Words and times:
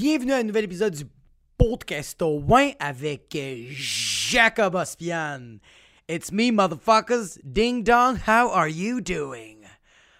Bienvenue 0.00 0.32
à 0.32 0.36
un 0.36 0.44
nouvel 0.44 0.62
épisode 0.62 0.94
du 0.94 1.02
podcast 1.56 2.22
au 2.22 2.40
Win 2.46 2.72
avec 2.78 3.34
euh, 3.34 3.64
Jacob 3.70 4.76
Ospian. 4.76 5.58
It's 6.08 6.30
me, 6.30 6.52
motherfuckers. 6.52 7.36
Ding 7.42 7.82
dong, 7.82 8.16
how 8.24 8.48
are 8.48 8.68
you 8.68 9.00
doing? 9.00 9.64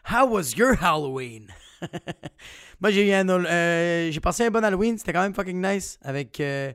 How 0.03 0.27
was 0.27 0.57
your 0.57 0.75
Halloween? 0.75 1.47
Moi, 2.81 2.91
j'ai 2.91 3.09
eu 3.09 3.13
un, 3.13 3.29
euh, 3.29 4.11
j'ai 4.11 4.19
passé 4.19 4.47
un 4.47 4.51
bon 4.51 4.65
Halloween. 4.65 4.99
C'était 4.99 5.13
quand 5.13 5.23
même 5.23 5.33
fucking 5.33 5.63
nice. 5.65 5.97
Avec 6.03 6.41
euh, 6.41 6.73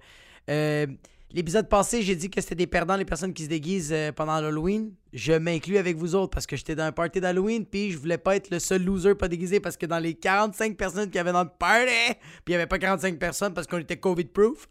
l'épisode 1.33 1.67
passé, 1.67 2.03
j'ai 2.03 2.15
dit 2.15 2.29
que 2.29 2.39
c'était 2.39 2.55
des 2.55 2.67
perdants 2.67 2.95
les 2.95 3.05
personnes 3.05 3.33
qui 3.33 3.43
se 3.43 3.49
déguisent 3.49 3.91
euh, 3.91 4.11
pendant 4.11 4.39
l'Halloween. 4.39 4.93
Je 5.11 5.33
m'inclus 5.33 5.77
avec 5.77 5.97
vous 5.97 6.15
autres 6.15 6.31
parce 6.31 6.45
que 6.45 6.55
j'étais 6.55 6.75
dans 6.75 6.83
un 6.83 6.91
party 6.91 7.19
d'Halloween 7.19 7.65
puis 7.65 7.91
je 7.91 7.97
voulais 7.97 8.17
pas 8.17 8.35
être 8.35 8.49
le 8.51 8.59
seul 8.59 8.83
loser 8.83 9.15
pas 9.15 9.27
déguisé 9.27 9.59
parce 9.59 9.75
que 9.75 9.85
dans 9.85 9.99
les 9.99 10.13
45 10.13 10.77
personnes 10.77 11.07
qu'il 11.07 11.15
y 11.15 11.19
avait 11.19 11.33
dans 11.33 11.43
le 11.43 11.49
party, 11.49 12.13
puis 12.45 12.49
il 12.49 12.51
y 12.53 12.55
avait 12.55 12.67
pas 12.67 12.77
45 12.77 13.17
personnes 13.17 13.53
parce 13.53 13.67
qu'on 13.67 13.79
était 13.79 13.97
COVID-proof. 13.97 14.69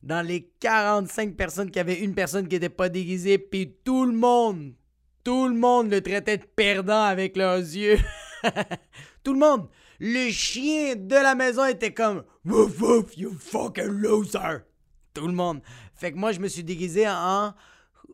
Dans 0.00 0.24
les 0.24 0.48
45 0.60 1.34
personnes, 1.34 1.66
qu'il 1.66 1.78
y 1.78 1.80
avait 1.80 1.98
une 1.98 2.14
personne 2.14 2.46
qui 2.46 2.54
était 2.54 2.68
pas 2.68 2.88
déguisée, 2.88 3.36
puis 3.36 3.74
tout 3.84 4.06
le 4.06 4.12
monde, 4.12 4.74
tout 5.24 5.48
le 5.48 5.56
monde 5.56 5.90
le 5.90 6.00
traitait 6.00 6.38
de 6.38 6.44
perdant 6.44 7.02
avec 7.02 7.36
leurs 7.36 7.58
yeux. 7.58 7.98
tout 9.24 9.32
le 9.32 9.40
monde. 9.40 9.68
Le 9.98 10.30
chien 10.30 10.94
de 10.94 11.16
la 11.16 11.34
maison 11.34 11.66
était 11.66 11.92
comme 11.92 12.22
Woof 12.44 12.80
woof, 12.80 13.18
you 13.18 13.34
fucking 13.36 13.88
loser. 13.88 14.67
Tout 15.18 15.26
le 15.26 15.34
monde. 15.34 15.60
Fait 15.94 16.12
que 16.12 16.16
moi, 16.16 16.30
je 16.30 16.38
me 16.38 16.46
suis 16.46 16.62
déguisé 16.62 17.08
en 17.08 17.52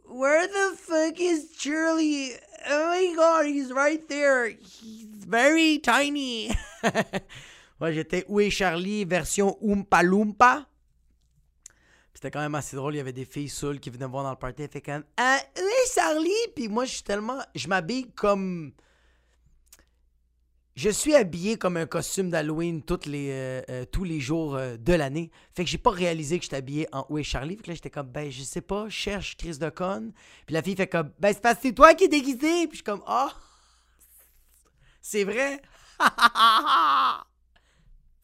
Where 0.09 0.47
the 0.49 0.77
fuck 0.77 1.21
is 1.21 1.49
Charlie? 1.59 2.33
Oh 2.71 2.91
my 2.91 3.15
god, 3.15 3.47
he's 3.47 3.71
right 3.73 4.07
there. 4.09 4.49
He's 4.49 5.27
very 5.27 5.81
tiny. 5.81 6.51
ouais, 7.81 7.93
j'étais 7.93 8.25
Où 8.29 8.41
est 8.41 8.49
Charlie 8.49 9.05
version 9.05 9.59
Oompa 9.61 10.03
Loompa. 10.03 10.67
C'était 12.15 12.31
quand 12.31 12.41
même 12.41 12.55
assez 12.55 12.75
drôle. 12.77 12.95
Il 12.95 12.99
y 12.99 13.01
avait 13.01 13.13
des 13.13 13.27
filles 13.27 13.51
saoules 13.51 13.81
qui 13.81 13.91
venaient 13.91 14.07
me 14.07 14.13
voir 14.13 14.25
dans 14.25 14.31
le 14.31 14.37
party. 14.37 14.63
Elles 14.63 14.71
fait 14.71 14.81
comme 14.81 15.05
Ah, 15.19 15.39
où 15.59 15.61
est 15.61 15.95
Charlie? 15.95 16.31
Puis 16.55 16.69
moi, 16.69 16.87
je 16.87 16.93
suis 16.93 17.03
tellement. 17.03 17.41
Je 17.55 17.69
m'habille 17.69 18.11
comme. 18.13 18.73
Je 20.77 20.91
suis 20.91 21.15
habillé 21.15 21.57
comme 21.57 21.77
un 21.77 21.87
costume 21.87 22.31
d'Halloween 22.31 22.83
les, 23.07 23.31
euh, 23.31 23.63
euh, 23.69 23.85
tous 23.85 24.03
les 24.03 24.19
jours 24.19 24.57
euh, 24.57 24.77
de 24.77 24.93
l'année. 24.93 25.31
Fait 25.55 25.63
que 25.63 25.71
j'ai 25.71 25.79
pas 25.79 25.93
réalisé 25.93 26.39
que 26.39 26.45
j'étais 26.45 26.57
habillé 26.57 26.89
en 26.91 27.07
Où 27.09 27.19
est 27.19 27.23
Charlie? 27.23 27.57
Fait 27.57 27.63
que 27.63 27.69
là, 27.69 27.75
j'étais 27.75 27.91
comme, 27.91 28.09
ben, 28.09 28.29
je 28.29 28.43
sais 28.43 28.61
pas, 28.61 28.89
cherche 28.89 29.37
Chris 29.37 29.59
de 29.59 29.71
conne. 29.71 30.13
Puis 30.47 30.55
la 30.55 30.63
fille 30.63 30.75
fait 30.75 30.89
comme, 30.89 31.13
ben, 31.21 31.33
c'est 31.33 31.41
parce 31.41 31.57
que 31.57 31.63
c'est 31.63 31.75
toi 31.75 31.95
qui 31.95 32.05
es 32.05 32.09
déguisé. 32.09 32.67
Puis 32.67 32.71
je 32.71 32.77
suis 32.77 32.83
comme, 32.83 33.05
ah, 33.07 33.33
c'est 35.01 35.23
vrai? 35.23 35.63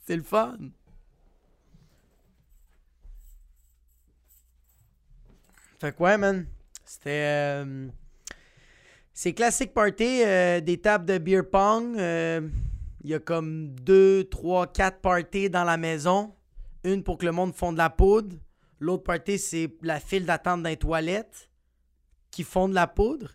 c'est 0.06 0.16
le 0.16 0.24
fun. 0.24 0.58
Fait 5.80 5.96
que 5.96 6.02
ouais, 6.02 6.18
man. 6.18 6.46
C'était. 6.84 7.64
Euh, 9.20 9.22
c'est 9.22 9.32
classique 9.34 9.74
party, 9.74 10.22
euh, 10.24 10.60
des 10.60 10.78
tables 10.78 11.04
de 11.04 11.18
beer 11.18 11.42
pong. 11.42 11.96
euh, 11.98 12.40
Il 13.04 13.10
y 13.10 13.14
a 13.14 13.18
comme 13.18 13.68
deux, 13.70 14.24
trois, 14.24 14.66
quatre 14.66 15.00
parties 15.00 15.50
dans 15.50 15.64
la 15.64 15.76
maison. 15.76 16.34
Une 16.84 17.02
pour 17.02 17.18
que 17.18 17.26
le 17.26 17.32
monde 17.32 17.54
fonde 17.54 17.76
la 17.76 17.90
poudre. 17.90 18.36
L'autre 18.78 19.04
party, 19.04 19.38
c'est 19.38 19.70
la 19.82 20.00
file 20.00 20.24
d'attente 20.24 20.62
dans 20.62 20.68
les 20.70 20.76
toilettes 20.76 21.50
qui 22.30 22.44
font 22.44 22.68
de 22.68 22.74
la 22.74 22.86
poudre. 22.86 23.32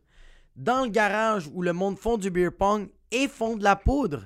Dans 0.56 0.86
le 0.86 0.90
garage 0.90 1.48
où 1.54 1.62
le 1.62 1.74
monde 1.74 2.00
fond 2.00 2.18
du 2.18 2.32
beer 2.32 2.52
pong 2.52 2.90
et 3.12 3.28
font 3.28 3.56
de 3.56 3.64
la 3.64 3.76
poudre. 3.76 4.24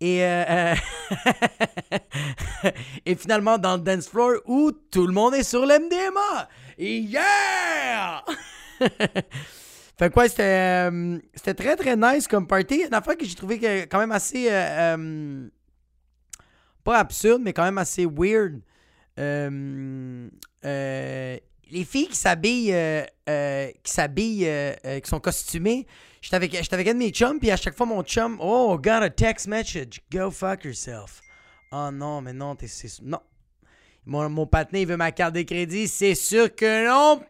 Et, 0.00 0.24
euh, 0.24 0.44
euh, 0.48 0.74
et 3.06 3.14
finalement 3.16 3.58
dans 3.58 3.76
le 3.76 3.82
dance 3.82 4.08
floor 4.08 4.34
où 4.46 4.72
tout 4.72 5.06
le 5.06 5.12
monde 5.12 5.34
est 5.34 5.42
sur 5.42 5.66
l'MDMA. 5.66 6.48
Yeah! 6.78 8.24
Fait 9.98 10.10
quoi, 10.12 10.28
c'était, 10.28 10.88
euh, 10.90 11.18
c'était 11.34 11.54
très 11.54 11.74
très 11.74 11.96
nice 11.96 12.28
comme 12.28 12.46
party. 12.46 12.84
Une 12.86 12.94
affaire 12.94 13.16
que 13.16 13.24
j'ai 13.24 13.34
trouvé 13.34 13.58
que 13.58 13.84
quand 13.86 13.98
même 13.98 14.12
assez. 14.12 14.48
euh, 14.48 14.96
euh, 14.96 15.48
pas 16.84 16.98
absurde, 16.98 17.42
mais 17.42 17.52
quand 17.52 17.64
même 17.64 17.78
assez 17.78 18.06
weird. 18.06 18.60
Les 21.70 21.84
filles 21.84 22.08
qui 22.08 22.16
s'habillent, 22.16 22.72
qui 23.26 23.92
s'habillent, 23.92 24.48
qui 25.02 25.10
sont 25.10 25.20
costumées. 25.20 25.86
J'étais 26.22 26.36
avec, 26.36 26.52
j'étais 26.52 26.76
un 26.76 26.94
de 26.94 26.98
mes 26.98 27.10
chums, 27.10 27.38
puis 27.38 27.50
à 27.50 27.56
chaque 27.56 27.76
fois 27.76 27.86
mon 27.86 28.02
chum, 28.02 28.38
oh, 28.40 28.78
got 28.78 29.02
a 29.02 29.10
text 29.10 29.46
message, 29.46 30.00
go 30.10 30.30
fuck 30.30 30.64
yourself. 30.64 31.20
Oh 31.70 31.90
non, 31.92 32.22
mais 32.22 32.32
non, 32.32 32.56
t'es, 32.56 32.66
non. 33.02 33.20
Mon, 34.06 34.28
mon 34.30 34.46
patiné, 34.46 34.82
il 34.82 34.86
veut 34.88 34.96
ma 34.96 35.12
carte 35.12 35.34
de 35.34 35.42
crédit, 35.42 35.86
c'est 35.86 36.14
sûr 36.14 36.54
que 36.54 36.86
non. 36.86 37.22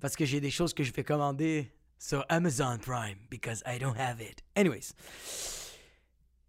Parce 0.00 0.16
que 0.16 0.24
j'ai 0.24 0.40
des 0.40 0.50
choses 0.50 0.74
que 0.74 0.82
je 0.82 0.92
vais 0.92 1.04
commander 1.04 1.72
sur 1.98 2.24
Amazon 2.28 2.78
Prime 2.78 3.18
because 3.30 3.62
I 3.66 3.78
don't 3.78 3.96
have 3.98 4.20
it. 4.20 4.42
Anyways. 4.56 4.92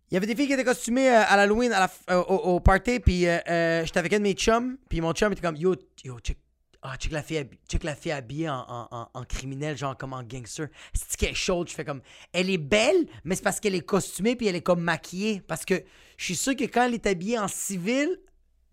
Il 0.10 0.14
y 0.14 0.18
avait 0.18 0.28
des 0.28 0.36
filles 0.36 0.48
qui 0.48 0.54
étaient 0.54 0.64
costumées 0.64 1.10
euh, 1.10 1.24
à 1.26 1.36
l'Halloween 1.36 1.72
à 1.72 1.80
la 1.80 1.92
euh, 2.12 2.22
au, 2.24 2.56
au 2.56 2.60
party, 2.60 3.00
puis 3.00 3.28
euh, 3.28 3.40
euh, 3.50 3.86
j'étais 3.86 4.00
avec 4.00 4.14
un 4.14 4.20
de 4.20 4.24
mes 4.24 4.34
chums, 4.34 4.78
puis 4.88 5.02
mon 5.02 5.14
chum 5.14 5.32
était 5.32 5.42
comme 5.42 5.56
Yo, 5.56 5.76
yo, 6.04 6.20
check, 6.20 6.38
ah, 6.84 6.96
la, 7.10 7.24
fille, 7.24 7.48
check 7.68 7.84
habillée 8.12 8.50
en 8.50 9.24
criminel, 9.28 9.76
genre 9.76 9.98
comme 9.98 10.14
en 10.14 10.22
gangster. 10.22 10.68
C'est 10.94 11.18
qu'elle 11.18 11.32
est 11.32 11.34
chaude, 11.34 11.70
je 11.70 11.74
fais 11.74 11.86
comme 11.86 12.02
Elle 12.32 12.52
est 12.52 12.60
belle, 12.60 13.08
mais 13.24 13.36
c'est 13.36 13.42
parce 13.42 13.60
qu'elle 13.60 13.74
est 13.74 13.86
costumée, 13.86 14.36
puis 14.36 14.46
elle 14.46 14.56
est 14.56 14.62
comme 14.62 14.82
maquillée. 14.82 15.42
Parce 15.42 15.66
que 15.66 15.84
je 16.18 16.26
suis 16.26 16.36
sûr 16.36 16.56
que 16.56 16.66
quand 16.66 16.84
elle 16.84 16.94
est 16.94 17.08
habillée 17.08 17.40
en 17.40 17.48
civil, 17.48 18.20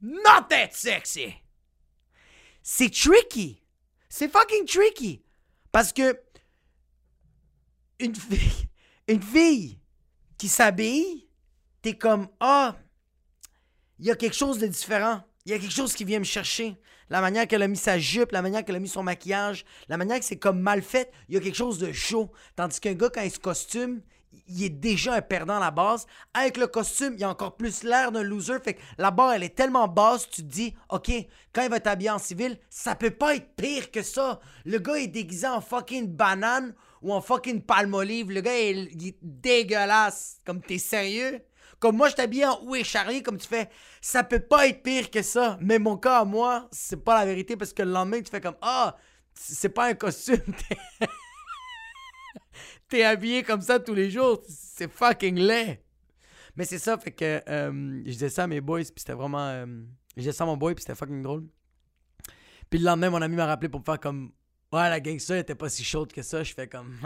not 0.02 0.46
that 0.50 0.72
sexy! 0.72 1.41
C'est 2.62 2.92
tricky! 2.92 3.62
C'est 4.08 4.30
fucking 4.30 4.66
tricky! 4.66 5.22
Parce 5.70 5.92
que 5.92 6.20
une 7.98 8.14
fille, 8.14 8.68
une 9.08 9.22
fille 9.22 9.78
qui 10.38 10.48
s'habille, 10.48 11.28
t'es 11.80 11.96
comme 11.96 12.28
Ah, 12.40 12.76
il 13.98 14.06
y 14.06 14.10
a 14.10 14.16
quelque 14.16 14.36
chose 14.36 14.58
de 14.58 14.66
différent. 14.66 15.22
Il 15.44 15.52
y 15.52 15.54
a 15.54 15.58
quelque 15.58 15.72
chose 15.72 15.94
qui 15.94 16.04
vient 16.04 16.18
me 16.18 16.24
chercher. 16.24 16.76
La 17.10 17.20
manière 17.20 17.46
qu'elle 17.46 17.62
a 17.62 17.68
mis 17.68 17.76
sa 17.76 17.98
jupe, 17.98 18.32
la 18.32 18.42
manière 18.42 18.64
qu'elle 18.64 18.76
a 18.76 18.80
mis 18.80 18.88
son 18.88 19.02
maquillage, 19.02 19.64
la 19.88 19.96
manière 19.96 20.18
que 20.18 20.24
c'est 20.24 20.38
comme 20.38 20.60
mal 20.60 20.82
fait, 20.82 21.12
il 21.28 21.34
y 21.34 21.36
a 21.36 21.40
quelque 21.40 21.56
chose 21.56 21.78
de 21.78 21.92
chaud. 21.92 22.32
Tandis 22.56 22.80
qu'un 22.80 22.94
gars, 22.94 23.10
quand 23.10 23.22
il 23.22 23.30
se 23.30 23.38
costume, 23.38 24.02
il 24.48 24.64
est 24.64 24.70
déjà 24.70 25.14
un 25.14 25.22
perdant 25.22 25.56
à 25.56 25.60
la 25.60 25.70
base. 25.70 26.06
Avec 26.34 26.56
le 26.56 26.66
costume, 26.66 27.14
il 27.16 27.24
a 27.24 27.30
encore 27.30 27.56
plus 27.56 27.82
l'air 27.82 28.12
d'un 28.12 28.22
loser. 28.22 28.58
Fait 28.62 28.74
que 28.74 28.80
la 28.98 29.10
barre, 29.10 29.32
elle 29.32 29.42
est 29.42 29.54
tellement 29.54 29.88
basse, 29.88 30.28
tu 30.28 30.42
te 30.42 30.46
dis, 30.48 30.74
OK, 30.90 31.10
quand 31.52 31.62
il 31.62 31.70
va 31.70 31.80
t'habiller 31.80 32.10
en 32.10 32.18
civil, 32.18 32.58
ça 32.70 32.94
peut 32.94 33.10
pas 33.10 33.36
être 33.36 33.54
pire 33.56 33.90
que 33.90 34.02
ça. 34.02 34.40
Le 34.64 34.78
gars 34.78 34.96
est 34.96 35.08
déguisé 35.08 35.46
en 35.46 35.60
fucking 35.60 36.06
banane 36.06 36.74
ou 37.02 37.12
en 37.12 37.20
fucking 37.20 37.62
palmolive. 37.62 38.30
Le 38.30 38.40
gars, 38.40 38.58
il, 38.58 39.06
est 39.06 39.16
dégueulasse. 39.22 40.38
Comme 40.44 40.60
t'es 40.60 40.78
sérieux? 40.78 41.40
Comme 41.78 41.96
moi, 41.96 42.08
je 42.08 42.14
t'habille 42.14 42.46
en 42.46 42.60
Où 42.64 42.76
est 42.76 42.84
Charlie? 42.84 43.22
Comme 43.22 43.38
tu 43.38 43.48
fais, 43.48 43.68
ça 44.00 44.22
peut 44.22 44.40
pas 44.40 44.68
être 44.68 44.82
pire 44.82 45.10
que 45.10 45.22
ça. 45.22 45.58
Mais 45.60 45.78
mon 45.78 45.96
cas 45.96 46.20
à 46.20 46.24
moi, 46.24 46.68
c'est 46.70 47.02
pas 47.02 47.18
la 47.18 47.26
vérité 47.26 47.56
parce 47.56 47.72
que 47.72 47.82
le 47.82 47.90
lendemain, 47.90 48.20
tu 48.20 48.30
fais 48.30 48.40
comme, 48.40 48.56
ah, 48.62 48.96
c'est 49.34 49.70
pas 49.70 49.86
un 49.86 49.94
costume. 49.94 50.38
t'es- 52.96 53.04
habillé 53.04 53.42
comme 53.42 53.60
ça 53.60 53.78
tous 53.80 53.94
les 53.94 54.10
jours. 54.10 54.42
C'est 54.48 54.90
fucking 54.90 55.36
laid. 55.38 55.82
Mais 56.56 56.64
c'est 56.64 56.78
ça, 56.78 56.98
fait 56.98 57.12
que 57.12 57.42
euh, 57.48 58.02
je 58.04 58.10
disais 58.10 58.28
ça 58.28 58.44
à 58.44 58.46
mes 58.46 58.60
boys, 58.60 58.80
puis 58.82 58.92
c'était 58.98 59.14
vraiment. 59.14 59.48
euh, 59.48 59.66
je 60.16 60.20
disais 60.20 60.32
ça 60.32 60.44
à 60.44 60.46
mon 60.46 60.56
boy, 60.56 60.74
puis 60.74 60.82
c'était 60.82 60.94
fucking 60.94 61.22
drôle. 61.22 61.46
Puis 62.68 62.78
le 62.78 62.84
lendemain, 62.86 63.10
mon 63.10 63.22
ami 63.22 63.36
m'a 63.36 63.46
rappelé 63.46 63.68
pour 63.68 63.80
me 63.80 63.84
faire 63.84 63.98
comme. 64.00 64.32
Ouais, 64.72 64.88
la 64.88 65.00
gangster 65.00 65.38
était 65.38 65.54
pas 65.54 65.68
si 65.68 65.84
chaude 65.84 66.12
que 66.12 66.22
ça. 66.22 66.42
Je 66.42 66.52
fais 66.54 66.66
comme. 66.66 66.98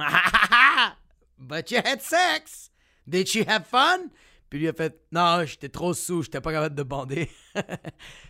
But 1.39 1.71
you 1.71 1.79
had 1.85 2.01
sex! 2.01 2.71
Did 3.07 3.33
you 3.35 3.45
have 3.49 3.65
fun? 3.67 4.09
Puis 4.51 4.59
lui 4.61 4.69
a 4.69 4.73
fait. 4.73 5.01
Non, 5.13 5.45
j'étais 5.45 5.69
trop 5.69 5.93
sous, 5.95 6.23
j'étais 6.23 6.41
pas 6.41 6.53
capable 6.53 6.75
de 6.75 6.83
bander. 6.83 7.31
fait 7.55 7.67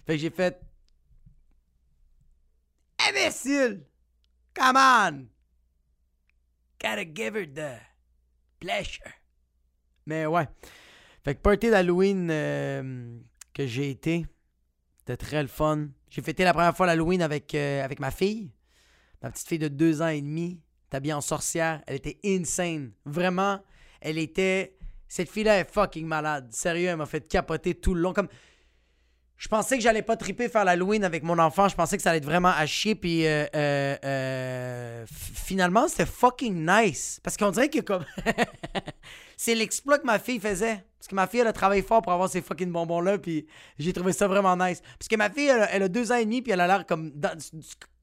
que 0.06 0.16
j'ai 0.16 0.30
fait. 0.30 0.60
Imbécile! 3.08 3.84
Come 4.54 4.76
on! 4.76 5.26
Gotta 6.80 7.04
give 7.04 7.36
her 7.36 7.46
the 7.46 7.80
pleasure. 8.60 9.12
Mais 10.06 10.26
ouais. 10.26 10.46
Fait 11.24 11.34
que 11.34 11.40
party 11.40 11.70
d'Halloween 11.70 12.28
euh, 12.30 13.18
que 13.52 13.66
j'ai 13.66 13.90
été, 13.90 14.26
c'était 14.98 15.16
très 15.16 15.42
le 15.42 15.48
fun. 15.48 15.88
J'ai 16.08 16.22
fêté 16.22 16.44
la 16.44 16.52
première 16.52 16.76
fois 16.76 16.86
l'Halloween 16.86 17.22
avec, 17.22 17.54
euh, 17.54 17.86
ma 17.98 18.10
fille. 18.10 18.52
Ma 19.22 19.30
petite 19.30 19.48
fille 19.48 19.58
de 19.58 19.68
deux 19.68 20.02
ans 20.02 20.08
et 20.08 20.20
demi. 20.20 20.60
Habillée 20.92 21.12
en 21.12 21.20
sorcière. 21.20 21.82
Elle 21.86 21.96
était 21.96 22.18
insane. 22.24 22.92
Vraiment, 23.04 23.60
elle 24.00 24.16
était. 24.16 24.78
Cette 25.08 25.28
fille-là 25.28 25.58
est 25.58 25.70
fucking 25.70 26.06
malade. 26.06 26.50
Sérieux, 26.52 26.88
elle 26.88 26.96
m'a 26.96 27.04
fait 27.04 27.28
capoter 27.28 27.74
tout 27.74 27.92
le 27.92 28.00
long. 28.00 28.14
Comme. 28.14 28.28
Je 29.38 29.48
pensais 29.48 29.76
que 29.76 29.82
j'allais 29.82 30.02
pas 30.02 30.16
triper 30.16 30.48
faire 30.48 30.64
l'Halloween 30.64 31.04
avec 31.04 31.22
mon 31.22 31.38
enfant. 31.38 31.68
Je 31.68 31.74
pensais 31.76 31.96
que 31.96 32.02
ça 32.02 32.10
allait 32.10 32.18
être 32.18 32.24
vraiment 32.24 32.52
à 32.56 32.64
chier. 32.66 32.94
Puis 32.94 33.26
euh, 33.26 33.44
euh, 33.54 33.96
euh, 34.04 35.04
finalement, 35.08 35.88
c'était 35.88 36.06
fucking 36.06 36.66
nice. 36.66 37.20
Parce 37.22 37.36
qu'on 37.36 37.50
dirait 37.50 37.68
que 37.68 37.80
comme. 37.80 38.04
c'est 39.36 39.54
l'exploit 39.54 39.98
que 39.98 40.06
ma 40.06 40.18
fille 40.18 40.40
faisait. 40.40 40.84
Parce 40.98 41.08
que 41.08 41.14
ma 41.14 41.26
fille, 41.26 41.40
elle 41.40 41.46
a 41.46 41.52
travaillé 41.52 41.82
fort 41.82 42.02
pour 42.02 42.12
avoir 42.12 42.28
ces 42.28 42.40
fucking 42.42 42.72
bonbons-là, 42.72 43.18
puis 43.18 43.46
j'ai 43.78 43.92
trouvé 43.92 44.12
ça 44.12 44.26
vraiment 44.26 44.56
nice. 44.56 44.80
Parce 44.98 45.06
que 45.08 45.16
ma 45.16 45.30
fille, 45.30 45.46
elle, 45.46 45.82
a- 45.82 45.88
deux 45.88 46.10
ans 46.10 46.16
et 46.16 46.24
demi, 46.24 46.42
puis 46.42 46.50
elle 46.52 46.60
a 46.60 46.66
l'air 46.66 46.84
comme... 46.86 47.12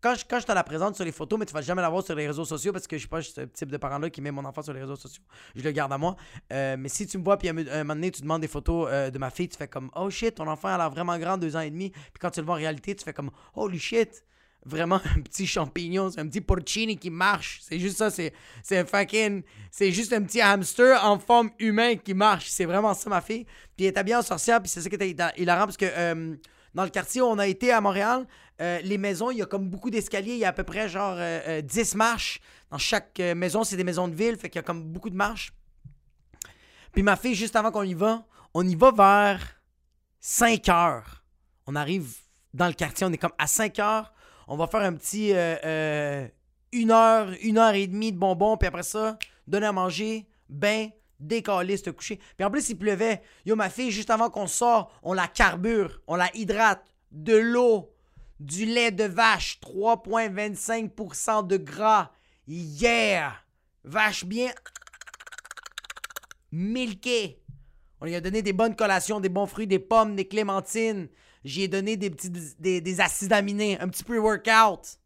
quand, 0.04 0.16
je, 0.16 0.26
quand 0.30 0.40
je 0.40 0.46
te 0.46 0.52
la 0.52 0.64
présente 0.64 0.96
sur 0.96 1.06
les 1.06 1.14
photos, 1.14 1.40
mais 1.40 1.46
tu 1.46 1.54
vas 1.54 1.62
jamais 1.62 1.82
la 1.82 1.90
voir 1.90 2.04
sur 2.04 2.14
les 2.14 2.28
réseaux 2.28 2.44
sociaux, 2.44 2.74
parce 2.74 2.86
que 2.86 2.98
je 2.98 3.00
suis 3.00 3.08
pas 3.08 3.22
ce 3.22 3.42
type 3.42 3.72
de 3.72 3.78
parent-là 3.78 4.10
qui 4.10 4.20
met 4.22 4.32
mon 4.32 4.44
enfant 4.44 4.62
sur 4.62 4.74
les 4.74 4.82
réseaux 4.82 4.98
sociaux. 4.98 5.24
Je 5.56 5.64
le 5.64 5.72
garde 5.72 5.94
à 5.94 5.98
moi. 5.98 6.18
Euh, 6.52 6.76
mais 6.78 6.90
si 6.90 7.08
tu 7.08 7.18
me 7.18 7.24
vois, 7.24 7.38
puis 7.38 7.48
à 7.48 7.52
un 7.52 7.84
moment 7.84 7.96
donné, 7.96 8.12
tu 8.12 8.22
demandes 8.22 8.42
des 8.42 8.50
photos 8.50 8.90
euh, 8.92 9.10
de 9.10 9.18
ma 9.18 9.30
fille, 9.30 9.48
tu 9.48 9.58
fais 9.58 9.70
comme 9.70 9.90
«Oh 9.96 10.10
shit, 10.10 10.36
ton 10.36 10.48
enfant 10.48 10.68
a 10.68 10.78
l'air 10.78 10.90
vraiment 10.90 11.18
grand, 11.18 11.38
deux 11.38 11.56
ans 11.56 11.62
et 11.62 11.70
demi.» 11.70 11.90
Puis 11.92 12.20
quand 12.20 12.32
tu 12.32 12.42
le 12.42 12.46
vois 12.46 12.56
en 12.56 12.58
réalité, 12.58 12.94
tu 12.96 13.06
fais 13.06 13.14
comme 13.14 13.32
«Holy 13.56 13.80
shit!» 13.80 14.26
Vraiment 14.66 15.02
un 15.18 15.22
petit 15.22 15.48
champignon, 15.48 16.10
c'est 16.12 16.20
un 16.20 16.28
petit 16.28 16.42
porcini 16.42 16.98
qui 16.98 17.10
marche. 17.10 17.60
C'est 17.62 17.80
juste 17.80 17.98
ça, 17.98 18.10
c'est 18.10 18.34
c'est 18.62 18.78
un 18.78 18.86
fucking... 18.86 19.44
C'est 19.72 19.92
juste 19.92 20.14
un 20.14 20.22
petit 20.22 20.42
hamster 20.42 21.04
en 21.04 21.18
forme 21.18 21.50
humaine 21.60 22.00
qui 22.00 22.14
marche. 22.14 22.48
C'est 22.50 22.66
vraiment 22.66 22.94
ça, 22.94 23.10
ma 23.10 23.22
fille. 23.22 23.46
Puis 23.76 23.86
elle 23.86 23.94
est 23.94 23.98
habillée 23.98 24.18
en 24.18 24.22
sorcière, 24.22 24.62
puis 24.62 24.70
c'est 24.70 24.82
ça 24.82 24.90
qui 24.90 24.96
était 24.96 25.16
hilarant, 25.38 25.66
parce 25.66 25.78
que... 25.78 25.86
euh, 25.86 26.36
dans 26.74 26.84
le 26.84 26.90
quartier 26.90 27.22
on 27.22 27.38
a 27.40 27.48
été 27.48 27.72
à 27.72 27.82
Montréal, 27.82 28.26
euh, 28.62 28.80
les 28.82 28.98
maisons, 28.98 29.32
il 29.32 29.38
y 29.38 29.42
a 29.42 29.46
comme 29.46 29.70
beaucoup 29.70 29.90
d'escaliers. 29.90 30.34
Il 30.34 30.40
y 30.40 30.46
a 30.46 30.50
à 30.50 30.54
peu 30.54 30.64
près 30.64 30.88
genre 30.88 31.16
euh, 31.18 31.40
euh, 31.48 31.62
10 31.62 31.96
marches. 31.96 32.40
Dans 32.70 32.78
chaque 32.78 33.20
euh, 33.20 33.36
maison, 33.36 33.64
c'est 33.64 33.78
des 33.78 33.84
maisons 33.84 34.08
de 34.08 34.16
ville, 34.16 34.38
fait 34.38 34.50
qu'il 34.50 34.60
y 34.60 34.64
a 34.64 34.64
comme 34.64 34.84
beaucoup 34.84 35.10
de 35.10 35.16
marches. 35.16 35.54
Puis 36.92 37.04
ma 37.04 37.16
fille, 37.16 37.36
juste 37.36 37.56
avant 37.56 37.72
qu'on 37.72 37.84
y 37.84 37.94
va, 37.94 38.26
on 38.54 38.66
y 38.66 38.76
va 38.76 38.92
vers 38.92 39.62
5 40.20 40.70
heures. 40.70 41.24
On 41.66 41.76
arrive 41.76 42.16
dans 42.54 42.68
le 42.68 42.74
quartier, 42.74 43.06
on 43.06 43.12
est 43.12 43.18
comme 43.18 43.34
à 43.38 43.48
5 43.48 43.80
heures. 43.80 44.14
On 44.48 44.58
va 44.58 44.68
faire 44.68 44.82
un 44.82 44.94
petit 44.94 45.34
euh, 45.34 45.56
euh, 45.66 46.28
une 46.72 46.92
heure, 46.92 47.30
une 47.42 47.58
heure 47.58 47.74
et 47.74 47.88
demie 47.88 48.12
de 48.12 48.18
bonbons, 48.18 48.58
puis 48.58 48.68
après 48.68 48.84
ça, 48.84 49.18
donner 49.48 49.68
à 49.68 49.72
manger, 49.72 50.28
ben, 50.50 50.90
décaler, 51.28 51.78
se 51.78 51.90
coucher. 51.90 52.20
Puis 52.38 52.46
en 52.46 52.52
plus, 52.52 52.70
il 52.70 52.78
pleuvait. 52.78 53.22
Yo, 53.46 53.56
ma 53.56 53.70
fille, 53.70 53.92
juste 53.92 54.10
avant 54.10 54.30
qu'on 54.30 54.48
sort, 54.48 54.92
on 55.04 55.14
la 55.14 55.28
carbure, 55.28 56.02
on 56.08 56.16
la 56.16 56.30
hydrate, 56.36 56.86
de 57.12 57.36
l'eau, 57.36 57.94
du 58.40 58.66
lait 58.66 58.92
de 58.92 59.06
vache, 59.06 59.60
3,25% 59.62 61.48
de 61.48 61.58
gras. 61.58 62.12
Yeah! 62.48 63.34
Vache 63.84 64.26
bien 64.26 64.52
milké. 66.54 67.42
On 68.00 68.06
lui 68.06 68.16
a 68.16 68.22
donné 68.22 68.42
des 68.42 68.54
bonnes 68.54 68.76
collations, 68.76 69.20
des 69.20 69.30
bons 69.30 69.48
fruits, 69.48 69.68
des 69.68 69.80
pommes, 69.80 70.16
des 70.16 70.28
clémentines. 70.28 71.10
J'ai 71.44 71.68
donné 71.68 71.98
des 71.98 72.10
petits 72.10 72.30
des, 72.30 72.80
des 72.80 73.02
acides 73.02 73.34
aminés, 73.34 73.80
un 73.80 73.90
petit 73.90 74.04
pre-workout. 74.04 75.00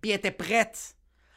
Puis 0.00 0.10
elle 0.10 0.18
était 0.18 0.30
prête. 0.30 0.96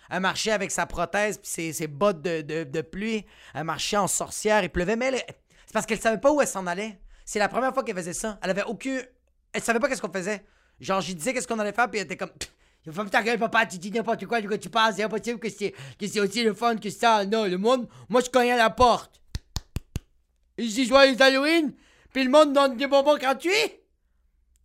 Elle 0.09 0.19
marchait 0.19 0.51
avec 0.51 0.71
sa 0.71 0.85
prothèse 0.85 1.37
puis 1.37 1.49
ses, 1.49 1.73
ses 1.73 1.87
bottes 1.87 2.21
de, 2.21 2.41
de- 2.63 2.81
pluie. 2.81 3.25
Elle 3.53 3.63
marchait 3.63 3.97
en 3.97 4.07
sorcière. 4.07 4.63
Il 4.63 4.69
pleuvait, 4.69 4.95
mais 4.95 5.25
c'est 5.65 5.73
parce 5.73 5.85
qu'elle 5.85 5.99
savait 5.99 6.19
pas 6.19 6.31
où 6.31 6.41
elle 6.41 6.47
s'en 6.47 6.67
allait. 6.67 6.99
C'est 7.25 7.39
la 7.39 7.47
première 7.49 7.73
fois 7.73 7.83
qu'elle 7.83 7.95
faisait 7.95 8.13
ça. 8.13 8.37
Elle 8.43 8.49
avait 8.49 8.63
aucun... 8.63 8.99
Elle 9.53 9.61
savait 9.61 9.79
pas 9.79 9.87
qu'est-ce 9.87 10.01
qu'on 10.01 10.11
faisait. 10.11 10.43
Genre, 10.79 11.01
j'y 11.01 11.15
disais 11.15 11.33
qu'est-ce 11.33 11.47
qu'on 11.47 11.59
allait 11.59 11.71
faire, 11.73 11.89
puis 11.89 11.99
elle 11.99 12.05
était 12.05 12.17
comme... 12.17 12.31
Ferme 12.91 13.09
ta 13.09 13.23
gueule, 13.23 13.39
papa, 13.39 13.65
tu 13.65 13.77
dis 13.77 13.91
n'importe 13.91 14.25
quoi 14.25 14.41
de 14.41 14.47
quoi 14.47 14.57
tu 14.57 14.69
parles. 14.69 14.93
C'est 14.93 15.03
impossible 15.03 15.39
que 15.39 15.49
c'est, 15.49 15.71
que 15.97 16.05
c'est 16.05 16.19
aussi 16.19 16.43
le 16.43 16.53
fun 16.53 16.75
que 16.75 16.89
ça. 16.89 17.25
Non, 17.25 17.45
le 17.45 17.57
monde... 17.57 17.87
Moi, 18.09 18.21
je 18.21 18.29
cognais 18.29 18.51
à 18.51 18.57
la 18.57 18.69
porte. 18.69 19.21
Dis 20.57 20.85
joyeux 20.85 21.15
Halloween, 21.19 21.73
puis 22.11 22.23
le 22.25 22.29
monde 22.29 22.53
donne 22.53 22.75
des 22.77 22.87
bonbons 22.87 23.17
gratuits. 23.17 23.51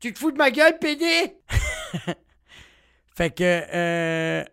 Tu 0.00 0.12
te 0.12 0.18
fous 0.18 0.32
de 0.32 0.36
ma 0.36 0.50
gueule, 0.50 0.78
PD? 0.78 1.06
fait 3.16 3.30
que, 3.30 3.62
euh, 3.72 4.44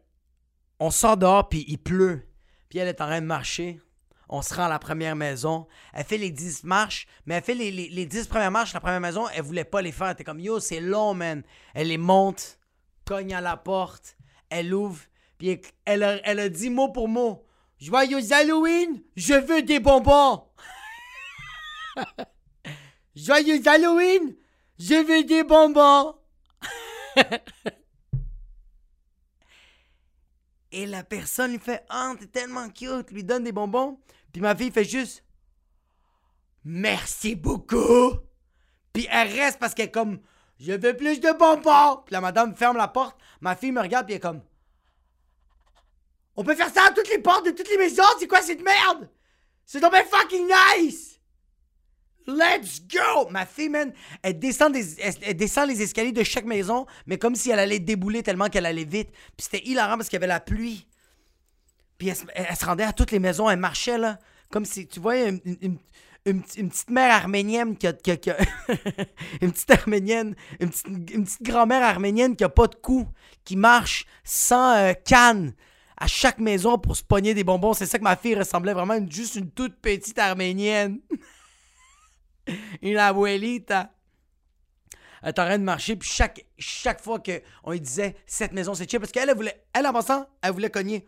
on 0.80 0.92
sort 0.92 1.18
dehors, 1.18 1.50
puis 1.50 1.66
il 1.68 1.78
pleut. 1.78 2.28
Puis 2.70 2.80
elle 2.80 2.88
est 2.88 3.02
en 3.02 3.08
train 3.08 3.22
de 3.22 3.26
marcher. 3.26 3.80
On 4.28 4.42
se 4.42 4.54
rend 4.54 4.66
à 4.66 4.70
la 4.70 4.80
première 4.80 5.16
maison. 5.16 5.68
Elle 5.94 6.04
fait 6.04 6.18
les 6.18 6.32
10 6.32 6.64
marches, 6.64 7.08
mais 7.26 7.36
elle 7.36 7.44
fait 7.44 7.54
les, 7.54 7.72
les, 7.72 7.90
les 7.90 8.06
10 8.06 8.28
premières 8.28 8.52
marches. 8.52 8.74
La 8.74 8.80
première 8.80 9.00
maison, 9.00 9.28
elle 9.30 9.44
voulait 9.44 9.64
pas 9.64 9.82
les 9.82 9.92
faire. 9.92 10.08
Elle 10.08 10.14
était 10.14 10.24
comme, 10.24 10.40
yo, 10.40 10.60
c'est 10.60 10.82
long, 10.82 11.14
man. 11.14 11.44
Elle 11.74 11.90
les 11.90 11.98
monte, 11.98 12.58
cogne 13.06 13.34
à 13.34 13.42
la 13.42 13.56
porte, 13.56 14.18
elle 14.50 14.74
ouvre, 14.74 15.02
puis 15.38 15.62
elle 15.86 16.22
elle 16.24 16.50
dit 16.50 16.70
mot 16.70 16.90
pour 16.90 17.08
mot. 17.08 17.46
Joyeux 17.80 18.34
Halloween, 18.34 19.02
je 19.16 19.34
veux 19.34 19.62
des 19.62 19.80
bonbons. 19.80 20.44
Joyeux 23.16 23.62
Halloween, 23.68 24.36
je 24.80 24.96
veux 24.96 25.24
des 25.24 25.44
bonbons. 25.44 26.16
Et 30.76 30.86
la 30.86 31.04
personne 31.04 31.52
lui 31.52 31.60
fait 31.60 31.86
Ah, 31.90 32.14
t'es 32.20 32.26
tellement 32.26 32.68
cute, 32.70 33.10
lui 33.12 33.24
donne 33.24 33.46
des 33.46 33.54
bonbons. 33.54 33.98
Puis 34.34 34.42
ma 34.42 34.54
fille 34.54 34.72
fait 34.72 34.84
juste 34.84 35.24
Merci 36.66 37.36
beaucoup. 37.36 38.12
Puis 38.92 39.08
elle 39.10 39.30
reste 39.30 39.58
parce 39.58 39.74
qu'elle 39.74 39.88
est 39.88 39.92
comme 39.92 40.20
Je 40.60 40.74
veux 40.74 40.98
plus 40.98 41.22
de 41.22 41.32
bonbons. 41.32 42.04
Puis 42.06 42.12
la 42.12 42.20
madame 42.20 42.54
ferme 42.54 42.76
la 42.76 42.90
porte. 42.90 43.18
Ma 43.40 43.56
fille 43.56 43.72
me 43.72 43.80
regarde, 43.80 44.06
puis 44.06 44.16
elle 44.16 44.18
est 44.18 44.22
comme 44.22 44.42
On 46.36 46.44
peut 46.44 46.56
faire 46.56 46.70
ça 46.70 46.88
à 46.90 46.92
toutes 46.92 47.10
les 47.10 47.20
portes 47.20 47.46
de 47.46 47.52
toutes 47.52 47.70
les 47.70 47.78
maisons? 47.78 48.04
C'est 48.20 48.28
quoi 48.28 48.42
cette 48.42 48.62
merde? 48.62 49.10
C'est 49.66 49.80
donc 49.80 49.96
fucking 49.96 50.46
nice! 50.46 51.15
Let's 52.28 52.82
go! 52.92 53.30
Ma 53.30 53.46
fille, 53.46 53.70
man, 53.70 53.94
elle 54.24 54.40
descend, 54.40 54.74
des, 54.74 55.00
elle, 55.00 55.36
descend 55.38 55.68
les 55.70 55.82
escaliers 55.82 56.12
de 56.12 56.24
chaque 56.24 56.46
maison, 56.46 56.86
mais 57.06 57.18
comme 57.18 57.36
si 57.36 57.52
elle 57.52 57.60
allait 57.60 57.80
débouler 57.80 58.24
tellement 58.24 58.50
qu'elle 58.50 58.66
allait 58.66 58.84
vite. 58.86 59.10
Puis 59.38 59.48
c'était 59.50 59.64
hilarant 59.68 59.96
parce 59.98 60.10
qu'il 60.10 60.16
y 60.16 60.22
avait 60.22 60.28
la 60.28 60.40
pluie. 60.40 60.88
Puis 61.98 62.10
elle, 62.10 62.16
se- 62.58 62.66
rendait 62.66 62.84
à 62.84 62.94
toutes 62.94 63.12
les 63.12 63.20
maisons, 63.20 63.50
elle 63.50 63.60
marchait, 63.60 63.98
là. 63.98 64.20
Comme 64.52 64.66
si, 64.66 64.88
tu 64.88 65.00
vois, 65.00 65.18
une, 65.18 65.40
petite- 66.26 66.90
mère 66.90 67.14
arménienne 67.14 67.78
qui 67.78 67.88
a... 67.88 67.94
une 69.42 69.52
petite 69.52 69.72
arménienne, 69.72 70.36
une 70.60 70.70
petite, 70.70 71.42
grand-mère 71.44 71.84
arménienne 71.84 72.36
qui 72.36 72.44
a 72.44 72.50
pas 72.50 72.68
de 72.68 72.76
cou, 72.76 73.08
qui 73.44 73.56
marche 73.56 74.06
sans 74.24 74.76
euh, 74.76 74.94
canne 74.94 75.54
à 75.98 76.08
chaque 76.08 76.40
maison 76.40 76.78
pour 76.78 76.98
se 76.98 77.04
pogner 77.04 77.34
des 77.34 77.44
bonbons. 77.44 77.74
C'est 77.74 77.86
ça 77.86 77.98
que 78.00 78.04
ma 78.04 78.16
fille 78.16 78.36
ressemblait 78.36 78.74
vraiment, 78.74 78.96
une- 78.96 79.12
juste 79.12 79.36
une 79.36 79.52
toute 79.52 79.76
petite 79.80 80.18
arménienne. 80.18 81.00
une 82.82 82.98
abuelita. 82.98 83.92
Elle 85.22 85.30
est 85.30 85.40
en 85.40 85.46
train 85.46 85.58
de 85.58 85.64
marcher, 85.64 85.96
puis 85.96 86.08
chaque, 86.08 86.46
chaque 86.58 87.02
fois 87.02 87.20
qu'on 87.20 87.72
lui 87.72 87.82
disait 87.82 88.16
cette 88.28 88.52
maison 88.52 88.76
c'est 88.76 88.90
chill, 88.90 89.00
parce 89.00 89.12
qu'elle 89.12 89.30
elle 89.30 89.36
voulait, 89.36 89.66
elle 89.74 89.88
en 89.88 89.94
passant, 89.94 90.28
elle 90.42 90.52
voulait 90.52 90.70
cogner 90.70 91.08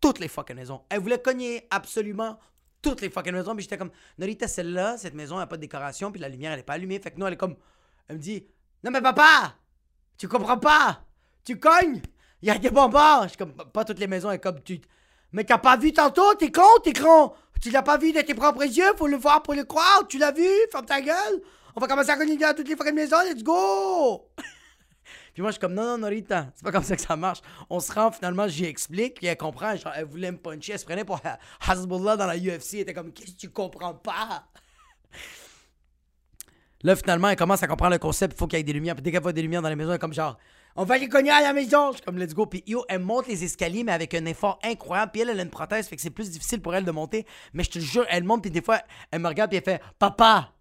toutes 0.00 0.20
les 0.20 0.28
fucking 0.28 0.56
maisons. 0.56 0.82
Elle 0.88 1.00
voulait 1.00 1.20
cogner 1.20 1.66
absolument 1.70 2.38
toutes 2.80 3.00
les 3.02 3.10
fucking 3.10 3.32
maisons, 3.32 3.54
puis 3.54 3.64
j'étais 3.64 3.76
comme, 3.76 3.90
Norita, 4.16 4.48
celle-là, 4.48 4.96
cette 4.96 5.14
maison 5.14 5.36
n'a 5.36 5.46
pas 5.46 5.56
de 5.56 5.62
décoration, 5.62 6.10
puis 6.10 6.20
la 6.20 6.28
lumière 6.28 6.52
elle 6.52 6.60
est 6.60 6.64
pas 6.64 6.74
allumée, 6.74 6.98
fait 6.98 7.10
que 7.10 7.18
nous 7.18 7.26
elle 7.26 7.34
est 7.34 7.38
comme, 7.38 7.56
elle 8.08 8.16
me 8.16 8.22
dit, 8.22 8.46
non 8.82 8.90
mais 8.90 9.02
papa, 9.02 9.54
tu 10.16 10.28
comprends 10.28 10.58
pas, 10.58 11.04
tu 11.44 11.58
cognes, 11.58 12.00
il 12.42 12.48
y 12.48 12.50
a 12.50 12.58
des 12.58 12.70
bonbons. 12.70 13.22
Je 13.24 13.28
suis 13.28 13.36
comme, 13.36 13.54
pas 13.54 13.84
toutes 13.84 13.98
les 13.98 14.06
maisons, 14.06 14.30
elle 14.30 14.36
est 14.36 14.40
comme, 14.40 14.62
tu. 14.62 14.80
Mais 15.32 15.44
t'as 15.44 15.58
pas 15.58 15.76
vu 15.76 15.92
tantôt, 15.92 16.34
t'es 16.34 16.50
con, 16.50 16.62
t'es 16.82 16.92
con. 16.92 17.32
Tu 17.60 17.70
l'as 17.70 17.82
pas 17.82 17.98
vu 17.98 18.12
de 18.12 18.20
tes 18.20 18.34
propres 18.34 18.62
yeux, 18.64 18.92
faut 18.96 19.06
le 19.08 19.16
voir 19.16 19.42
pour 19.42 19.54
le 19.54 19.64
croire. 19.64 20.06
Tu 20.08 20.18
l'as 20.18 20.32
vu, 20.32 20.46
ferme 20.70 20.86
ta 20.86 21.00
gueule. 21.00 21.42
On 21.74 21.80
va 21.80 21.86
commencer 21.88 22.10
à 22.10 22.16
cogner 22.16 22.42
à 22.44 22.54
toutes 22.54 22.68
les 22.68 22.76
fucking 22.76 22.94
maisons, 22.94 23.16
let's 23.24 23.42
go. 23.42 24.28
Puis 25.32 25.42
moi, 25.42 25.50
je 25.50 25.54
suis 25.54 25.60
comme, 25.60 25.74
non, 25.74 25.84
non, 25.84 25.98
Norita, 25.98 26.48
c'est 26.54 26.64
pas 26.64 26.72
comme 26.72 26.82
ça 26.82 26.96
que 26.96 27.02
ça 27.02 27.14
marche. 27.16 27.40
On 27.70 27.78
se 27.78 27.92
rend, 27.92 28.10
finalement, 28.10 28.48
j'y 28.48 28.64
explique, 28.64 29.14
puis 29.14 29.26
elle 29.28 29.36
comprend. 29.36 29.76
Genre, 29.76 29.92
elle 29.94 30.04
voulait 30.04 30.32
me 30.32 30.36
puncher, 30.38 30.72
elle 30.72 30.78
se 30.80 30.84
prenait 30.84 31.04
pour 31.04 31.20
Ha- 31.24 31.38
Hasbullah 31.68 32.16
dans 32.16 32.26
la 32.26 32.36
UFC. 32.36 32.74
Elle 32.74 32.80
était 32.80 32.94
comme, 32.94 33.12
qu'est-ce 33.12 33.32
que 33.32 33.36
tu 33.36 33.48
comprends 33.50 33.94
pas? 33.94 34.44
Là, 36.82 36.94
finalement, 36.96 37.28
elle 37.28 37.36
commence 37.36 37.62
à 37.62 37.66
comprendre 37.66 37.92
le 37.92 37.98
concept, 37.98 38.34
il 38.34 38.38
faut 38.38 38.46
qu'il 38.46 38.58
y 38.58 38.60
ait 38.60 38.64
des 38.64 38.72
lumières. 38.72 38.94
Puis 38.94 39.02
dès 39.02 39.10
qu'elle 39.12 39.22
voit 39.22 39.32
des 39.32 39.42
lumières 39.42 39.62
dans 39.62 39.68
la 39.68 39.76
maison, 39.76 39.90
elle 39.90 39.96
est 39.96 40.00
comme 40.00 40.12
genre, 40.14 40.38
on 40.78 40.84
va 40.84 40.96
les 40.96 41.08
cogner 41.08 41.32
à 41.32 41.40
la 41.40 41.52
maison. 41.52 41.90
Comme, 42.04 42.18
let's 42.18 42.32
go. 42.32 42.46
Puis 42.46 42.62
yo, 42.64 42.84
elle 42.88 43.00
monte 43.00 43.26
les 43.26 43.42
escaliers, 43.42 43.82
mais 43.82 43.90
avec 43.90 44.14
un 44.14 44.24
effort 44.26 44.60
incroyable. 44.62 45.10
Puis 45.10 45.22
elle, 45.22 45.30
elle 45.30 45.40
a 45.40 45.42
une 45.42 45.50
prothèse, 45.50 45.88
fait 45.88 45.96
que 45.96 46.02
c'est 46.02 46.08
plus 46.08 46.30
difficile 46.30 46.62
pour 46.62 46.72
elle 46.72 46.84
de 46.84 46.92
monter. 46.92 47.26
Mais 47.52 47.64
je 47.64 47.70
te 47.70 47.78
jure, 47.80 48.06
elle 48.08 48.22
monte, 48.22 48.42
puis 48.42 48.52
des 48.52 48.62
fois, 48.62 48.80
elle 49.10 49.20
me 49.20 49.26
regarde, 49.26 49.50
puis 49.50 49.58
elle 49.58 49.64
fait, 49.64 49.82
papa, 49.98 50.52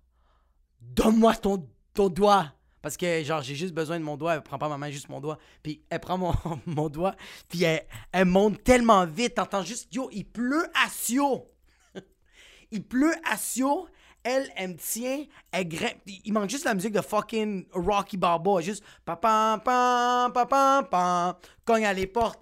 donne-moi 0.82 1.36
ton, 1.36 1.64
doigt. 2.10 2.52
Parce 2.82 2.98
que, 2.98 3.24
genre, 3.24 3.44
j'ai 3.44 3.54
juste 3.54 3.76
besoin 3.76 4.00
de 4.00 4.04
mon 4.04 4.18
doigt. 4.18 4.34
Elle 4.34 4.42
prend 4.42 4.58
pas 4.58 4.70
ma 4.70 4.78
main, 4.80 4.90
juste 4.90 5.10
mon 5.10 5.22
doigt. 5.22 5.38
Puis 5.62 5.84
elle 5.92 6.00
prend 6.00 6.18
mon, 6.18 6.34
mon 6.66 6.90
doigt. 6.90 7.16
Puis 7.48 7.62
elle, 7.62 7.86
elle 8.12 8.26
monte 8.26 8.64
tellement 8.64 9.06
vite. 9.06 9.36
T'entends 9.36 9.62
juste, 9.62 9.94
yo, 9.94 10.10
il 10.12 10.26
pleut 10.26 10.66
à 10.74 10.90
Sio. 10.90 11.46
il 12.72 12.84
pleut 12.84 13.14
à 13.24 13.38
Sio. 13.38 13.88
Elle, 14.24 14.52
elle 14.56 14.72
me 14.72 14.76
tient. 14.76 15.26
Elle 15.52 15.68
grimpe. 15.68 15.98
Il 16.06 16.34
manque 16.34 16.50
juste 16.50 16.66
la 16.66 16.74
musique 16.74 16.94
de 16.94 17.02
fucking 17.02 17.66
Rocky 17.72 18.18
Balboa. 18.18 18.62
Juste, 18.62 18.84
pam, 19.06 19.18
pam, 19.20 19.62
pam, 19.62 20.32
pam, 20.34 20.88
pam. 20.90 21.36
Cogne 21.66 21.86
à 21.86 21.94
les 21.94 22.08
portes. 22.08 22.40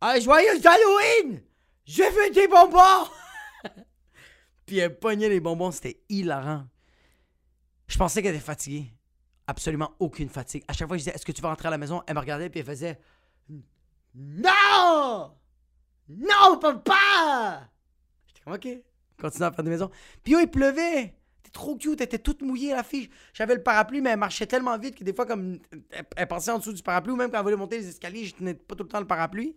Ah, 0.00 0.20
joyeux 0.20 0.60
Halloween! 0.62 1.42
Je 1.86 2.02
veux 2.02 2.30
des 2.34 2.46
bonbons! 2.46 3.08
Puis 4.66 4.78
elle 4.78 4.98
pognait 4.98 5.30
les 5.30 5.40
bonbons. 5.40 5.70
C'était 5.70 6.02
hilarant. 6.08 6.66
Je 7.86 7.96
pensais 7.96 8.22
qu'elle 8.22 8.34
était 8.34 8.44
fatiguée. 8.44 8.92
Absolument 9.46 9.94
aucune 9.98 10.28
fatigue. 10.28 10.64
À 10.68 10.72
chaque 10.72 10.88
fois, 10.88 10.96
je 10.96 11.04
disais, 11.04 11.14
est-ce 11.14 11.24
que 11.24 11.32
tu 11.32 11.40
vas 11.42 11.50
rentrer 11.50 11.68
à 11.68 11.70
la 11.70 11.78
maison? 11.78 12.02
Elle 12.06 12.14
me 12.14 12.20
regardait 12.20 12.50
puis 12.50 12.60
elle 12.60 12.66
faisait, 12.66 12.98
non! 14.14 15.32
Non, 16.08 16.58
papa! 16.60 17.68
J'étais 18.26 18.40
comme, 18.42 18.54
ok. 18.54 18.68
Continue 19.20 19.44
à 19.44 19.52
faire 19.52 19.64
des 19.64 19.70
maisons. 19.70 19.90
Puis 20.22 20.32
yo, 20.32 20.40
il 20.40 20.48
pleuvait. 20.48 21.14
T'es 21.42 21.50
trop 21.50 21.76
cute, 21.76 22.00
elle 22.00 22.06
était 22.06 22.18
toute 22.18 22.42
mouillée, 22.42 22.72
la 22.72 22.82
fille. 22.82 23.10
J'avais 23.32 23.54
le 23.54 23.62
parapluie, 23.62 24.00
mais 24.00 24.10
elle 24.10 24.18
marchait 24.18 24.46
tellement 24.46 24.76
vite 24.78 24.96
que 24.96 25.04
des 25.04 25.12
fois, 25.12 25.26
comme 25.26 25.58
elle, 26.16 26.26
passait 26.26 26.50
en 26.50 26.58
dessous 26.58 26.72
du 26.72 26.82
parapluie, 26.82 27.12
ou 27.12 27.16
même 27.16 27.30
quand 27.30 27.38
elle 27.38 27.44
voulait 27.44 27.56
monter 27.56 27.78
les 27.78 27.88
escaliers, 27.88 28.24
je 28.24 28.34
tenais 28.34 28.54
pas 28.54 28.74
tout 28.74 28.84
le 28.84 28.88
temps 28.88 29.00
le 29.00 29.06
parapluie. 29.06 29.54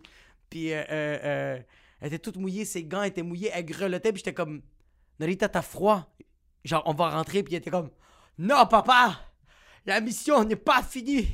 Puis 0.50 0.72
euh, 0.72 0.82
euh, 0.90 1.18
euh, 1.24 1.58
elle 2.00 2.08
était 2.08 2.18
toute 2.18 2.36
mouillée, 2.36 2.64
ses 2.64 2.84
gants 2.84 3.02
étaient 3.02 3.22
mouillés, 3.22 3.50
elle 3.52 3.64
grelottait, 3.64 4.12
puis 4.12 4.18
j'étais 4.18 4.34
comme, 4.34 4.62
Narita, 5.18 5.48
t'as 5.48 5.62
froid? 5.62 6.14
Genre, 6.64 6.82
on 6.86 6.94
va 6.94 7.10
rentrer, 7.10 7.42
puis 7.42 7.54
elle 7.54 7.60
était 7.60 7.70
comme, 7.70 7.90
non, 8.38 8.66
papa, 8.66 9.18
la 9.86 10.00
mission 10.00 10.44
n'est 10.44 10.56
pas 10.56 10.82
finie. 10.82 11.28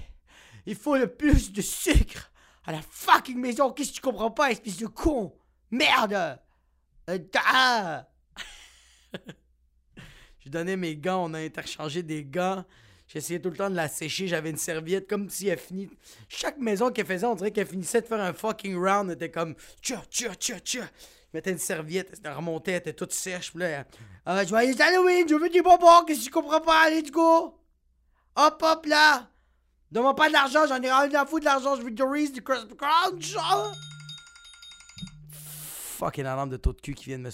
Il 0.66 0.76
faut 0.76 0.97
le 0.97 1.09
plus 1.09 1.52
de 1.52 1.61
sucre 1.61 2.31
à 2.64 2.73
la 2.73 2.81
fucking 2.81 3.38
maison. 3.38 3.71
Qu'est-ce 3.71 3.90
que 3.90 3.97
tu 3.97 4.00
comprends 4.00 4.31
pas, 4.31 4.50
espèce 4.50 4.78
de 4.78 4.87
con? 4.87 5.35
Merde! 5.71 6.38
Ah! 7.37 8.07
Je 10.44 10.50
donnais 10.50 10.76
mes 10.76 10.97
gants, 10.97 11.25
on 11.30 11.35
a 11.35 11.38
interchangé 11.38 12.02
des 12.02 12.25
gants. 12.25 12.64
J'essayais 13.06 13.38
tout 13.38 13.50
le 13.50 13.56
temps 13.56 13.71
de 13.71 13.75
la 13.75 13.88
sécher, 13.88 14.28
j'avais 14.28 14.50
une 14.50 14.56
serviette 14.56 15.09
comme 15.09 15.28
si 15.28 15.49
elle 15.49 15.59
finit. 15.59 15.90
Chaque 16.28 16.59
maison 16.59 16.90
qu'elle 16.90 17.06
faisait, 17.06 17.26
on 17.26 17.35
dirait 17.35 17.50
qu'elle 17.50 17.66
finissait 17.66 18.00
de 18.00 18.06
faire 18.06 18.21
un 18.21 18.33
fucking 18.33 18.76
round. 18.76 19.11
Elle 19.11 19.16
était 19.16 19.30
comme 19.30 19.54
tcha 19.83 20.02
tcha 20.11 20.35
tcha 20.35 20.59
tcha. 20.59 20.80
Je 20.80 21.38
mettais 21.38 21.50
une 21.50 21.59
serviette, 21.59 22.21
elle 22.25 22.33
remontait, 22.33 22.73
elle 22.73 22.78
était 22.78 22.92
toute 22.92 23.12
sèche. 23.12 23.50
Puis 23.50 23.61
là, 23.61 23.66
elle, 23.66 23.87
ah, 24.25 24.44
joyeux 24.44 24.75
Halloween, 24.80 25.28
je 25.28 25.35
veux 25.35 25.50
des 25.50 25.62
bonbons, 25.62 26.04
qu'est-ce 26.06 26.21
que 26.21 26.25
tu 26.25 26.30
comprends 26.30 26.61
pas, 26.61 26.88
let's 26.90 27.11
go! 27.11 27.59
Hop 28.37 28.62
hop 28.62 28.87
là! 28.87 29.28
Donne-moi 29.90 30.14
pas 30.14 30.28
de 30.28 30.33
l'argent, 30.33 30.66
j'en 30.66 30.80
ai 30.80 30.90
rien 30.90 31.14
à 31.14 31.26
foutre 31.26 31.40
de 31.40 31.44
l'argent, 31.44 31.76
je 31.76 31.83
veux 31.83 31.90
du 31.90 32.02
Reese, 32.02 32.33
du 32.33 32.42
Crispy 32.42 32.75
Crunch! 32.76 33.37
Fucking 35.99 36.25
alarme 36.25 36.50
de 36.50 36.56
taux 36.56 36.73
de 36.73 36.80
cul 36.80 36.94
qui 36.94 37.06
vient 37.06 37.18
de 37.18 37.25
me 37.25 37.30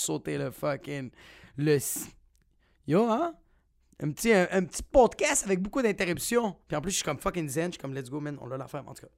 sauter 0.00 0.38
le 0.38 0.50
fucking. 0.50 1.10
Le. 1.56 1.78
Yo, 2.86 3.04
hein? 3.04 3.34
Un 4.02 4.10
petit, 4.12 4.32
un, 4.32 4.64
petit 4.64 4.82
podcast 4.82 5.44
avec 5.44 5.60
beaucoup 5.60 5.82
d'interruptions. 5.82 6.56
Puis 6.66 6.76
en 6.76 6.80
plus, 6.80 6.90
je 6.90 6.96
suis 6.96 7.04
comme 7.04 7.18
fucking 7.18 7.48
zen. 7.48 7.66
Je 7.66 7.72
suis 7.72 7.78
comme 7.78 7.94
let's 7.94 8.08
go, 8.08 8.20
man. 8.20 8.38
On 8.40 8.46
l'a 8.46 8.56
l'affaire. 8.56 8.88
En 8.88 8.94
tout 8.94 9.02
cas, 9.02 9.12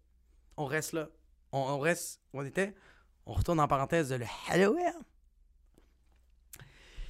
on 0.56 0.64
reste 0.64 0.92
là. 0.92 1.08
On, 1.52 1.78
reste 1.78 2.20
où 2.32 2.40
on 2.40 2.44
était. 2.44 2.74
On 3.26 3.32
retourne 3.34 3.60
en 3.60 3.68
parenthèse 3.68 4.08
de 4.08 4.16
le 4.16 4.26
Halloween. 4.48 4.94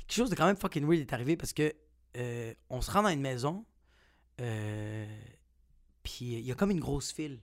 Quelque 0.06 0.16
chose 0.16 0.30
de 0.30 0.34
quand 0.34 0.46
même 0.46 0.56
fucking 0.56 0.84
weird 0.84 1.00
est 1.00 1.12
arrivé 1.12 1.36
parce 1.36 1.52
que 1.52 1.72
euh, 2.16 2.52
on 2.68 2.82
se 2.82 2.90
rend 2.90 3.02
dans 3.02 3.08
une 3.08 3.20
maison. 3.22 3.64
Euh, 4.40 5.06
puis 6.02 6.34
il 6.34 6.40
y 6.40 6.52
a 6.52 6.54
comme 6.54 6.70
une 6.70 6.80
grosse 6.80 7.12
file. 7.12 7.40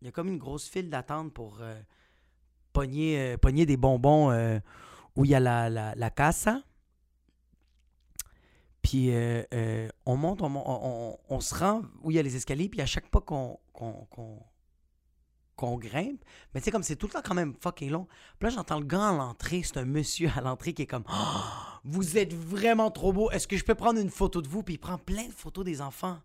Il 0.00 0.06
y 0.06 0.08
a 0.08 0.12
comme 0.12 0.28
une 0.28 0.38
grosse 0.38 0.68
file 0.68 0.90
d'attente 0.90 1.32
pour 1.34 1.58
euh, 1.60 1.80
pogner, 2.72 3.18
euh, 3.18 3.36
pogner 3.36 3.66
des 3.66 3.76
bonbons 3.76 4.30
où 5.18 5.24
il 5.24 5.32
y 5.32 5.34
a 5.34 5.40
la, 5.40 5.68
la, 5.68 5.94
la 5.96 6.10
casa. 6.10 6.62
Puis 8.82 9.10
euh, 9.12 9.42
euh, 9.52 9.88
on 10.06 10.16
monte, 10.16 10.40
on, 10.42 10.46
on- 10.54 11.18
on- 11.28 11.40
se 11.40 11.54
rend 11.56 11.82
où 12.02 12.10
il 12.12 12.14
y 12.14 12.18
a 12.20 12.22
les 12.22 12.36
escaliers, 12.36 12.68
puis 12.68 12.80
à 12.80 12.86
chaque 12.86 13.08
pas 13.10 13.20
qu'on 13.20 13.58
grimpe, 15.78 16.24
mais 16.54 16.60
tu 16.60 16.66
sais, 16.66 16.70
comme 16.70 16.84
c'est 16.84 16.94
tout 16.94 17.08
le 17.08 17.12
temps 17.12 17.22
quand 17.22 17.34
même 17.34 17.54
fucking 17.60 17.90
long. 17.90 18.06
Puis 18.38 18.48
là, 18.48 18.50
j'entends 18.50 18.78
le 18.78 18.86
gars 18.86 19.08
à 19.08 19.12
l'entrée, 19.12 19.62
c'est 19.64 19.76
un 19.78 19.84
monsieur 19.84 20.30
à 20.36 20.40
l'entrée 20.40 20.72
qui 20.72 20.82
est 20.82 20.86
comme 20.86 21.02
Ah, 21.08 21.80
Vous 21.84 22.16
êtes 22.16 22.32
vraiment 22.32 22.92
trop 22.92 23.12
beau, 23.12 23.28
est-ce 23.32 23.48
que 23.48 23.56
je 23.56 23.64
peux 23.64 23.74
prendre 23.74 24.00
une 24.00 24.10
photo 24.10 24.40
de 24.40 24.48
vous? 24.48 24.62
Puis 24.62 24.74
il 24.74 24.78
prend 24.78 24.98
plein 24.98 25.26
de 25.26 25.32
photos 25.32 25.64
des 25.64 25.80
enfants. 25.80 26.20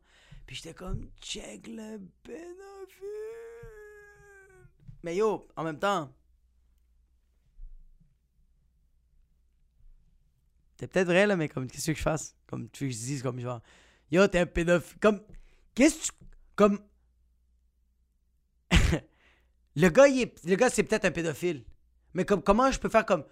Puis 0.46 0.56
j'étais 0.58 0.76
comme 0.76 1.10
Check 1.20 1.66
le 1.68 1.98
pédophile. 2.22 3.08
Mais 5.02 5.16
yo, 5.16 5.48
en 5.58 5.64
même 5.64 5.80
temps, 5.80 6.12
C'est 10.84 10.88
peut-être 10.88 11.08
vrai, 11.08 11.26
là, 11.26 11.38
mais 11.38 11.48
comme, 11.48 11.66
qu'est-ce 11.66 11.92
que 11.92 11.98
je 11.98 12.04
fasse? 12.04 12.36
Comme, 12.46 12.70
tu 12.70 12.84
veux 12.84 12.90
que 12.90 12.96
je 12.98 13.00
dise, 13.00 13.24
comme, 13.24 13.40
genre, 13.40 13.62
yo, 14.12 14.28
t'es 14.28 14.40
un 14.40 14.46
pédophile. 14.46 15.00
Comme, 15.00 15.22
qu'est-ce 15.74 15.96
que 15.96 16.02
tu. 16.02 16.12
Comme. 16.58 16.80
le 19.78 19.88
gars, 19.88 20.10
il 20.10 20.30
le 20.44 20.56
gars, 20.58 20.70
c'est 20.70 20.84
peut-être 20.84 21.06
un 21.06 21.12
pédophile. 21.12 21.64
Mais 22.14 22.26
comme, 22.26 22.44
comment 22.44 22.70
je 22.70 22.80
peux 22.80 22.90
faire 22.90 23.06
comme, 23.06 23.24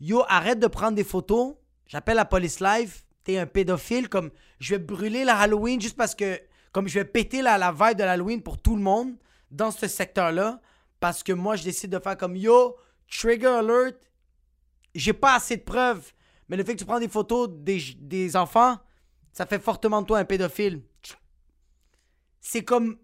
yo, 0.00 0.22
arrête 0.28 0.60
de 0.60 0.66
prendre 0.66 0.96
des 0.96 1.02
photos, 1.02 1.54
j'appelle 1.86 2.16
la 2.16 2.26
police 2.26 2.60
live, 2.60 2.94
t'es 3.24 3.38
un 3.38 3.46
pédophile, 3.46 4.10
comme, 4.10 4.30
je 4.60 4.74
vais 4.74 4.78
brûler 4.78 5.24
la 5.24 5.38
Halloween 5.38 5.80
juste 5.80 5.96
parce 5.96 6.14
que, 6.14 6.38
comme, 6.72 6.88
je 6.88 6.98
vais 6.98 7.06
péter 7.06 7.40
la, 7.40 7.56
la 7.56 7.72
vibe 7.72 7.96
de 7.96 8.04
l'Halloween 8.04 8.42
pour 8.42 8.60
tout 8.60 8.76
le 8.76 8.82
monde 8.82 9.14
dans 9.50 9.70
ce 9.70 9.88
secteur-là, 9.88 10.60
parce 11.00 11.22
que 11.22 11.32
moi, 11.32 11.56
je 11.56 11.64
décide 11.64 11.90
de 11.90 12.00
faire 12.00 12.18
comme, 12.18 12.36
yo, 12.36 12.76
trigger 13.10 13.46
alert, 13.46 13.96
j'ai 14.94 15.14
pas 15.14 15.36
assez 15.36 15.56
de 15.56 15.62
preuves. 15.62 16.12
Mais 16.48 16.56
le 16.56 16.64
fait 16.64 16.74
que 16.74 16.78
tu 16.78 16.84
prends 16.84 17.00
des 17.00 17.08
photos 17.08 17.48
des, 17.50 17.78
des 17.98 18.36
enfants, 18.36 18.78
ça 19.32 19.46
fait 19.46 19.58
fortement 19.60 20.02
de 20.02 20.06
toi 20.06 20.18
un 20.18 20.24
pédophile. 20.24 20.82
C'est 22.40 22.64
comme. 22.64 22.98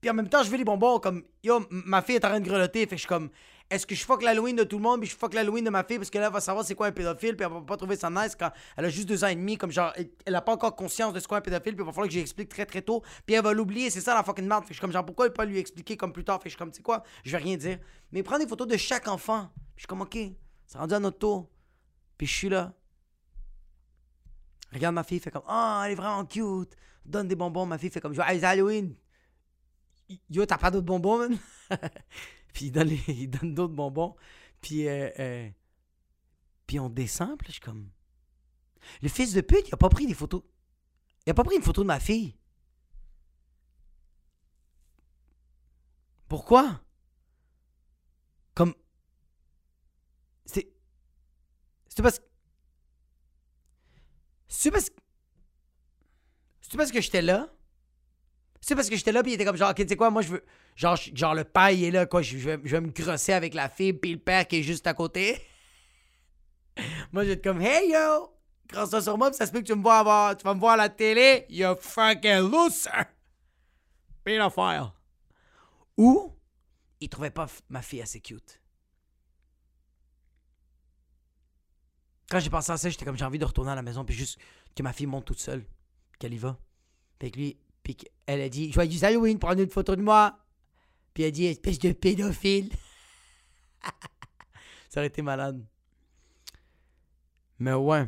Puis 0.00 0.08
en 0.10 0.14
même 0.14 0.28
temps, 0.28 0.42
je 0.42 0.50
veux 0.50 0.56
les 0.56 0.64
bonbons. 0.64 1.00
Comme, 1.00 1.24
yo, 1.42 1.60
ma 1.70 2.02
fille 2.02 2.16
est 2.16 2.24
en 2.24 2.28
train 2.28 2.40
de 2.40 2.48
grelotter. 2.48 2.80
Fait 2.80 2.86
que 2.86 2.92
je 2.94 3.00
suis 3.00 3.08
comme, 3.08 3.30
est-ce 3.68 3.84
que 3.86 3.94
je 3.94 4.04
fuck 4.04 4.22
l'Halloween 4.22 4.56
de 4.56 4.64
tout 4.64 4.76
le 4.76 4.82
monde, 4.82 5.00
puis 5.00 5.10
je 5.10 5.14
fuck 5.16 5.34
l'Halloween 5.34 5.64
de 5.64 5.70
ma 5.70 5.84
fille, 5.84 5.98
parce 5.98 6.08
que 6.08 6.16
là, 6.18 6.28
elle 6.28 6.32
va 6.32 6.40
savoir 6.40 6.64
c'est 6.64 6.74
quoi 6.74 6.86
un 6.86 6.92
pédophile, 6.92 7.36
puis 7.36 7.44
elle 7.44 7.52
va 7.52 7.60
pas 7.60 7.76
trouver 7.76 7.96
ça 7.96 8.08
nice 8.08 8.34
quand 8.38 8.50
elle 8.76 8.84
a 8.86 8.88
juste 8.88 9.08
deux 9.08 9.24
ans 9.24 9.28
et 9.28 9.34
demi. 9.34 9.58
Comme 9.58 9.72
genre, 9.72 9.92
elle- 10.24 10.34
a 10.34 10.40
pas 10.40 10.52
encore 10.52 10.74
conscience 10.76 11.12
de 11.12 11.20
ce 11.20 11.28
qu'est 11.28 11.34
un 11.34 11.40
pédophile, 11.40 11.74
puis 11.74 11.82
il 11.82 11.86
va 11.86 11.92
falloir 11.92 12.06
que 12.06 12.12
j'y 12.14 12.20
explique 12.20 12.48
très 12.48 12.64
très 12.64 12.80
tôt, 12.80 13.02
puis 13.26 13.34
elle 13.34 13.42
va 13.42 13.52
l'oublier. 13.52 13.90
C'est 13.90 14.00
ça 14.00 14.14
la 14.14 14.22
fucking 14.22 14.46
merde. 14.46 14.62
Fait 14.62 14.68
que 14.68 14.74
je 14.74 14.78
suis 14.78 14.80
comme, 14.80 14.92
genre, 14.92 15.04
pourquoi 15.04 15.28
pas 15.30 15.44
lui 15.44 15.58
expliquer 15.58 15.96
comme 15.96 16.12
plus 16.12 16.24
tard? 16.24 16.36
Fait 16.38 16.44
que 16.44 16.50
je 16.50 16.54
suis 16.54 16.58
comme, 16.58 16.70
tu 16.70 16.76
sais 16.76 16.82
quoi, 16.82 17.02
je 17.24 17.32
vais 17.32 17.38
rien 17.38 17.56
dire. 17.56 17.78
Mais 18.12 18.22
prends 18.22 18.38
des 18.38 18.46
photos 18.46 18.68
de 18.68 18.76
chaque 18.76 19.08
enfant. 19.08 19.50
Puis 19.74 19.78
je 19.78 19.80
suis 19.82 19.86
comme, 19.88 20.00
ok, 20.00 20.16
c'est 20.66 20.78
rendu 20.78 20.94
à 20.94 21.00
notre 21.00 21.18
tour. 21.18 21.50
Puis 22.18 22.26
je 22.26 22.34
suis 22.34 22.48
là. 22.48 22.74
Regarde 24.72 24.94
ma 24.94 25.04
fille, 25.04 25.20
fait 25.20 25.30
comme 25.30 25.44
Ah, 25.46 25.82
elle 25.86 25.92
est 25.92 25.94
vraiment 25.94 26.26
cute. 26.26 26.76
Donne 27.04 27.28
des 27.28 27.36
bonbons. 27.36 27.64
Ma 27.64 27.78
fille 27.78 27.90
fait 27.90 28.00
comme 28.00 28.12
Joyeux 28.12 28.44
Halloween. 28.44 28.94
Yo, 30.28 30.44
t'as 30.46 30.58
pas 30.58 30.70
d'autres 30.70 30.86
bonbons, 30.86 31.18
man? 31.18 31.38
puis 32.52 32.66
il 32.66 32.72
donne, 32.72 32.88
les- 32.88 33.26
donne 33.26 33.54
d'autres 33.54 33.74
bonbons. 33.74 34.16
Puis, 34.60 34.88
euh, 34.88 35.10
euh, 35.18 35.48
puis 36.66 36.80
on 36.80 36.90
descend. 36.90 37.38
Puis 37.38 37.48
je 37.48 37.52
suis 37.52 37.60
comme. 37.60 37.88
Le 39.02 39.08
fils 39.08 39.32
de 39.32 39.40
pute, 39.40 39.68
il 39.68 39.74
a 39.74 39.78
pas 39.78 39.88
pris 39.88 40.06
des 40.06 40.14
photos. 40.14 40.42
Il 41.26 41.30
a 41.30 41.34
pas 41.34 41.44
pris 41.44 41.56
une 41.56 41.62
photo 41.62 41.82
de 41.82 41.86
ma 41.86 42.00
fille. 42.00 42.36
Pourquoi? 46.28 46.80
Comme. 48.54 48.74
C'est. 50.44 50.68
C'est 51.98 52.02
parce 52.02 52.20
que. 52.20 52.24
C'est 54.46 54.70
parce 54.70 54.88
que. 54.88 54.94
C'est 56.60 56.76
parce 56.76 56.92
que 56.92 57.00
j'étais 57.00 57.22
là. 57.22 57.48
C'est 58.60 58.76
parce 58.76 58.88
que 58.88 58.94
j'étais 58.94 59.10
là, 59.10 59.20
puis 59.24 59.32
il 59.32 59.34
était 59.34 59.44
comme 59.44 59.56
genre, 59.56 59.70
ok, 59.70 59.76
tu 59.78 59.88
sais 59.88 59.96
quoi, 59.96 60.08
moi 60.08 60.22
je 60.22 60.28
veux. 60.28 60.44
Genre, 60.76 60.94
genre 60.94 61.34
le 61.34 61.42
père, 61.42 61.70
est 61.70 61.90
là, 61.90 62.06
quoi, 62.06 62.22
je 62.22 62.38
je 62.38 62.50
vais, 62.50 62.60
je 62.62 62.76
vais 62.76 62.80
me 62.80 62.92
grosser 62.92 63.32
avec 63.32 63.52
la 63.52 63.68
fille, 63.68 63.94
puis 63.94 64.12
le 64.12 64.20
père 64.20 64.46
qui 64.46 64.60
est 64.60 64.62
juste 64.62 64.86
à 64.86 64.94
côté. 64.94 65.44
moi, 67.12 67.24
être 67.24 67.42
comme, 67.42 67.60
hey 67.60 67.90
yo, 67.90 68.32
grosse 68.68 68.96
sur 69.02 69.18
moi, 69.18 69.30
puis 69.30 69.36
ça 69.38 69.46
se 69.46 69.50
peut 69.50 69.60
que 69.60 69.66
tu 69.66 69.74
me 69.74 69.82
vois 69.82 69.98
avoir, 69.98 70.36
tu 70.36 70.44
vas 70.44 70.54
me 70.54 70.60
voir 70.60 70.74
à 70.74 70.76
la 70.76 70.88
télé, 70.90 71.46
you 71.48 71.66
fucking 71.80 72.48
loser. 72.48 72.90
Pédophile. 74.22 74.92
Ou, 75.96 76.32
il 77.00 77.08
trouvait 77.08 77.30
pas 77.30 77.48
ma 77.68 77.82
fille 77.82 78.02
assez 78.02 78.20
cute. 78.20 78.60
Quand 82.30 82.40
j'ai 82.40 82.50
pensé 82.50 82.72
à 82.72 82.76
ça, 82.76 82.90
j'étais 82.90 83.04
comme 83.04 83.16
j'ai 83.16 83.24
envie 83.24 83.38
de 83.38 83.44
retourner 83.44 83.70
à 83.70 83.74
la 83.74 83.82
maison 83.82 84.04
puis 84.04 84.14
juste 84.14 84.38
que 84.74 84.82
ma 84.82 84.92
fille 84.92 85.06
monte 85.06 85.24
toute 85.24 85.40
seule, 85.40 85.64
qu'elle 86.18 86.34
y 86.34 86.38
va. 86.38 86.58
Puis 87.18 87.30
que 87.30 87.38
lui, 87.38 87.58
puis 87.82 87.96
qu'elle 87.96 88.40
a 88.40 88.48
dit 88.48 88.70
Joyeux 88.70 89.04
Halloween, 89.04 89.38
prendre 89.38 89.60
une 89.60 89.70
photo 89.70 89.96
de 89.96 90.02
moi. 90.02 90.38
Puis 91.14 91.22
elle 91.22 91.28
a 91.28 91.32
dit 91.32 91.46
espèce 91.46 91.78
de 91.78 91.92
pédophile. 91.92 92.70
ça 94.88 95.00
aurait 95.00 95.06
été 95.06 95.22
malade. 95.22 95.64
Mais 97.58 97.72
ouais. 97.72 98.06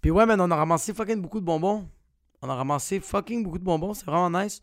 Puis 0.00 0.10
ouais, 0.10 0.26
man, 0.26 0.40
on 0.40 0.50
a 0.50 0.56
ramassé 0.56 0.92
fucking 0.92 1.20
beaucoup 1.20 1.40
de 1.40 1.44
bonbons. 1.44 1.88
On 2.42 2.48
a 2.48 2.54
ramassé 2.54 3.00
fucking 3.00 3.44
beaucoup 3.44 3.58
de 3.58 3.64
bonbons, 3.64 3.94
c'est 3.94 4.06
vraiment 4.06 4.30
nice. 4.30 4.60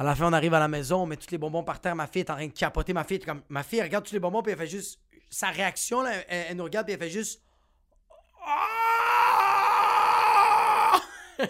À 0.00 0.02
la 0.02 0.14
fin, 0.14 0.26
on 0.28 0.32
arrive 0.32 0.54
à 0.54 0.58
la 0.58 0.66
maison, 0.66 1.02
on 1.02 1.06
met 1.06 1.18
tous 1.18 1.30
les 1.30 1.36
bonbons 1.36 1.62
par 1.62 1.78
terre. 1.78 1.94
Ma 1.94 2.06
fille 2.06 2.22
est 2.22 2.30
en 2.30 2.34
train 2.34 2.46
de 2.46 2.52
capoter. 2.52 2.94
Ma 2.94 3.04
fille, 3.04 3.18
comme, 3.18 3.42
ma 3.50 3.62
fille 3.62 3.82
regarde 3.82 4.02
tous 4.02 4.14
les 4.14 4.18
bonbons, 4.18 4.40
puis 4.42 4.52
elle 4.52 4.58
fait 4.58 4.66
juste. 4.66 4.98
Sa 5.28 5.48
réaction, 5.48 6.00
là, 6.00 6.12
elle, 6.26 6.56
nous 6.56 6.64
regarde, 6.64 6.86
puis 6.86 6.94
elle 6.94 7.00
fait 7.00 7.10
juste. 7.10 7.42
Ah! 8.42 8.62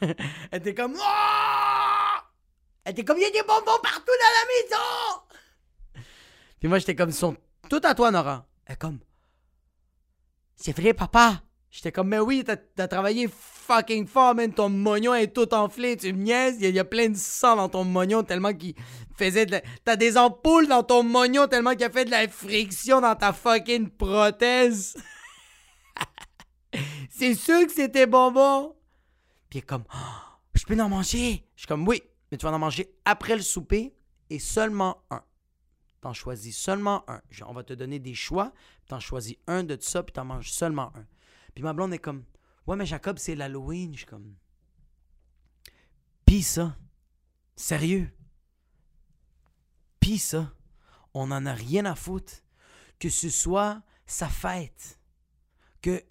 elle 0.00 0.16
était 0.52 0.74
comme. 0.74 0.96
Ah! 0.98 2.24
Elle 2.84 2.92
était 2.92 3.04
comme, 3.04 3.18
il 3.18 3.24
y 3.24 3.26
a 3.26 3.30
des 3.30 3.42
bonbons 3.46 3.78
partout 3.82 4.06
dans 4.06 4.32
la 4.38 4.46
maison! 4.54 6.06
Puis 6.58 6.68
moi, 6.70 6.78
j'étais 6.78 6.94
comme, 6.94 7.10
ils 7.10 7.14
sont 7.14 7.36
tout 7.68 7.82
à 7.84 7.94
toi, 7.94 8.10
Nora. 8.10 8.46
Elle 8.64 8.78
comme. 8.78 9.00
C'est 10.56 10.72
vrai, 10.74 10.94
papa? 10.94 11.42
J'étais 11.70 11.92
comme, 11.92 12.08
mais 12.08 12.18
oui, 12.18 12.46
t'as 12.46 12.88
travaillé 12.88 13.28
fucking 13.70 14.06
fort, 14.06 14.34
man. 14.34 14.52
Ton 14.52 14.68
mognon 14.68 15.14
est 15.14 15.32
tout 15.34 15.52
enflé. 15.54 15.96
Tu 15.96 16.12
me 16.12 16.22
niaises. 16.22 16.56
Il 16.60 16.74
y, 16.74 16.78
a- 16.78 16.84
plein 16.84 17.08
de 17.08 17.16
sang 17.16 17.56
dans 17.56 17.68
ton 17.68 17.84
mognon 17.84 18.22
tellement 18.22 18.52
qu'il 18.52 18.74
faisait 19.16 19.46
de 19.46 19.52
la... 19.52 19.62
T'as 19.84 19.96
des 19.96 20.16
ampoules 20.16 20.66
dans 20.66 20.82
ton 20.82 21.02
mognon 21.02 21.46
tellement 21.46 21.72
qu'il 21.72 21.84
a 21.84 21.90
fait 21.90 22.04
de 22.04 22.10
la 22.10 22.26
friction 22.28 23.00
dans 23.00 23.14
ta 23.14 23.32
fucking 23.32 23.88
prothèse. 23.90 24.96
C'est 27.10 27.34
sûr 27.34 27.66
que 27.66 27.72
c'était 27.72 28.06
bonbon. 28.06 28.74
Puis 29.48 29.58
il 29.58 29.62
est 29.62 29.66
comme, 29.66 29.84
Ah, 29.90 30.38
je 30.54 30.64
peux 30.64 30.80
en 30.80 30.88
manger. 30.88 31.44
Je 31.54 31.60
suis 31.62 31.68
comme, 31.68 31.86
oui, 31.86 32.02
mais 32.30 32.38
tu 32.38 32.46
vas 32.46 32.52
en 32.52 32.58
manger 32.58 32.92
après 33.04 33.36
le 33.36 33.42
souper 33.42 33.94
et 34.30 34.38
seulement 34.38 35.02
un. 35.10 35.22
T'en 36.00 36.14
choisis 36.14 36.56
seulement 36.56 37.04
un. 37.08 37.20
On 37.46 37.52
va 37.52 37.62
te 37.62 37.74
donner 37.74 37.98
des 37.98 38.14
choix, 38.14 38.52
t'en 38.88 39.00
choisis 39.00 39.36
un 39.46 39.64
de 39.64 39.76
ça, 39.80 40.02
puis 40.02 40.14
t'en 40.14 40.24
manges 40.24 40.50
seulement 40.50 40.92
un. 40.96 41.04
Puis 41.54 41.62
ma 41.62 41.72
blonde 41.74 41.92
est 41.92 41.98
comme, 41.98 42.24
ouais, 42.70 42.76
mais 42.76 42.86
Jacob, 42.86 43.18
c'est 43.18 43.34
l'Halloween. 43.34 43.92
Je 43.92 43.98
suis 43.98 44.06
comme, 44.06 44.34
pis 46.24 46.42
ça, 46.42 46.76
sérieux. 47.56 48.08
Pis 49.98 50.18
ça, 50.18 50.52
on 51.12 51.30
en 51.32 51.44
a 51.46 51.52
rien 51.52 51.84
à 51.84 51.94
foutre. 51.94 52.32
Que 52.98 53.08
ce 53.08 53.28
soit 53.28 53.82
sa 54.06 54.28
fête. 54.28 55.00
Que 55.82 56.02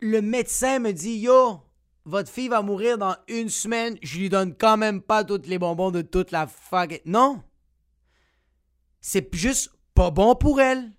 le 0.00 0.22
médecin 0.22 0.78
me 0.78 0.92
dit, 0.92 1.16
yo, 1.16 1.60
votre 2.04 2.30
fille 2.30 2.48
va 2.48 2.62
mourir 2.62 2.96
dans 2.96 3.16
une 3.28 3.48
semaine, 3.48 3.98
je 4.02 4.18
lui 4.18 4.28
donne 4.28 4.56
quand 4.56 4.76
même 4.76 5.02
pas 5.02 5.24
tous 5.24 5.42
les 5.46 5.58
bonbons 5.58 5.90
de 5.90 6.02
toute 6.02 6.30
la 6.30 6.46
fuck. 6.46 7.02
Non! 7.04 7.42
C'est 9.00 9.34
juste 9.34 9.70
pas 9.94 10.10
bon 10.10 10.34
pour 10.36 10.60
elle. 10.60 10.93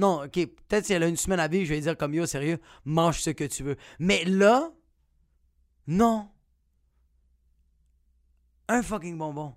Non, 0.00 0.24
ok, 0.24 0.32
peut-être 0.32 0.86
si 0.86 0.94
elle 0.94 1.02
a 1.02 1.08
une 1.08 1.16
semaine 1.16 1.40
à 1.40 1.46
vivre, 1.46 1.66
je 1.66 1.74
vais 1.74 1.80
dire 1.80 1.94
comme 1.94 2.14
yo, 2.14 2.24
sérieux, 2.24 2.58
mange 2.86 3.20
ce 3.20 3.28
que 3.28 3.44
tu 3.44 3.62
veux. 3.62 3.76
Mais 3.98 4.24
là, 4.24 4.70
non. 5.86 6.30
Un 8.68 8.82
fucking 8.82 9.18
bonbon. 9.18 9.54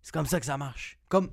C'est 0.00 0.12
comme 0.12 0.24
ça 0.24 0.40
que 0.40 0.46
ça 0.46 0.56
marche. 0.56 0.98
Comme. 1.10 1.30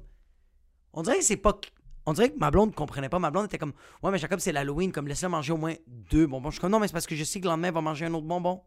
On 0.91 1.03
dirait 1.03 1.19
que 1.19 1.23
c'est 1.23 1.37
pas. 1.37 1.57
On 2.05 2.11
dirait 2.11 2.31
que 2.31 2.37
ma 2.37 2.51
blonde 2.51 2.75
comprenait 2.75 3.07
pas. 3.07 3.17
Ma 3.17 3.31
blonde 3.31 3.45
était 3.45 3.57
comme 3.57 3.71
Ouais, 4.03 4.11
mais 4.11 4.17
Jacob, 4.17 4.39
c'est 4.39 4.51
l'Halloween, 4.51 4.91
comme 4.91 5.07
laisse-la 5.07 5.29
manger 5.29 5.53
au 5.53 5.57
moins 5.57 5.75
deux 5.87 6.27
bonbons. 6.27 6.49
Je 6.49 6.55
suis 6.55 6.61
comme 6.61 6.71
Non, 6.71 6.81
mais 6.81 6.87
c'est 6.87 6.93
parce 6.93 7.07
que 7.07 7.15
je 7.15 7.23
sais 7.23 7.39
que 7.39 7.45
le 7.45 7.51
lendemain, 7.51 7.69
elle 7.69 7.73
va 7.73 7.81
manger 7.81 8.07
un 8.07 8.13
autre 8.13 8.27
bonbon. 8.27 8.61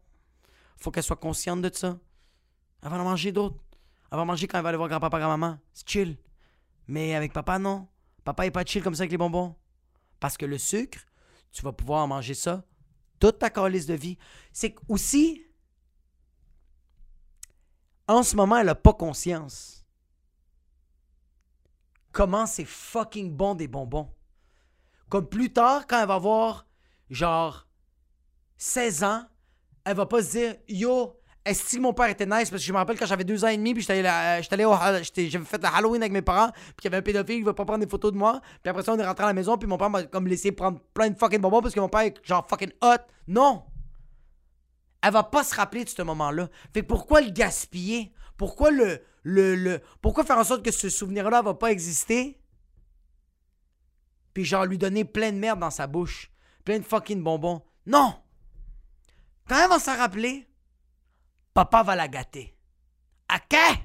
Faut 0.77 0.89
qu'elle 0.89 1.03
soit 1.03 1.17
consciente 1.17 1.61
de 1.61 1.69
ça. 1.71 1.99
Elle 2.81 2.89
va 2.89 2.99
en 2.99 3.03
manger 3.03 3.31
d'autres. 3.31 3.63
Elle 4.11 4.17
va 4.17 4.25
manger 4.25 4.47
quand 4.47 4.57
elle 4.57 4.63
va 4.63 4.69
aller 4.69 4.77
voir 4.77 4.89
grand-papa, 4.89 5.19
grand-maman. 5.19 5.59
C'est 5.71 5.87
chill. 5.87 6.17
Mais 6.87 7.13
avec 7.13 7.31
papa, 7.31 7.59
non. 7.59 7.87
Papa 8.23 8.47
est 8.47 8.51
pas 8.51 8.65
chill 8.65 8.81
comme 8.81 8.95
ça 8.95 9.03
avec 9.03 9.11
les 9.11 9.17
bonbons. 9.17 9.55
Parce 10.23 10.37
que 10.37 10.45
le 10.45 10.57
sucre, 10.57 10.99
tu 11.51 11.63
vas 11.63 11.73
pouvoir 11.73 12.07
manger 12.07 12.33
ça 12.33 12.63
toute 13.19 13.39
ta 13.39 13.49
calice 13.49 13.87
de 13.87 13.93
vie. 13.93 14.17
C'est 14.53 14.73
aussi, 14.87 15.45
en 18.07 18.23
ce 18.23 18.33
moment, 18.37 18.55
elle 18.55 18.69
a 18.69 18.75
pas 18.75 18.93
conscience. 18.93 19.85
Comment 22.13 22.45
c'est 22.45 22.63
fucking 22.63 23.35
bon 23.35 23.53
des 23.53 23.67
bonbons. 23.67 24.13
Comme 25.09 25.27
plus 25.27 25.51
tard, 25.51 25.87
quand 25.87 25.99
elle 25.99 26.07
va 26.07 26.15
avoir 26.15 26.67
genre 27.09 27.67
16 28.55 29.03
ans, 29.03 29.25
elle 29.83 29.97
va 29.97 30.05
pas 30.05 30.23
se 30.23 30.31
dire 30.31 30.55
Yo, 30.69 31.19
est-ce 31.45 31.75
que 31.75 31.81
mon 31.81 31.93
père 31.93 32.07
était 32.07 32.25
nice? 32.25 32.49
Parce 32.49 32.61
que 32.61 32.67
je 32.67 32.71
me 32.71 32.77
rappelle 32.77 32.97
quand 32.97 33.05
j'avais 33.05 33.23
deux 33.25 33.43
ans 33.43 33.49
et 33.49 33.57
demi, 33.57 33.73
puis 33.73 33.81
j'étais 33.81 34.05
allé, 34.05 34.41
j'étais- 34.41 35.29
j'avais 35.29 35.45
fait 35.45 35.61
le 35.61 35.67
Halloween 35.67 36.01
avec 36.01 36.13
mes 36.13 36.21
parents, 36.21 36.51
puis 36.51 36.73
qu'il 36.81 36.85
y 36.85 36.87
avait 36.87 36.97
un 36.97 37.01
pédophile 37.01 37.37
qui 37.37 37.43
veut 37.43 37.53
pas 37.53 37.65
prendre 37.65 37.83
des 37.83 37.89
photos 37.89 38.11
de 38.13 38.17
moi. 38.17 38.39
Puis 38.61 38.69
après 38.69 38.83
ça, 38.83 38.93
on 38.93 38.97
est 38.99 39.05
rentré 39.05 39.23
à 39.25 39.27
la 39.27 39.33
maison, 39.33 39.57
puis 39.57 39.67
mon 39.67 39.77
père 39.77 39.89
m'a 39.89 40.03
comme 40.03 40.27
laissé 40.27 40.51
prendre 40.51 40.79
plein 40.93 41.09
de 41.09 41.17
fucking 41.17 41.39
bonbons 41.41 41.61
parce 41.61 41.73
que 41.73 41.79
mon 41.79 41.89
père 41.89 42.01
est 42.01 42.15
genre 42.25 42.47
fucking 42.47 42.71
hot. 42.81 42.97
Non! 43.27 43.63
Elle 45.01 45.11
va 45.11 45.23
pas 45.23 45.43
se 45.43 45.53
rappeler 45.53 45.83
de 45.83 45.89
ce 45.89 46.01
moment-là. 46.01 46.47
Fait 46.73 46.81
que 46.81 46.87
pourquoi 46.87 47.19
le 47.19 47.29
gaspiller? 47.31 48.13
Pourquoi 48.37 48.71
le, 48.71 49.01
le, 49.23 49.55
le. 49.55 49.81
Pourquoi 50.01 50.23
faire 50.23 50.37
en 50.37 50.45
sorte 50.45 50.63
que 50.63 50.71
ce 50.71 50.87
souvenir-là 50.89 51.41
va 51.41 51.53
pas 51.55 51.71
exister? 51.71 52.39
Puis 54.33 54.45
genre 54.45 54.65
lui 54.65 54.77
donner 54.77 55.03
plein 55.03 55.31
de 55.31 55.37
merde 55.37 55.59
dans 55.59 55.69
sa 55.69 55.87
bouche. 55.87 56.31
Plein 56.63 56.79
de 56.79 56.85
fucking 56.85 57.21
bonbons. 57.21 57.61
Non! 57.85 58.15
Quand 59.49 59.61
elle 59.61 59.69
va 59.69 59.77
s'en 59.79 59.97
rappeler, 59.97 60.47
papa 61.53 61.83
va 61.83 61.95
la 61.95 62.07
gâter. 62.07 62.55
À 63.27 63.39
quoi? 63.39 63.75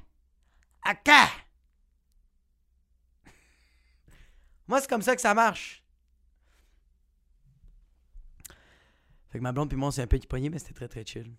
Moi, 4.67 4.81
c'est 4.81 4.89
comme 4.89 5.01
ça 5.01 5.15
que 5.15 5.21
ça 5.21 5.33
marche. 5.33 5.83
Fait 9.29 9.37
que 9.37 9.43
ma 9.43 9.51
blonde 9.51 9.69
puis 9.69 9.77
moi, 9.77 9.91
c'est 9.91 10.01
un 10.01 10.07
peu 10.07 10.17
époigné, 10.17 10.49
mais 10.49 10.59
c'était 10.59 10.73
très 10.73 10.87
très 10.87 11.05
chill. 11.05 11.35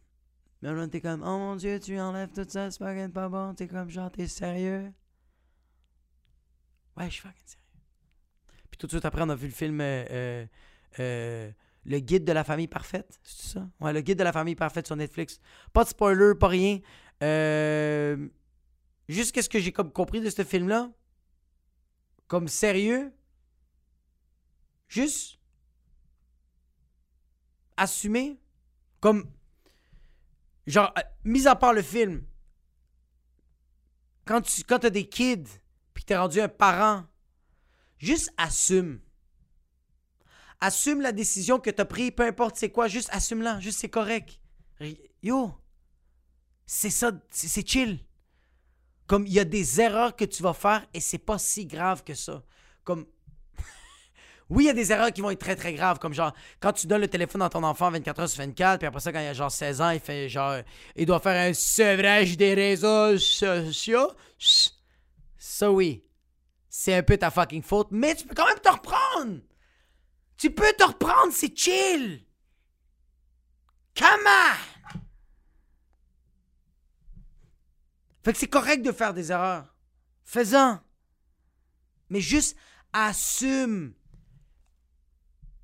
Ma 0.62 0.72
blonde, 0.72 0.90
t'es 0.90 1.00
comme, 1.00 1.22
oh 1.22 1.38
mon 1.38 1.56
dieu, 1.56 1.80
tu 1.80 1.98
enlèves 1.98 2.32
tout 2.32 2.46
ça, 2.48 2.70
c'est 2.70 2.78
fucking 2.78 3.12
pas 3.12 3.28
bon. 3.28 3.54
T'es 3.54 3.66
comme, 3.66 3.88
genre, 3.88 4.10
t'es 4.10 4.26
sérieux? 4.28 4.92
Ouais, 6.96 7.06
je 7.06 7.10
suis 7.10 7.22
fucking 7.22 7.46
sérieux. 7.46 7.64
Puis 8.70 8.78
tout 8.78 8.86
de 8.86 8.92
suite 8.92 9.04
après, 9.04 9.22
on 9.22 9.28
a 9.28 9.34
vu 9.34 9.46
le 9.46 9.52
film 9.52 9.80
euh, 9.80 10.04
euh, 10.10 10.46
euh, 10.98 11.50
Le 11.84 11.98
guide 11.98 12.24
de 12.24 12.32
la 12.32 12.44
famille 12.44 12.68
parfaite. 12.68 13.18
C'est 13.22 13.52
ça? 13.54 13.68
Ouais, 13.80 13.92
Le 13.92 14.00
guide 14.00 14.18
de 14.18 14.24
la 14.24 14.32
famille 14.32 14.54
parfaite 14.54 14.86
sur 14.86 14.96
Netflix. 14.96 15.40
Pas 15.72 15.84
de 15.84 15.88
spoiler, 15.88 16.34
pas 16.34 16.48
rien. 16.48 16.80
Euh, 17.22 18.28
juste 19.08 19.32
qu'est-ce 19.32 19.48
que 19.48 19.58
j'ai 19.58 19.72
comme 19.72 19.92
compris 19.92 20.20
de 20.20 20.30
ce 20.30 20.44
film-là? 20.44 20.90
Comme 22.26 22.48
sérieux? 22.48 23.12
Juste 24.88 25.38
assumer? 27.76 28.38
Comme. 29.00 29.30
Genre, 30.66 30.92
euh, 30.98 31.02
mis 31.24 31.46
à 31.46 31.56
part 31.56 31.72
le 31.72 31.82
film, 31.82 32.24
quand 34.26 34.42
tu 34.42 34.62
quand 34.64 34.84
as 34.84 34.90
des 34.90 35.08
kids, 35.08 35.60
puis 35.94 36.04
que 36.04 36.08
t'es 36.08 36.16
rendu 36.16 36.40
un 36.40 36.48
parent, 36.48 37.04
juste 37.98 38.32
assume. 38.36 39.00
Assume 40.60 41.00
la 41.00 41.12
décision 41.12 41.58
que 41.58 41.70
t'as 41.70 41.86
prise, 41.86 42.10
peu 42.14 42.26
importe 42.26 42.56
c'est 42.56 42.70
quoi, 42.70 42.86
juste 42.86 43.08
assume-la, 43.12 43.60
juste 43.60 43.78
c'est 43.78 43.88
correct. 43.88 44.38
Yo, 45.22 45.52
c'est 46.66 46.90
ça, 46.90 47.12
c'est 47.30 47.66
chill. 47.66 47.98
Comme 49.06 49.26
il 49.26 49.32
y 49.32 49.40
a 49.40 49.44
des 49.44 49.80
erreurs 49.80 50.14
que 50.14 50.24
tu 50.24 50.42
vas 50.42 50.52
faire 50.52 50.86
et 50.94 51.00
c'est 51.00 51.18
pas 51.18 51.38
si 51.38 51.66
grave 51.66 52.04
que 52.04 52.14
ça. 52.14 52.42
Comme 52.84 53.06
oui, 54.50 54.64
il 54.64 54.66
y 54.66 54.70
a 54.70 54.74
des 54.74 54.92
erreurs 54.92 55.12
qui 55.12 55.20
vont 55.20 55.30
être 55.30 55.40
très 55.40 55.56
très 55.56 55.72
graves, 55.72 55.98
comme 55.98 56.14
genre 56.14 56.32
quand 56.60 56.72
tu 56.72 56.86
donnes 56.86 57.00
le 57.00 57.08
téléphone 57.08 57.42
à 57.42 57.48
ton 57.48 57.64
enfant 57.64 57.90
24 57.90 58.20
heures 58.20 58.28
sur 58.28 58.42
24, 58.42 58.78
puis 58.78 58.86
après 58.86 59.00
ça, 59.00 59.12
quand 59.12 59.20
il 59.20 59.26
a 59.26 59.34
genre 59.34 59.50
16 59.50 59.80
ans, 59.80 59.90
il 59.90 60.00
fait 60.00 60.28
genre. 60.28 60.58
Il 60.94 61.06
doit 61.06 61.20
faire 61.20 61.50
un 61.50 61.52
sevrage 61.54 62.36
des 62.36 62.54
réseaux 62.54 63.18
sociaux. 63.18 64.12
Ça 65.38 65.72
oui. 65.72 66.04
C'est 66.68 66.94
un 66.94 67.02
peu 67.02 67.16
ta 67.16 67.30
fucking 67.30 67.62
faute, 67.62 67.88
mais 67.90 68.14
tu 68.14 68.26
peux 68.26 68.34
quand 68.34 68.46
même 68.46 68.60
te 68.60 68.68
reprendre. 68.68 69.40
Tu 70.40 70.50
peux 70.50 70.72
te 70.72 70.84
reprendre, 70.84 71.34
c'est 71.34 71.54
chill. 71.54 72.24
Come 73.94 74.26
on! 74.26 74.98
Fait 78.24 78.32
que 78.32 78.38
c'est 78.38 78.46
correct 78.46 78.82
de 78.82 78.90
faire 78.90 79.12
des 79.12 79.30
erreurs. 79.30 79.66
Fais-en. 80.24 80.80
Mais 82.08 82.22
juste 82.22 82.56
assume. 82.90 83.92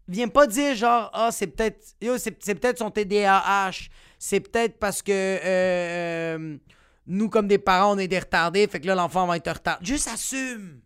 Viens 0.08 0.28
pas 0.28 0.46
dire 0.46 0.74
genre 0.74 1.08
ah 1.14 1.30
c'est 1.32 1.46
peut-être 1.46 1.96
c'est 2.18 2.54
peut-être 2.54 2.78
son 2.78 2.90
TDAH, 2.90 3.88
c'est 4.18 4.40
peut-être 4.40 4.78
parce 4.78 5.00
que 5.00 5.10
euh, 5.10 6.36
euh, 6.36 6.58
nous 7.06 7.30
comme 7.30 7.48
des 7.48 7.58
parents 7.58 7.94
on 7.94 7.98
est 7.98 8.08
des 8.08 8.18
retardés, 8.18 8.68
fait 8.68 8.80
que 8.80 8.86
là 8.86 8.94
l'enfant 8.94 9.26
va 9.26 9.38
être 9.38 9.50
retardé. 9.50 9.86
Juste 9.86 10.08
assume. 10.08 10.82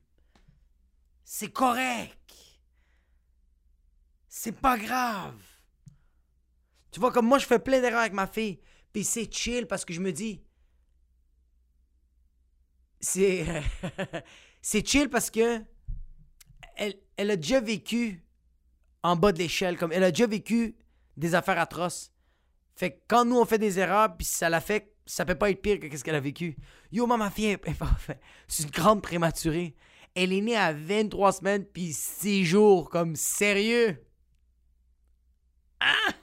C'est 1.25 1.51
correct. 1.51 2.20
C'est 4.43 4.53
pas 4.53 4.79
grave. 4.79 5.39
Tu 6.91 6.99
vois 6.99 7.13
comme 7.13 7.27
moi 7.27 7.37
je 7.37 7.45
fais 7.45 7.59
plein 7.59 7.79
d'erreurs 7.83 8.01
avec 8.01 8.15
ma 8.15 8.27
fille, 8.27 8.59
puis 8.91 9.05
c'est 9.05 9.31
chill 9.31 9.67
parce 9.67 9.85
que 9.85 9.93
je 9.93 10.01
me 10.01 10.13
dis 10.13 10.43
c'est 13.01 13.45
c'est 14.63 14.87
chill 14.87 15.11
parce 15.11 15.31
que 15.31 15.63
elle, 16.75 16.95
elle 17.19 17.33
a 17.33 17.37
déjà 17.37 17.61
vécu 17.61 18.25
en 19.03 19.15
bas 19.15 19.33
de 19.33 19.39
l'échelle 19.39 19.77
comme 19.77 19.93
elle 19.93 20.05
a 20.05 20.11
déjà 20.11 20.27
vécu 20.27 20.75
des 21.19 21.35
affaires 21.35 21.59
atroces. 21.59 22.11
Fait 22.77 22.93
que 22.93 23.01
quand 23.09 23.27
nous 23.27 23.37
on 23.39 23.45
fait 23.45 23.59
des 23.59 23.79
erreurs 23.79 24.17
puis 24.17 24.27
ça 24.27 24.49
la 24.49 24.63
fait 24.63 24.97
ça 25.05 25.27
peut 25.27 25.35
pas 25.35 25.51
être 25.51 25.61
pire 25.61 25.79
que 25.79 25.87
qu'est-ce 25.87 26.03
qu'elle 26.03 26.15
a 26.15 26.21
vécu. 26.21 26.57
Yo 26.93 27.07
ma 27.07 27.31
fille 27.31 27.59
c'est 28.49 28.63
une 28.63 28.71
grande 28.71 29.03
prématurée. 29.03 29.77
Elle 30.15 30.33
est 30.33 30.41
née 30.41 30.57
à 30.57 30.73
23 30.73 31.33
semaines 31.33 31.67
puis 31.67 31.93
6 31.93 32.47
jours 32.47 32.89
comme 32.89 33.17
sérieux 33.17 34.03
hein? 35.81 36.15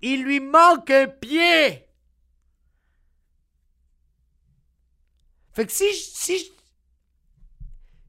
Il 0.00 0.22
lui 0.22 0.40
manque 0.40 0.90
un 0.90 1.08
pied 1.08 1.84
Fait 5.52 5.66
que 5.66 5.72
si 5.72 5.92
je- 5.92 6.44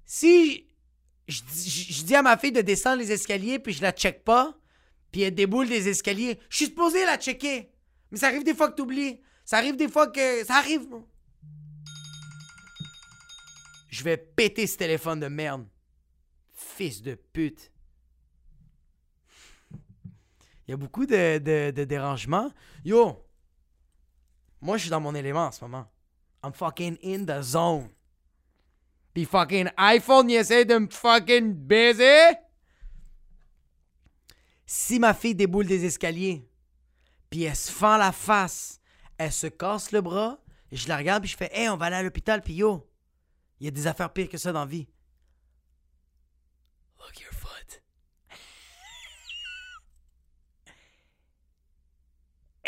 si 0.05 0.67
dis- 2.03 2.15
à 2.15 2.21
ma 2.21 2.37
fille 2.37 2.51
de 2.51 2.61
descendre 2.61 2.97
les 2.97 3.11
escaliers 3.11 3.57
puis 3.59 3.73
je 3.73 3.81
la 3.81 3.91
check 3.91 4.23
pas, 4.23 4.55
puis 5.11 5.21
elle 5.21 5.33
déboule 5.33 5.67
des 5.67 5.87
escaliers, 5.89 6.39
je 6.49 6.57
suis 6.57 6.65
supposé 6.67 7.05
la 7.05 7.17
checker. 7.17 7.71
Mais 8.11 8.17
ça 8.19 8.27
arrive 8.27 8.43
des 8.43 8.53
fois 8.53 8.69
que 8.69 8.75
t'oublies. 8.75 9.19
Ça 9.45 9.57
arrive 9.57 9.75
des 9.75 9.89
fois 9.89 10.07
que. 10.07 10.43
Ça 10.45 10.57
arrive. 10.57 10.87
Je 13.89 14.03
vais 14.03 14.17
péter 14.17 14.67
ce 14.67 14.77
téléphone 14.77 15.19
de 15.19 15.27
merde. 15.27 15.67
Fils 16.53 17.01
de 17.01 17.15
pute. 17.15 17.71
Il 20.69 20.73
y 20.73 20.75
a 20.75 20.77
beaucoup 20.77 21.07
de, 21.07 21.39
de, 21.71 21.83
dérangements. 21.83 22.53
Yo, 22.85 23.25
moi 24.61 24.77
je 24.77 24.83
suis 24.83 24.91
dans 24.91 25.01
mon 25.01 25.15
élément 25.15 25.47
en 25.47 25.51
ce 25.51 25.65
moment. 25.65 25.87
I'm 26.43 26.53
fucking 26.53 26.95
in 27.03 27.25
the 27.25 27.41
zone. 27.41 27.89
Puis 29.11 29.25
fucking 29.25 29.71
iPhone, 29.77 30.29
il 30.29 30.35
essaie 30.35 30.65
de 30.65 30.77
me 30.77 30.87
fucking 30.87 31.55
baiser. 31.55 32.35
Si 34.67 34.99
ma 34.99 35.15
fille 35.15 35.33
déboule 35.33 35.65
des 35.65 35.85
escaliers, 35.85 36.47
puis 37.31 37.45
elle 37.45 37.55
se 37.55 37.71
fend 37.71 37.97
la 37.97 38.11
face, 38.11 38.79
elle 39.17 39.31
se 39.31 39.47
casse 39.47 39.91
le 39.91 40.01
bras, 40.01 40.37
je 40.71 40.87
la 40.87 40.97
regarde 40.97 41.23
puis 41.23 41.31
je 41.31 41.37
fais 41.37 41.49
Hey, 41.51 41.67
on 41.69 41.77
va 41.77 41.87
aller 41.87 41.95
à 41.95 42.03
l'hôpital, 42.03 42.43
puis 42.43 42.53
yo, 42.53 42.87
il 43.59 43.65
y 43.65 43.67
a 43.69 43.71
des 43.71 43.87
affaires 43.87 44.13
pires 44.13 44.29
que 44.29 44.37
ça 44.37 44.51
dans 44.51 44.59
la 44.59 44.65
vie. 44.67 44.87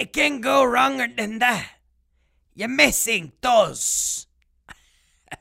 It 0.02 0.14
can't 0.14 0.42
go 0.42 0.64
wronger 0.64 1.08
than 1.16 1.38
that. 1.40 1.64
You're 2.56 2.68
missing 2.70 3.32
toes. 3.40 4.26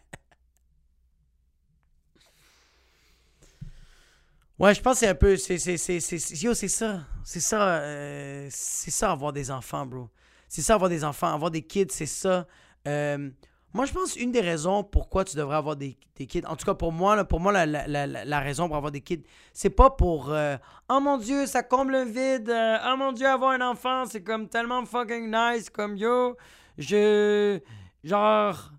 Ouais, 4.59 4.75
je 4.75 4.83
pense 4.83 4.97
que 4.97 5.01
c'est 5.01 5.09
un 5.09 5.15
peu. 5.15 5.39
C'est, 5.39 5.57
c'est, 5.57 5.79
c'est, 5.79 6.43
yo, 6.43 6.53
c'est 6.53 6.69
ça. 6.69 7.07
C'est 7.25 7.41
ça. 7.41 7.79
euh, 7.81 8.47
c'est 8.51 8.91
ça, 8.91 9.11
avoir 9.13 9.33
des 9.33 9.51
enfants, 9.51 9.87
bro. 9.87 10.11
C'est 10.49 10.61
ça, 10.61 10.75
avoir 10.75 10.91
des 10.91 11.03
enfants. 11.03 11.33
Avoir 11.33 11.51
des 11.51 11.63
kids, 11.63 11.87
c'est 11.89 12.05
ça. 12.05 12.47
Euh, 12.87 13.31
moi, 13.73 13.85
je 13.85 13.93
pense 13.93 14.17
une 14.17 14.33
des 14.33 14.41
raisons 14.41 14.83
pourquoi 14.83 15.25
tu 15.25 15.37
devrais 15.37 15.57
avoir 15.57 15.77
des, 15.77 15.97
des 16.17 16.27
kids, 16.27 16.45
en 16.47 16.57
tout 16.57 16.65
cas 16.65 16.75
pour 16.75 16.93
moi, 16.93 17.25
pour 17.25 17.39
moi, 17.39 17.53
la, 17.53 17.67
la, 17.67 18.07
la, 18.07 18.41
raison 18.41 18.67
pour 18.67 18.77
avoir 18.77 18.91
des 18.91 19.01
kids, 19.01 19.23
c'est 19.53 19.71
pas 19.71 19.91
pour 19.91 20.31
euh, 20.33 20.57
Oh 20.89 20.99
mon 21.01 21.19
dieu, 21.19 21.47
ça 21.47 21.63
comble 21.63 21.93
le 21.93 22.03
vide. 22.03 22.51
euh, 22.51 22.79
oh 22.85 22.97
mon 22.97 23.13
dieu, 23.13 23.27
avoir 23.27 23.53
un 23.53 23.61
enfant, 23.61 24.05
c'est 24.07 24.23
comme 24.23 24.49
tellement 24.49 24.85
fucking 24.85 25.31
nice. 25.31 25.71
Comme 25.71 25.97
yo, 25.97 26.37
je. 26.79 27.61
Genre 28.03 28.73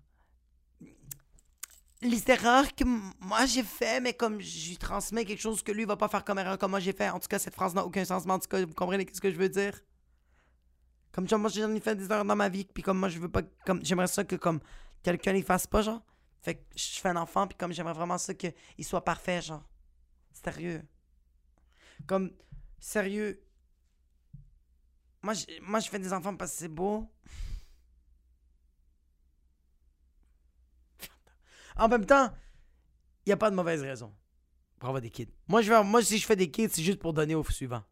les 2.02 2.22
erreurs 2.28 2.74
que 2.74 2.84
moi 2.84 3.46
j'ai 3.46 3.62
fait, 3.62 4.00
mais 4.00 4.12
comme 4.12 4.40
je 4.40 4.70
lui 4.70 4.76
transmets 4.76 5.24
quelque 5.24 5.40
chose 5.40 5.62
que 5.62 5.72
lui 5.72 5.84
va 5.84 5.96
pas 5.96 6.08
faire 6.08 6.24
comme 6.24 6.38
erreur 6.38 6.58
comme 6.58 6.72
moi 6.72 6.80
j'ai 6.80 6.92
fait. 6.92 7.08
En 7.08 7.18
tout 7.20 7.28
cas, 7.28 7.38
cette 7.38 7.54
phrase 7.54 7.74
n'a 7.74 7.84
aucun 7.84 8.04
sens, 8.04 8.26
mais 8.26 8.32
en 8.32 8.38
tout 8.38 8.48
cas, 8.48 8.60
vous 8.64 8.74
comprenez 8.74 9.06
ce 9.12 9.20
que 9.20 9.30
je 9.30 9.36
veux 9.36 9.48
dire? 9.48 9.80
Comme 11.12 11.28
genre, 11.28 11.38
moi 11.38 11.50
j'en 11.50 11.72
ai 11.74 11.80
fait 11.80 11.94
des 11.94 12.04
erreurs 12.10 12.24
dans 12.24 12.36
ma 12.36 12.48
vie, 12.48 12.64
puis 12.64 12.82
comme 12.82 12.98
moi 12.98 13.08
je 13.08 13.18
veux 13.18 13.28
pas, 13.28 13.42
comme 13.66 13.84
j'aimerais 13.84 14.06
ça 14.06 14.24
que 14.24 14.36
comme 14.36 14.60
quelqu'un 15.02 15.32
les 15.32 15.42
fasse 15.42 15.66
pas, 15.66 15.82
genre. 15.82 16.02
Fait 16.40 16.56
que 16.56 16.62
je 16.74 16.98
fais 17.00 17.10
un 17.10 17.16
enfant, 17.16 17.46
puis 17.46 17.56
comme 17.56 17.72
j'aimerais 17.72 17.92
vraiment 17.92 18.18
ça 18.18 18.34
qu'il 18.34 18.54
soit 18.84 19.04
parfait, 19.04 19.40
genre. 19.42 19.62
Sérieux. 20.32 20.82
Comme, 22.06 22.30
sérieux. 22.80 23.40
Moi, 25.22 25.34
je- 25.34 25.88
fais 25.88 25.98
des 26.00 26.12
enfants 26.12 26.34
parce 26.34 26.52
que 26.52 26.58
c'est 26.58 26.68
beau. 26.68 27.08
En 31.76 31.88
même 31.88 32.04
temps, 32.04 32.30
il 33.24 33.28
n'y 33.30 33.32
a 33.32 33.36
pas 33.36 33.50
de 33.50 33.56
mauvaise 33.56 33.82
raison 33.82 34.12
pour 34.78 34.88
avoir 34.88 35.00
des 35.00 35.10
kids. 35.10 35.28
Moi, 35.48 35.62
je 35.62 35.70
vais, 35.72 35.82
moi, 35.84 36.02
si 36.02 36.18
je 36.18 36.26
fais 36.26 36.36
des 36.36 36.50
kids, 36.50 36.68
c'est 36.70 36.82
juste 36.82 36.98
pour 36.98 37.12
donner 37.12 37.34
au 37.34 37.44
suivant. 37.44 37.82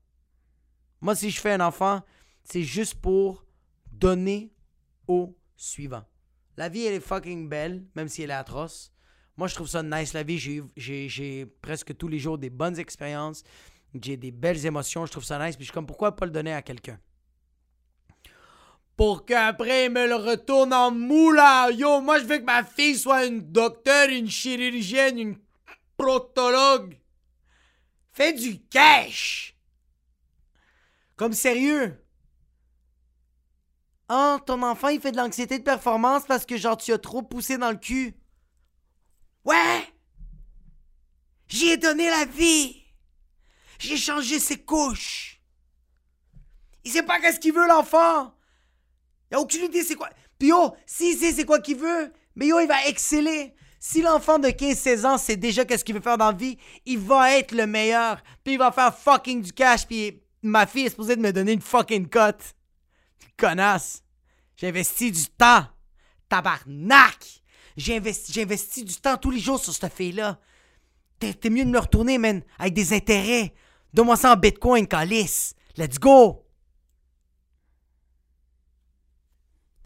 Moi, 1.01 1.15
si 1.15 1.31
je 1.31 1.41
fais 1.41 1.53
un 1.53 1.61
enfant, 1.61 2.03
c'est 2.45 2.63
juste 2.63 2.95
pour 2.95 3.45
donner 3.93 4.53
au 5.07 5.37
suivant. 5.57 6.05
La 6.57 6.69
vie, 6.69 6.85
elle 6.85 6.95
est 6.95 7.01
fucking 7.01 7.49
belle, 7.49 7.85
même 7.95 8.09
si 8.09 8.23
elle 8.23 8.31
est 8.31 8.35
atroce. 8.35 8.93
Moi, 9.37 9.49
je 9.49 9.55
trouve 9.55 9.69
ça 9.69 9.83
nice, 9.83 10.13
la 10.13 10.23
vie. 10.23 10.39
J'ai 10.77 11.47
presque 11.63 11.97
tous 11.97 12.09
les 12.09 12.19
jours 12.19 12.39
des 12.39 12.51
bonnes 12.51 12.79
expériences. 12.79 13.43
J'ai 13.95 14.17
des 14.17 14.31
belles 14.31 14.67
émotions. 14.67 15.07
Je 15.07 15.13
trouve 15.13 15.25
ça 15.25 15.45
nice. 15.45 15.57
Puis 15.57 15.65
je 15.65 15.71
suis 15.71 15.75
comme, 15.75 15.87
pourquoi 15.87 16.17
pas 16.17 16.27
le 16.27 16.33
donner 16.33 16.53
à 16.53 16.63
quelqu'un? 16.63 16.99
pour 19.01 19.25
qu'après 19.25 19.87
il 19.87 19.93
me 19.93 20.07
le 20.07 20.17
retourne 20.17 20.75
en 20.75 20.91
moula. 20.91 21.71
Yo, 21.73 22.03
moi 22.03 22.19
je 22.19 22.25
veux 22.25 22.37
que 22.37 22.45
ma 22.45 22.63
fille 22.63 22.99
soit 22.99 23.25
une 23.25 23.51
docteur, 23.51 24.11
une 24.11 24.29
chirurgienne, 24.29 25.19
une 25.19 25.39
proctologue. 25.97 26.99
Fais 28.13 28.35
du 28.35 28.61
cash. 28.65 29.57
Comme 31.17 31.33
sérieux. 31.33 31.99
Ah, 34.13 34.41
ton 34.45 34.61
enfant 34.65 34.89
il 34.89 35.01
fait 35.01 35.13
de 35.13 35.17
l'anxiété 35.17 35.61
de 35.61 35.63
performance 35.63 36.25
parce 36.27 36.45
que 36.45 36.57
genre 36.57 36.77
tu 36.77 36.93
as 36.93 36.99
trop 36.99 37.23
poussé 37.23 37.59
dans 37.59 37.71
le 37.71 37.77
cul. 37.77 38.17
Ouais. 39.45 39.85
J'y 41.47 41.69
ai 41.69 41.77
donné 41.77 42.11
la 42.11 42.25
vie. 42.25 42.83
J'ai 43.79 43.97
changé 43.97 44.41
ses 44.41 44.57
couches. 44.57 45.41
Il 46.83 46.91
sait 46.91 47.05
pas 47.05 47.21
qu'est-ce 47.21 47.39
qu'il 47.39 47.55
veut 47.55 47.69
l'enfant. 47.69 48.35
Il 49.31 49.37
a 49.37 49.41
aucune 49.41 49.67
idée 49.67 49.85
c'est 49.85 49.95
quoi. 49.95 50.11
Puis 50.41 50.49
yo, 50.49 50.75
s'il 50.87 51.17
sait 51.17 51.33
c'est 51.33 51.45
quoi 51.45 51.61
qu'il 51.61 51.77
veut, 51.77 52.13
mais 52.35 52.49
yo, 52.49 52.59
il 52.59 52.67
va 52.67 52.85
exceller. 52.89 53.55
Si 53.79 54.03
l'enfant 54.03 54.41
de 54.41 54.49
15-16 54.49 55.07
ans 55.07 55.19
sait 55.19 55.37
déjà 55.37 55.65
qu'est-ce 55.65 55.85
qu'il 55.85 55.95
veut 55.95 56.01
faire 56.01 56.19
dans 56.19 56.33
la 56.33 56.37
vie, 56.37 56.59
il 56.85 56.99
va 56.99 57.39
être 57.39 57.53
le 57.53 57.69
meilleur. 57.69 58.21
Puis 58.43 58.55
il 58.55 58.59
va 58.59 58.73
faire 58.73 58.93
fucking 58.93 59.41
du 59.41 59.53
cash. 59.53 59.87
Puis 59.87 60.21
ma 60.43 60.67
fille 60.67 60.87
est 60.87 60.91
supposée 60.91 61.15
de 61.15 61.23
me 61.23 61.33
donner 61.33 61.53
une 61.53 61.63
fucking 61.63 62.09
cote. 62.09 62.57
J'ai 64.57 64.69
investi 64.69 65.11
du 65.11 65.27
temps. 65.27 65.67
Tabarnak. 66.29 67.43
J'ai 67.77 67.97
investi, 67.97 68.41
investi 68.41 68.85
du 68.85 68.95
temps 68.97 69.17
tous 69.17 69.31
les 69.31 69.41
jours 69.41 69.59
sur 69.59 69.73
cette 69.73 69.93
fille-là. 69.93 70.39
T'es, 71.19 71.51
mieux 71.51 71.65
de 71.65 71.71
me 71.71 71.79
retourner, 71.79 72.19
man, 72.19 72.43
avec 72.59 72.73
des 72.75 72.93
intérêts. 72.93 73.53
Donne-moi 73.93 74.17
ça 74.17 74.33
en 74.33 74.37
bitcoin, 74.37 74.87
calice. 74.87 75.55
Let's 75.77 75.99
go. 75.99 76.47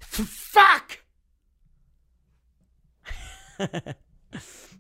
Fuck! 0.01 1.05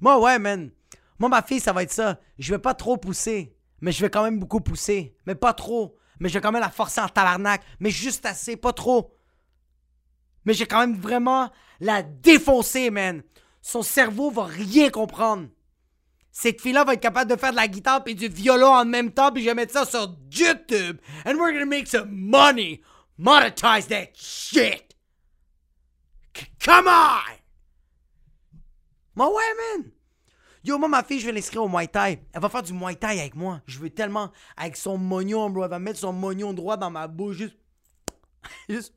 Moi, 0.00 0.20
ouais, 0.20 0.38
man. 0.38 0.70
Moi, 1.18 1.28
ma 1.28 1.42
fille, 1.42 1.60
ça 1.60 1.72
va 1.72 1.82
être 1.82 1.92
ça. 1.92 2.20
Je 2.38 2.54
vais 2.54 2.60
pas 2.60 2.74
trop 2.74 2.96
pousser, 2.96 3.56
mais 3.80 3.90
je 3.92 4.00
vais 4.00 4.10
quand 4.10 4.22
même 4.22 4.38
beaucoup 4.38 4.60
pousser. 4.60 5.16
Mais 5.26 5.34
pas 5.34 5.52
trop. 5.52 5.96
Mais 6.20 6.28
je 6.28 6.34
vais 6.34 6.40
quand 6.40 6.52
même 6.52 6.60
la 6.60 6.70
forcer 6.70 7.00
en 7.00 7.08
tabarnak. 7.08 7.62
Mais 7.80 7.90
juste 7.90 8.26
assez, 8.26 8.56
pas 8.56 8.72
trop. 8.72 9.16
Mais 10.44 10.54
je 10.54 10.60
vais 10.60 10.66
quand 10.66 10.80
même 10.80 11.00
vraiment 11.00 11.50
la 11.80 12.02
défoncer, 12.02 12.90
man. 12.90 13.22
Son 13.62 13.82
cerveau 13.82 14.30
va 14.30 14.44
rien 14.44 14.90
comprendre. 14.90 15.48
Cette 16.30 16.60
fille-là 16.60 16.84
va 16.84 16.94
être 16.94 17.00
capable 17.00 17.30
de 17.30 17.36
faire 17.36 17.52
de 17.52 17.56
la 17.56 17.68
guitare 17.68 18.02
et 18.06 18.14
du 18.14 18.28
violon 18.28 18.72
en 18.72 18.84
même 18.84 19.12
temps, 19.12 19.30
puis 19.30 19.42
je 19.42 19.48
vais 19.48 19.54
mettre 19.54 19.72
ça 19.72 19.86
sur 19.86 20.16
YouTube. 20.30 20.98
And 21.24 21.36
we're 21.36 21.52
gonna 21.52 21.64
make 21.64 21.86
some 21.86 22.10
money. 22.10 22.82
Monetize 23.16 23.86
that 23.88 24.08
shit. 24.14 24.96
Come 26.58 26.88
on! 26.88 27.38
Moi, 29.14 29.32
ouais, 29.32 29.54
man! 29.56 29.93
Yo, 30.64 30.78
moi, 30.78 30.88
ma 30.88 31.04
fille, 31.04 31.20
je 31.20 31.26
vais 31.26 31.32
l'inscrire 31.32 31.62
au 31.62 31.68
Muay 31.68 31.86
Thai. 31.86 32.20
Elle 32.32 32.40
va 32.40 32.48
faire 32.48 32.62
du 32.62 32.72
Muay 32.72 32.94
Thai 32.94 33.20
avec 33.20 33.34
moi. 33.34 33.60
Je 33.66 33.78
veux 33.78 33.90
tellement. 33.90 34.32
Avec 34.56 34.76
son 34.76 34.96
mognon, 34.96 35.50
bro. 35.50 35.64
Elle 35.64 35.70
va 35.70 35.78
mettre 35.78 35.98
son 35.98 36.12
mognon 36.12 36.54
droit 36.54 36.76
dans 36.76 36.90
ma 36.90 37.06
bouche. 37.06 37.36
Juste. 37.36 37.58
Juste. 38.68 38.94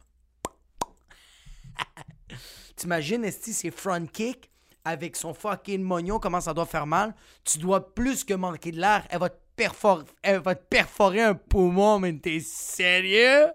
T'imagines, 2.76 3.26
Esti, 3.26 3.54
c'est 3.54 3.72
front 3.72 4.06
kick 4.06 4.50
avec 4.88 5.18
son 5.18 5.34
fucking 5.34 5.82
mognon, 5.82 6.18
comment 6.18 6.40
ça 6.40 6.54
doit 6.54 6.66
faire 6.66 6.88
mal? 6.88 7.14
Tu 7.44 7.58
dois 7.58 7.94
plus 7.94 8.24
que 8.24 8.34
manquer 8.34 8.72
de 8.72 8.80
l'air. 8.80 9.06
Elle 9.10 9.20
va 9.20 9.30
te 9.30 9.38
perforer, 9.56 10.06
elle 10.22 10.40
va 10.40 10.56
te 10.56 10.64
perforer 10.64 11.22
un 11.22 11.36
poumon, 11.36 12.00
mais 12.00 12.18
t'es 12.18 12.40
sérieux? 12.40 13.48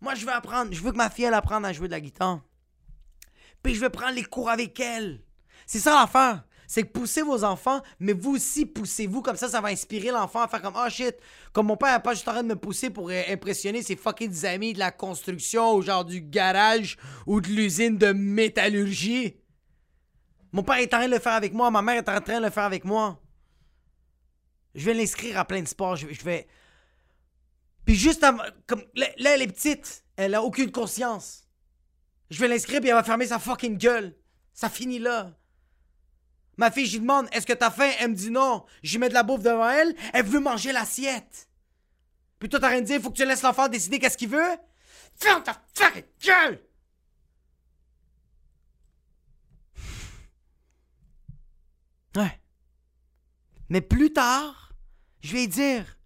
Moi, 0.00 0.14
je 0.14 0.24
veux 0.24 0.32
apprendre. 0.32 0.72
Je 0.72 0.80
veux 0.80 0.92
que 0.92 0.96
ma 0.96 1.10
fille, 1.10 1.24
elle 1.24 1.34
apprenne 1.34 1.64
à 1.64 1.72
jouer 1.72 1.88
de 1.88 1.92
la 1.92 2.00
guitare. 2.00 2.40
Puis 3.62 3.74
je 3.74 3.80
vais 3.80 3.90
prendre 3.90 4.14
les 4.14 4.24
cours 4.24 4.48
avec 4.48 4.78
elle. 4.78 5.20
C'est 5.66 5.80
ça 5.80 5.94
l'affaire. 5.98 6.44
C'est 6.70 6.84
que 6.84 6.92
poussez 6.92 7.22
vos 7.22 7.42
enfants, 7.42 7.82
mais 7.98 8.12
vous 8.12 8.36
aussi 8.36 8.64
poussez-vous. 8.64 9.22
Comme 9.22 9.34
ça, 9.34 9.48
ça 9.48 9.60
va 9.60 9.70
inspirer 9.70 10.12
l'enfant 10.12 10.42
à 10.42 10.46
faire 10.46 10.62
comme 10.62 10.76
Oh 10.76 10.88
shit. 10.88 11.16
Comme 11.52 11.66
mon 11.66 11.76
père 11.76 11.96
n'est 11.96 12.00
pas 12.00 12.14
juste 12.14 12.28
en 12.28 12.30
train 12.30 12.44
de 12.44 12.48
me 12.48 12.54
pousser 12.54 12.90
pour 12.90 13.10
euh, 13.10 13.22
impressionner 13.28 13.82
ses 13.82 13.96
fucking 13.96 14.46
amis 14.46 14.72
de 14.72 14.78
la 14.78 14.92
construction 14.92 15.74
ou 15.74 15.82
genre 15.82 16.04
du 16.04 16.20
garage 16.20 16.96
ou 17.26 17.40
de 17.40 17.48
l'usine 17.48 17.98
de 17.98 18.12
métallurgie. 18.12 19.34
Mon 20.52 20.62
père 20.62 20.76
est 20.76 20.94
en 20.94 20.98
train 20.98 21.08
de 21.08 21.12
le 21.12 21.18
faire 21.18 21.32
avec 21.32 21.52
moi. 21.52 21.72
Ma 21.72 21.82
mère 21.82 21.96
est 21.96 22.08
en 22.08 22.20
train 22.20 22.38
de 22.38 22.44
le 22.44 22.50
faire 22.50 22.66
avec 22.66 22.84
moi. 22.84 23.20
Je 24.76 24.84
vais 24.84 24.94
l'inscrire 24.94 25.40
à 25.40 25.44
plein 25.44 25.62
de 25.62 25.66
sports. 25.66 25.96
Je, 25.96 26.06
vais. 26.22 26.46
Puis 27.84 27.96
juste 27.96 28.22
avant. 28.22 28.44
Comme, 28.68 28.84
là, 28.94 29.08
là, 29.18 29.34
elle 29.34 29.42
est 29.42 29.48
petite. 29.48 30.04
Elle 30.14 30.36
a 30.36 30.42
aucune 30.44 30.70
conscience. 30.70 31.48
Je 32.30 32.38
vais 32.38 32.46
l'inscrire, 32.46 32.78
puis 32.78 32.90
elle 32.90 32.94
va 32.94 33.02
fermer 33.02 33.26
sa 33.26 33.40
fucking 33.40 33.76
gueule. 33.76 34.14
Ça 34.52 34.68
finit 34.68 35.00
là. 35.00 35.32
Ma 36.60 36.70
fille, 36.70 36.86
lui 36.90 37.00
demande 37.00 37.26
Est-ce 37.32 37.46
que 37.46 37.54
t'as 37.54 37.70
faim? 37.70 37.90
Elle 38.00 38.10
me 38.10 38.14
dit 38.14 38.30
non. 38.30 38.66
Lui 38.82 38.98
mets 38.98 39.08
de 39.08 39.14
la 39.14 39.22
bouffe 39.22 39.40
devant 39.40 39.70
elle. 39.70 39.96
Elle 40.12 40.26
veut 40.26 40.40
manger 40.40 40.72
l'assiette. 40.72 41.48
Puis 42.38 42.50
toi, 42.50 42.60
t'as 42.60 42.68
rien 42.68 42.82
dire, 42.82 43.00
faut 43.00 43.08
que 43.08 43.16
tu 43.16 43.24
laisses 43.24 43.40
l'enfant 43.40 43.66
décider 43.66 43.98
qu'est-ce 43.98 44.18
qu'il 44.18 44.28
veut? 44.28 44.58
Ferme 45.14 45.42
ta 45.42 45.56
fucking 45.74 46.04
gueule! 46.22 46.60
Ouais. 52.14 52.40
Mais 53.70 53.80
plus 53.80 54.12
tard, 54.12 54.74
je 55.22 55.32
vais 55.32 55.46
dire 55.46 55.98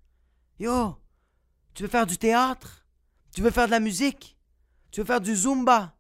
Yo, 0.61 0.97
tu 1.75 1.83
veux 1.83 1.89
faire 1.89 2.07
du 2.07 2.17
théâtre? 2.17 2.87
Tu 3.35 3.43
veux 3.43 3.51
faire 3.51 3.67
de 3.67 3.73
la 3.73 3.81
musique? 3.81 4.39
Tu 4.93 5.01
veux 5.01 5.07
faire 5.07 5.21
du 5.21 5.35
zumba? 5.35 5.97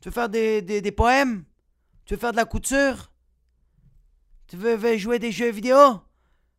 Tu 0.00 0.08
veux 0.08 0.14
faire 0.14 0.30
des, 0.30 0.62
des, 0.62 0.92
poèmes? 0.92 1.44
Tu 2.06 2.14
veux 2.14 2.20
faire 2.20 2.32
de 2.32 2.38
la 2.38 2.46
couture? 2.46 3.10
Tu 4.46 4.56
veux, 4.56 4.96
jouer 4.98 5.18
des 5.18 5.32
jeux 5.32 5.50
vidéo? 5.50 6.00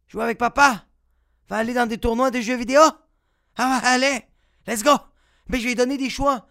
Jouer 0.08 0.24
avec 0.24 0.38
papa? 0.38 0.86
Va 1.48 1.58
aller 1.58 1.74
dans 1.74 1.86
des 1.86 1.98
tournois 1.98 2.32
de 2.32 2.41
jeux 2.41 2.56
vidéo? 2.56 2.82
Ah, 3.58 3.82
allez 3.84 4.26
Let's 4.67 4.84
go 4.84 4.95
Mais 5.48 5.60
je 5.60 5.67
vais 5.67 5.76
donner 5.76 5.98
des 5.98 6.10
choix. 6.10 6.48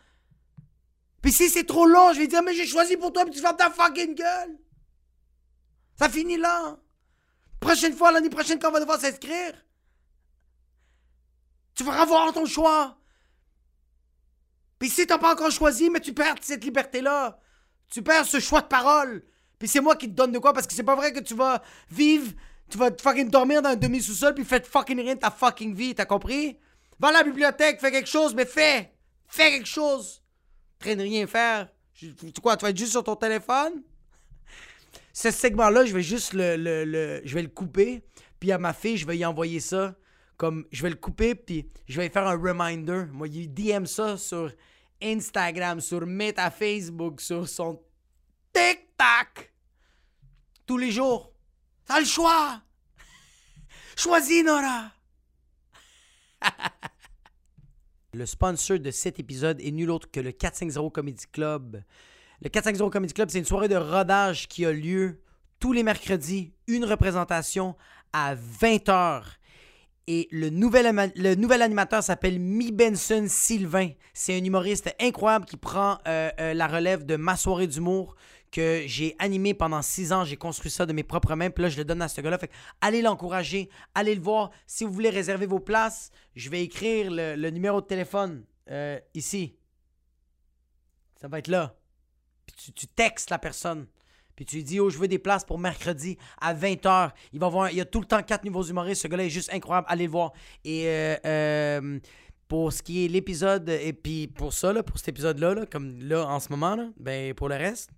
Puis 1.20 1.32
si 1.32 1.48
c'est 1.48 1.64
trop 1.64 1.86
long, 1.86 2.12
je 2.12 2.20
vais 2.20 2.26
dire 2.26 2.42
Mais 2.42 2.54
j'ai 2.54 2.66
choisi 2.66 2.96
pour 2.96 3.12
toi, 3.12 3.24
puis 3.24 3.34
tu 3.34 3.40
fermes 3.40 3.56
ta 3.56 3.70
fucking 3.70 4.14
gueule 4.14 4.58
Ça 5.98 6.08
finit 6.08 6.36
là 6.36 6.78
Prochaine 7.60 7.96
fois, 7.96 8.12
l'année 8.12 8.30
prochaine, 8.30 8.58
quand 8.58 8.68
on 8.68 8.72
va 8.72 8.80
devoir 8.80 9.00
s'inscrire, 9.00 9.54
tu 11.74 11.82
vas 11.82 12.02
avoir 12.02 12.32
ton 12.32 12.44
choix. 12.44 12.98
Puis 14.78 14.90
si 14.90 15.06
t'as 15.06 15.16
pas 15.16 15.32
encore 15.32 15.50
choisi, 15.50 15.88
mais 15.88 16.00
tu 16.00 16.12
perds 16.12 16.36
cette 16.42 16.62
liberté-là. 16.62 17.40
Tu 17.90 18.02
perds 18.02 18.26
ce 18.26 18.38
choix 18.38 18.60
de 18.60 18.66
parole. 18.66 19.24
Puis 19.58 19.68
c'est 19.68 19.80
moi 19.80 19.96
qui 19.96 20.08
te 20.08 20.14
donne 20.14 20.32
de 20.32 20.38
quoi 20.38 20.52
parce 20.52 20.66
que 20.66 20.74
c'est 20.74 20.82
pas 20.82 20.96
vrai 20.96 21.12
que 21.12 21.20
tu 21.20 21.34
vas 21.34 21.62
vivre, 21.90 22.32
tu 22.68 22.78
vas 22.78 22.90
fucking 23.00 23.30
dormir 23.30 23.62
dans 23.62 23.70
un 23.70 23.76
demi-sous-sol 23.76 24.34
puis 24.34 24.44
fais 24.44 24.62
fucking 24.62 25.00
rien 25.00 25.14
de 25.14 25.20
ta 25.20 25.30
fucking 25.30 25.74
vie, 25.74 25.94
t'as 25.94 26.06
compris? 26.06 26.58
Va 26.98 27.08
à 27.08 27.12
la 27.12 27.22
bibliothèque, 27.22 27.80
fais 27.80 27.90
quelque 27.90 28.08
chose, 28.08 28.34
mais 28.34 28.46
fais! 28.46 28.92
Fais 29.26 29.50
quelque 29.50 29.68
chose! 29.68 30.22
Train 30.78 30.96
de 30.96 31.02
rien 31.02 31.26
faire. 31.26 31.68
Tu 31.94 32.12
quoi, 32.42 32.56
tu 32.56 32.64
vas 32.64 32.70
être 32.70 32.76
juste 32.76 32.92
sur 32.92 33.04
ton 33.04 33.16
téléphone? 33.16 33.82
ce 35.14 35.30
segment-là, 35.30 35.86
je 35.86 35.94
vais 35.94 36.02
juste 36.02 36.32
le, 36.34 36.56
le, 36.56 37.22
Je 37.24 37.34
vais 37.34 37.42
le 37.42 37.48
couper. 37.48 38.02
Puis 38.40 38.52
à 38.52 38.58
ma 38.58 38.74
fille, 38.74 38.98
je 38.98 39.06
vais 39.06 39.16
y 39.16 39.24
envoyer 39.24 39.60
ça. 39.60 39.94
Comme 40.36 40.66
je 40.72 40.82
vais 40.82 40.90
le 40.90 40.96
couper, 40.96 41.36
puis 41.36 41.70
je 41.86 42.00
vais 42.00 42.08
faire 42.08 42.26
un 42.26 42.36
reminder. 42.36 43.04
Moi, 43.12 43.28
il 43.28 43.54
DM 43.54 43.86
ça 43.86 44.16
sur 44.16 44.52
Instagram, 45.00 45.80
sur 45.80 46.04
Meta 46.04 46.50
Facebook, 46.50 47.20
sur 47.20 47.48
son 47.48 47.80
TikTok. 48.54 49.52
Tous 50.64 50.78
les 50.78 50.90
jours. 50.90 51.32
T'as 51.86 52.00
le 52.00 52.06
choix. 52.06 52.62
Choisis, 53.96 54.44
Nora. 54.44 54.92
le 58.14 58.26
sponsor 58.26 58.78
de 58.78 58.90
cet 58.90 59.18
épisode 59.18 59.60
est 59.60 59.72
nul 59.72 59.90
autre 59.90 60.10
que 60.10 60.20
le 60.20 60.32
450 60.32 60.92
Comedy 60.92 61.24
Club. 61.30 61.82
Le 62.40 62.48
450 62.48 62.92
Comedy 62.92 63.12
Club, 63.12 63.28
c'est 63.30 63.38
une 63.38 63.44
soirée 63.44 63.68
de 63.68 63.76
rodage 63.76 64.48
qui 64.48 64.64
a 64.64 64.72
lieu 64.72 65.20
tous 65.58 65.72
les 65.72 65.82
mercredis, 65.82 66.52
une 66.66 66.84
représentation 66.84 67.76
à 68.12 68.34
20h. 68.34 69.22
Et 70.06 70.28
le 70.30 70.50
nouvel, 70.50 71.12
le 71.16 71.34
nouvel 71.34 71.62
animateur 71.62 72.02
s'appelle 72.02 72.38
Mi 72.38 72.70
Benson 72.70 73.24
Sylvain. 73.26 73.90
C'est 74.12 74.38
un 74.38 74.44
humoriste 74.44 74.94
incroyable 75.00 75.46
qui 75.46 75.56
prend 75.56 75.98
euh, 76.06 76.30
euh, 76.38 76.54
la 76.54 76.66
relève 76.66 77.06
de 77.06 77.16
ma 77.16 77.36
soirée 77.36 77.66
d'humour 77.66 78.14
que 78.54 78.84
j'ai 78.86 79.16
animé 79.18 79.52
pendant 79.52 79.82
six 79.82 80.12
ans. 80.12 80.24
J'ai 80.24 80.36
construit 80.36 80.70
ça 80.70 80.86
de 80.86 80.92
mes 80.92 81.02
propres 81.02 81.34
mains. 81.34 81.50
Puis 81.50 81.64
là, 81.64 81.68
je 81.68 81.76
le 81.76 81.84
donne 81.84 82.00
à 82.00 82.08
ce 82.08 82.20
gars-là. 82.20 82.38
Fait 82.38 82.52
allez 82.80 83.02
l'encourager, 83.02 83.68
allez 83.96 84.14
le 84.14 84.20
voir. 84.20 84.52
Si 84.68 84.84
vous 84.84 84.92
voulez 84.92 85.10
réserver 85.10 85.46
vos 85.46 85.58
places, 85.58 86.12
je 86.36 86.48
vais 86.50 86.62
écrire 86.62 87.10
le, 87.10 87.50
numéro 87.50 87.80
de 87.80 87.86
téléphone 87.86 88.44
euh, 88.70 89.00
ici. 89.12 89.56
Ça 91.20 91.26
va 91.26 91.40
être 91.40 91.48
là. 91.48 91.74
Puis 92.46 92.72
tu, 92.72 92.86
textes 92.86 93.30
la 93.30 93.40
personne. 93.40 93.88
Puis 94.36 94.44
tu 94.44 94.56
lui 94.56 94.64
dis, 94.64 94.78
oh, 94.78 94.88
je 94.88 94.98
veux 94.98 95.08
des 95.08 95.18
places 95.18 95.44
pour 95.44 95.58
mercredi 95.58 96.16
à 96.40 96.54
20h. 96.54 97.10
Il 97.32 97.40
va 97.40 97.48
voir, 97.48 97.70
il 97.70 97.76
y 97.76 97.80
a 97.80 97.84
tout 97.84 98.00
le 98.00 98.06
temps 98.06 98.22
quatre 98.22 98.44
nouveaux 98.44 98.62
humoristes. 98.62 99.02
Ce 99.02 99.08
gars-là 99.08 99.24
est 99.24 99.30
juste 99.30 99.52
incroyable. 99.52 99.88
Allez 99.90 100.04
le 100.04 100.12
voir. 100.12 100.32
Et 100.64 100.86
euh, 100.86 101.16
euh, 101.26 101.98
pour 102.46 102.72
ce 102.72 102.84
qui 102.84 103.04
est 103.04 103.08
l'épisode, 103.08 103.68
et 103.68 103.92
puis 103.92 104.28
pour 104.28 104.52
ça, 104.52 104.72
là, 104.72 104.84
pour 104.84 104.96
cet 104.96 105.08
épisode-là, 105.08 105.66
comme 105.66 105.98
là 105.98 106.24
en 106.28 106.38
ce 106.38 106.50
moment, 106.50 106.76
là, 106.76 106.88
ben 107.00 107.34
pour 107.34 107.48
le 107.48 107.56
reste, 107.56 107.90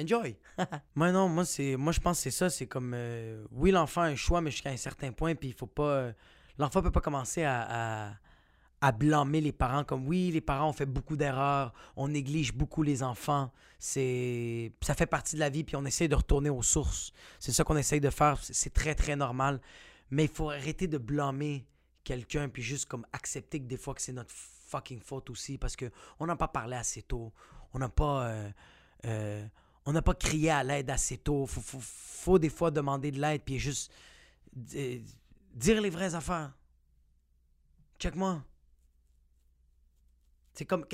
enjoy. 0.00 0.36
moi 0.94 1.12
non, 1.12 1.28
moi 1.28 1.44
c'est, 1.44 1.76
moi 1.76 1.92
je 1.92 2.00
pense 2.00 2.18
que 2.18 2.22
c'est 2.24 2.36
ça. 2.36 2.50
C'est 2.50 2.66
comme, 2.66 2.92
euh, 2.94 3.44
oui 3.52 3.70
l'enfant 3.70 4.02
a 4.02 4.06
un 4.06 4.16
choix, 4.16 4.40
mais 4.40 4.50
jusqu'à 4.50 4.70
un 4.70 4.76
certain 4.76 5.12
point, 5.12 5.34
puis 5.34 5.48
il 5.48 5.54
faut 5.54 5.66
pas, 5.66 6.12
l'enfant 6.58 6.82
peut 6.82 6.92
pas 6.92 7.00
commencer 7.00 7.44
à 7.44 8.18
à 8.84 8.92
blâmer 8.92 9.40
les 9.40 9.52
parents 9.52 9.82
comme 9.82 10.06
oui, 10.06 10.30
les 10.30 10.42
parents 10.42 10.68
ont 10.68 10.74
fait 10.74 10.84
beaucoup 10.84 11.16
d'erreurs, 11.16 11.72
on 11.96 12.08
néglige 12.08 12.52
beaucoup 12.52 12.82
les 12.82 13.02
enfants. 13.02 13.50
C'est 13.78 14.72
ça 14.82 14.94
fait 14.94 15.06
partie 15.06 15.36
de 15.36 15.40
la 15.40 15.48
vie 15.48 15.64
puis 15.64 15.74
on 15.74 15.86
essaie 15.86 16.06
de 16.06 16.14
retourner 16.14 16.50
aux 16.50 16.62
sources. 16.62 17.10
C'est 17.40 17.52
ça 17.52 17.64
qu'on 17.64 17.78
essaye 17.78 18.00
de 18.00 18.10
faire, 18.10 18.38
c'est 18.42 18.74
très 18.74 18.94
très 18.94 19.16
normal, 19.16 19.58
mais 20.10 20.24
il 20.24 20.30
faut 20.30 20.50
arrêter 20.50 20.86
de 20.86 20.98
blâmer 20.98 21.66
quelqu'un 22.04 22.50
puis 22.50 22.62
juste 22.62 22.84
comme 22.84 23.06
accepter 23.14 23.58
que 23.58 23.64
des 23.64 23.78
fois 23.78 23.94
que 23.94 24.02
c'est 24.02 24.12
notre 24.12 24.34
fucking 24.34 25.00
faute 25.00 25.30
aussi 25.30 25.56
parce 25.56 25.76
que 25.76 25.90
on 26.20 26.26
n'a 26.26 26.36
pas 26.36 26.48
parlé 26.48 26.76
assez 26.76 27.00
tôt. 27.00 27.32
On 27.72 27.78
n'a 27.78 27.88
pas 27.88 28.26
euh, 28.26 28.50
euh, 29.06 29.46
on 29.86 29.92
n'a 29.92 30.02
pas 30.02 30.14
crié 30.14 30.50
à 30.50 30.62
l'aide 30.62 30.90
assez 30.90 31.18
tôt. 31.18 31.46
Faut, 31.46 31.60
faut, 31.60 31.80
faut, 31.80 32.38
des 32.38 32.48
fois 32.48 32.70
demander 32.70 33.10
de 33.10 33.20
l'aide 33.20 33.42
puis 33.42 33.58
juste 33.58 33.92
dire 34.52 35.80
les 35.80 35.90
vraies 35.90 36.14
affaires. 36.14 36.52
Check-moi. 37.98 38.42
C'est 40.54 40.64
comme. 40.64 40.86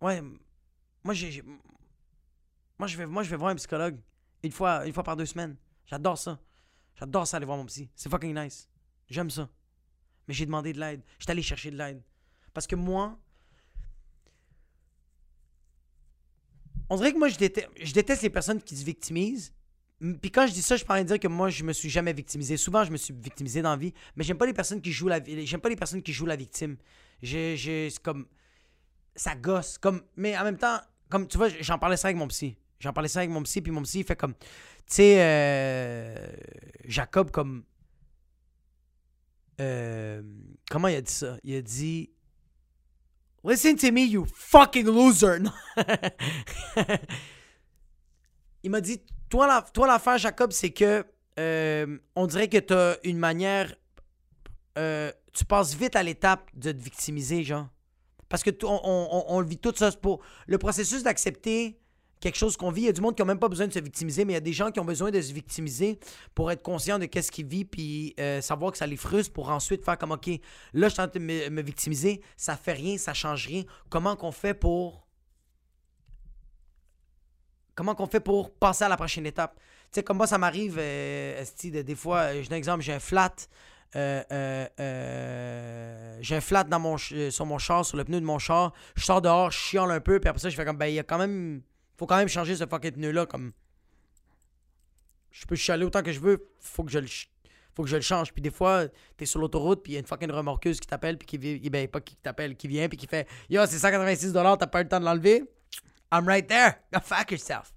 ouais. 0.00 0.22
Moi, 1.04 1.14
j'ai. 1.14 1.42
Moi 2.78 2.86
je, 2.86 2.96
vais, 2.96 3.06
moi, 3.06 3.22
je 3.22 3.30
vais 3.30 3.36
voir 3.36 3.50
un 3.50 3.56
psychologue 3.56 3.98
une 4.42 4.52
fois, 4.52 4.86
une 4.86 4.92
fois 4.92 5.02
par 5.02 5.16
deux 5.16 5.26
semaines. 5.26 5.56
J'adore 5.86 6.16
ça. 6.16 6.38
J'adore 6.94 7.26
ça 7.26 7.36
aller 7.36 7.46
voir 7.46 7.58
mon 7.58 7.66
psy. 7.66 7.90
C'est 7.94 8.08
fucking 8.08 8.38
nice. 8.38 8.68
J'aime 9.08 9.30
ça. 9.30 9.48
Mais 10.26 10.34
j'ai 10.34 10.46
demandé 10.46 10.72
de 10.72 10.80
l'aide. 10.80 11.02
J'étais 11.18 11.32
allé 11.32 11.42
chercher 11.42 11.70
de 11.70 11.76
l'aide. 11.76 12.02
Parce 12.52 12.66
que 12.66 12.76
moi. 12.76 13.18
On 16.90 16.96
dirait 16.96 17.12
que 17.12 17.18
moi, 17.18 17.28
je 17.28 17.36
déteste, 17.36 17.68
je 17.80 17.92
déteste 17.92 18.22
les 18.22 18.30
personnes 18.30 18.62
qui 18.62 18.76
se 18.76 18.84
victimisent. 18.84 19.52
Puis 20.00 20.30
quand 20.30 20.46
je 20.46 20.52
dis 20.52 20.62
ça, 20.62 20.76
je 20.76 20.84
parle 20.84 21.02
de 21.02 21.06
dire 21.08 21.18
que 21.18 21.26
moi, 21.28 21.48
je 21.48 21.64
me 21.64 21.72
suis 21.72 21.90
jamais 21.90 22.12
victimisé. 22.12 22.56
Souvent, 22.56 22.84
je 22.84 22.90
me 22.92 22.96
suis 22.96 23.12
victimisé 23.12 23.62
dans 23.62 23.70
la 23.70 23.76
vie. 23.76 23.92
Mais 24.14 24.22
j'aime 24.22 24.38
pas 24.38 24.46
les 24.46 24.52
personnes 24.52 24.80
qui 24.80 24.92
jouent 24.92 25.08
la 25.08 25.20
J'aime 25.24 25.60
pas 25.60 25.68
les 25.68 25.76
personnes 25.76 26.02
qui 26.02 26.12
jouent 26.12 26.26
la 26.26 26.36
victime. 26.36 26.76
J'ai. 27.20 27.92
comme 28.02 28.26
ça 29.16 29.34
gosse. 29.34 29.76
Comme, 29.78 30.02
mais 30.16 30.38
en 30.38 30.44
même 30.44 30.56
temps, 30.56 30.78
comme 31.08 31.26
tu 31.26 31.36
vois, 31.36 31.48
j'en 31.60 31.78
parlais 31.78 31.96
ça 31.96 32.08
avec 32.08 32.16
mon 32.16 32.28
psy. 32.28 32.56
J'en 32.78 32.92
parlais 32.92 33.08
ça 33.08 33.20
avec 33.20 33.30
mon 33.30 33.42
psy, 33.42 33.60
puis 33.60 33.72
mon 33.72 33.82
psy, 33.82 34.00
il 34.00 34.04
fait 34.04 34.16
comme. 34.16 34.34
Tu 34.34 34.94
sais, 34.94 35.16
euh, 35.20 36.26
Jacob, 36.84 37.32
comme. 37.32 37.64
Euh, 39.60 40.22
comment 40.70 40.86
il 40.86 40.94
a 40.94 41.00
dit 41.00 41.12
ça? 41.12 41.38
Il 41.42 41.56
a 41.56 41.62
dit. 41.62 42.10
Listen 43.48 43.76
to 43.76 43.90
me, 43.90 44.02
you 44.02 44.26
fucking 44.26 44.84
loser! 44.84 45.38
il 48.62 48.70
m'a 48.70 48.82
dit 48.82 49.00
Toi, 49.30 49.46
la, 49.46 49.62
toi 49.62 49.86
l'affaire, 49.86 50.18
Jacob, 50.18 50.52
c'est 50.52 50.70
que. 50.70 51.02
Euh, 51.38 51.98
on 52.14 52.26
dirait 52.26 52.48
que 52.48 52.58
tu 52.58 52.74
as 52.74 52.98
une 53.04 53.16
manière. 53.16 53.74
tu 54.76 55.44
passes 55.46 55.74
vite 55.74 55.96
à 55.96 56.02
l'étape 56.02 56.50
de 56.54 56.72
te 56.72 56.76
victimiser, 56.76 57.42
genre. 57.42 57.68
Parce 58.28 58.42
que 58.42 58.50
on, 58.64 59.40
le 59.40 59.46
vit 59.46 59.56
tout 59.56 59.72
ça. 59.74 59.90
Pour 59.92 60.20
le 60.46 60.58
processus 60.58 61.02
d'accepter 61.02 61.80
quelque 62.20 62.36
chose 62.36 62.56
qu'on 62.56 62.70
vit, 62.70 62.82
il 62.82 62.86
y 62.86 62.88
a 62.88 62.92
du 62.92 63.00
monde 63.00 63.14
qui 63.14 63.22
n'a 63.22 63.26
même 63.26 63.38
pas 63.38 63.48
besoin 63.48 63.66
de 63.66 63.72
se 63.72 63.78
victimiser, 63.78 64.24
mais 64.24 64.32
il 64.32 64.36
y 64.36 64.38
a 64.38 64.40
des 64.40 64.52
gens 64.52 64.70
qui 64.70 64.80
ont 64.80 64.84
besoin 64.84 65.10
de 65.10 65.20
se 65.20 65.32
victimiser 65.32 65.98
pour 66.34 66.50
être 66.50 66.62
conscients 66.62 66.98
de 66.98 67.06
qu'est-ce 67.06 67.30
qu'ils 67.30 67.46
vivent, 67.46 67.66
puis 67.66 68.14
euh, 68.20 68.40
savoir 68.40 68.72
que 68.72 68.78
ça 68.78 68.86
les 68.86 68.96
frustre 68.96 69.32
pour 69.32 69.50
ensuite 69.50 69.84
faire 69.84 69.98
comme, 69.98 70.12
OK, 70.12 70.28
là, 70.72 70.88
je 70.88 70.92
suis 70.94 71.02
en 71.02 71.08
train 71.08 71.20
de 71.20 71.48
me, 71.50 71.62
victimiser, 71.62 72.22
ça 72.36 72.56
fait 72.56 72.72
rien, 72.72 72.98
ça 72.98 73.14
change 73.14 73.46
rien. 73.46 73.62
Comment 73.88 74.16
qu'on 74.16 74.32
fait 74.32 74.54
pour... 74.54 75.06
Comment 77.74 77.94
qu'on 77.94 78.06
fait 78.06 78.20
pour 78.20 78.52
passer 78.52 78.84
à 78.84 78.88
la 78.88 78.96
prochaine 78.96 79.26
étape? 79.26 79.54
Tu 79.56 79.64
sais, 79.92 80.02
comme 80.02 80.16
moi, 80.16 80.26
ça 80.26 80.36
m'arrive, 80.36 80.78
euh, 80.80 81.44
des 81.62 81.94
fois, 81.94 82.34
je 82.34 82.48
donne 82.48 82.54
un 82.54 82.56
exemple, 82.56 82.82
j'ai 82.82 82.92
un 82.92 83.00
flat, 83.00 83.34
euh, 83.96 84.22
euh, 84.32 84.66
euh, 84.80 86.18
j'ai 86.20 86.36
un 86.36 86.40
flat 86.40 86.64
dans 86.64 86.78
mon, 86.78 86.98
sur 86.98 87.46
mon 87.46 87.58
char, 87.58 87.84
sur 87.84 87.96
le 87.96 88.04
pneu 88.04 88.20
de 88.20 88.26
mon 88.26 88.38
char. 88.38 88.72
Je 88.96 89.04
sors 89.04 89.22
dehors, 89.22 89.50
je 89.50 89.58
chiale 89.58 89.90
un 89.90 90.00
peu, 90.00 90.20
puis 90.20 90.28
après 90.28 90.40
ça, 90.40 90.50
je 90.50 90.56
fais 90.56 90.64
comme, 90.64 90.76
ben, 90.76 90.86
il 90.86 90.94
y 90.94 90.98
a 90.98 91.04
quand 91.04 91.18
même. 91.18 91.62
Faut 91.98 92.06
quand 92.06 92.16
même 92.16 92.28
changer 92.28 92.56
ce 92.56 92.64
fucking 92.64 92.92
pneu-là. 92.92 93.26
Comme. 93.26 93.52
Je 95.30 95.44
peux 95.46 95.56
chialer 95.56 95.84
autant 95.84 96.02
que 96.02 96.12
je 96.12 96.20
veux, 96.20 96.48
faut 96.60 96.84
que 96.84 96.90
je 96.90 97.00
le. 97.00 97.08
Faut 97.74 97.82
que 97.82 97.90
je 97.90 97.96
le 97.96 98.02
change. 98.02 98.32
Puis 98.32 98.40
des 98.42 98.50
fois, 98.50 98.86
t'es 99.16 99.26
sur 99.26 99.40
l'autoroute, 99.40 99.82
puis 99.82 99.92
il 99.92 99.94
y 99.94 99.96
a 99.98 100.00
une 100.00 100.06
fucking 100.06 100.30
remorqueuse 100.30 100.80
qui 100.80 100.86
t'appelle, 100.86 101.18
puis 101.18 101.26
qui 101.26 101.38
vient. 101.38 101.58
Ben, 101.70 101.86
pas 101.88 102.00
qui 102.00 102.16
t'appelle, 102.16 102.56
qui 102.56 102.68
vient, 102.68 102.88
puis 102.88 102.96
qui 102.96 103.06
fait 103.06 103.28
Yo, 103.50 103.64
c'est 103.66 103.76
186$, 103.76 104.58
t'as 104.58 104.66
pas 104.66 104.80
eu 104.80 104.84
le 104.84 104.88
temps 104.88 105.00
de 105.00 105.04
l'enlever? 105.04 105.44
I'm 106.12 106.26
right 106.26 106.46
there. 106.46 106.74
Go 106.92 107.00
fuck 107.02 107.30
yourself. 107.30 107.72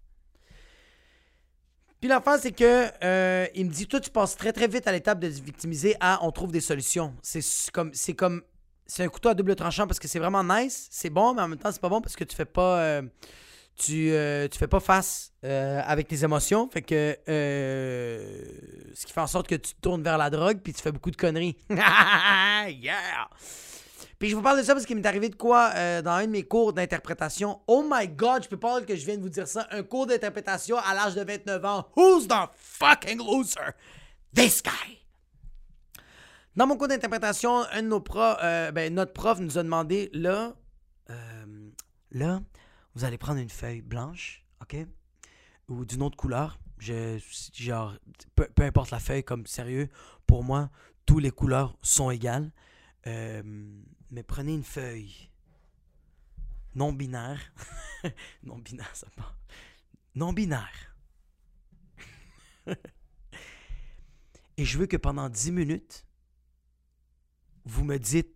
Puis 2.00 2.10
l'affaire, 2.10 2.40
c'est 2.40 2.52
que 2.52 2.88
euh, 3.04 3.48
il 3.54 3.66
me 3.68 3.72
dit 3.72 3.88
Toi, 3.88 4.00
tu 4.00 4.10
passes 4.10 4.36
très 4.36 4.54
très 4.54 4.68
vite 4.68 4.88
à 4.88 4.92
l'étape 4.92 5.20
de 5.20 5.30
se 5.30 5.42
victimiser 5.42 5.96
à 6.00 6.24
on 6.24 6.32
trouve 6.32 6.52
des 6.52 6.62
solutions. 6.62 7.14
C'est 7.22 7.42
comme. 7.72 7.94
C'est 7.94 8.14
comme. 8.14 8.42
C'est 8.88 9.04
un 9.04 9.08
couteau 9.08 9.30
à 9.30 9.34
double 9.34 9.56
tranchant 9.56 9.88
parce 9.88 10.00
que 10.00 10.08
c'est 10.08 10.20
vraiment 10.20 10.44
nice, 10.44 10.88
c'est 10.92 11.10
bon, 11.10 11.34
mais 11.34 11.42
en 11.42 11.48
même 11.48 11.60
temps, 11.60 11.72
c'est 11.72 11.80
pas 11.80 11.88
bon 11.90 12.02
parce 12.02 12.16
que 12.16 12.24
tu 12.24 12.36
fais 12.36 12.46
pas. 12.46 12.82
euh, 12.82 13.02
tu, 13.76 14.12
euh, 14.12 14.48
tu 14.48 14.58
fais 14.58 14.68
pas 14.68 14.80
face 14.80 15.34
euh, 15.44 15.82
avec 15.86 16.08
tes 16.08 16.24
émotions. 16.24 16.70
Fait 16.70 16.82
que. 16.82 17.18
euh, 17.28 18.44
ce 18.94 19.06
qui 19.06 19.14
fait 19.14 19.22
en 19.22 19.28
sorte 19.28 19.48
que 19.48 19.56
tu 19.56 19.74
te 19.74 19.82
tournes 19.82 20.04
vers 20.04 20.18
la 20.18 20.30
drogue 20.30 20.60
puis 20.64 20.74
tu 20.74 20.82
fais 20.82 20.92
beaucoup 20.92 21.12
de 21.12 21.16
conneries. 21.16 21.56
yeah! 21.70 23.28
Puis 24.20 24.30
je 24.30 24.36
vous 24.36 24.44
parle 24.44 24.60
de 24.60 24.64
ça 24.64 24.74
parce 24.74 24.86
qu'il 24.86 24.96
m'est 24.96 25.08
arrivé 25.08 25.30
de 25.30 25.36
quoi 25.36 25.72
euh, 25.74 26.04
dans 26.04 26.12
un 26.12 26.28
de 26.28 26.32
mes 26.32 26.44
cours 26.44 26.74
d'interprétation. 26.74 27.60
Oh 27.66 27.84
my 27.90 28.08
god, 28.08 28.44
je 28.44 28.50
peux 28.50 28.60
pas 28.60 28.82
que 28.82 28.96
je 28.96 29.04
viens 29.04 29.18
de 29.18 29.22
vous 29.24 29.30
dire 29.30 29.48
ça. 29.48 29.68
Un 29.72 29.82
cours 29.82 30.06
d'interprétation 30.06 30.78
à 30.78 30.94
l'âge 30.94 31.16
de 31.16 31.24
29 31.24 31.66
ans. 31.66 31.88
Who's 31.96 32.28
the 32.28 32.50
fucking 32.56 33.18
loser? 33.18 33.72
This 34.36 34.62
guy! 34.62 35.00
Dans 36.56 36.68
mon 36.68 36.78
cours 36.78 36.90
d'interprétation, 36.90 37.64
un 37.72 37.82
de 37.82 37.88
nos 37.88 38.00
ben, 38.00 38.94
notre 38.94 39.14
prof 39.14 39.40
nous 39.40 39.58
a 39.58 39.64
demandé 39.64 40.12
là, 40.14 40.54
là, 42.12 42.42
vous 42.95 43.04
allez 43.04 43.17
prendre 43.17 43.39
une 43.39 43.49
feuille 43.49 43.82
blanche, 43.82 44.45
ok, 44.62 44.77
ou 45.67 45.86
d'une 45.86 46.01
autre 46.01 46.17
couleur. 46.17 46.60
Je, 46.77 47.19
genre, 47.54 47.95
peu, 48.36 48.47
importe 48.63 48.91
la 48.91 48.99
feuille, 48.99 49.23
comme 49.23 49.45
sérieux, 49.45 49.89
pour 50.25 50.43
moi, 50.43 50.69
toutes 51.06 51.23
les 51.23 51.32
couleurs 51.32 51.77
sont 51.82 52.10
égales. 52.10 52.51
Euh, 53.08 53.41
mais 54.10 54.23
prenez 54.23 54.54
une 54.54 54.63
feuille 54.63 55.30
non 56.75 56.93
binaire, 56.93 57.54
non 58.43 58.58
binaire, 58.58 58.95
ça 58.95 59.08
part. 59.15 59.38
Non 60.15 60.34
binaire. 60.34 60.95
Et 64.58 64.65
je 64.65 64.77
veux 64.77 64.86
que 64.86 64.97
pendant 64.97 65.30
10 65.30 65.51
minutes, 65.51 66.06
vous 67.65 67.84
me 67.84 67.97
dites 67.97 68.36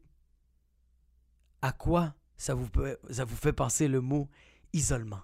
à 1.62 1.72
quoi 1.72 2.16
ça 2.38 2.54
vous, 2.54 2.68
ça 3.10 3.26
vous 3.26 3.36
fait 3.36 3.54
penser 3.54 3.88
le 3.88 4.02
mot 4.02 4.28
isolement. 4.74 5.22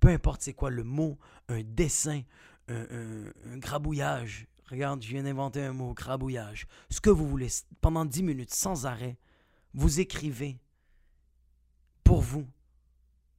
Peu 0.00 0.08
importe 0.08 0.42
c'est 0.42 0.52
quoi 0.54 0.70
le 0.70 0.84
mot, 0.84 1.18
un 1.48 1.62
dessin, 1.62 2.22
un, 2.68 2.82
un- 2.82 3.52
un 3.54 3.58
grabouillage. 3.58 4.46
Regarde, 4.70 5.02
je 5.02 5.08
viens 5.08 5.22
d'inventer 5.24 5.60
un 5.62 5.72
mot, 5.72 5.92
grabouillage. 5.94 6.66
Ce 6.90 7.00
que 7.00 7.10
vous 7.10 7.28
voulez, 7.28 7.48
pendant 7.80 8.04
10 8.04 8.22
minutes, 8.22 8.54
sans 8.54 8.86
arrêt, 8.86 9.16
vous 9.74 10.00
écrivez 10.00 10.58
pour 12.04 12.20
vous. 12.22 12.46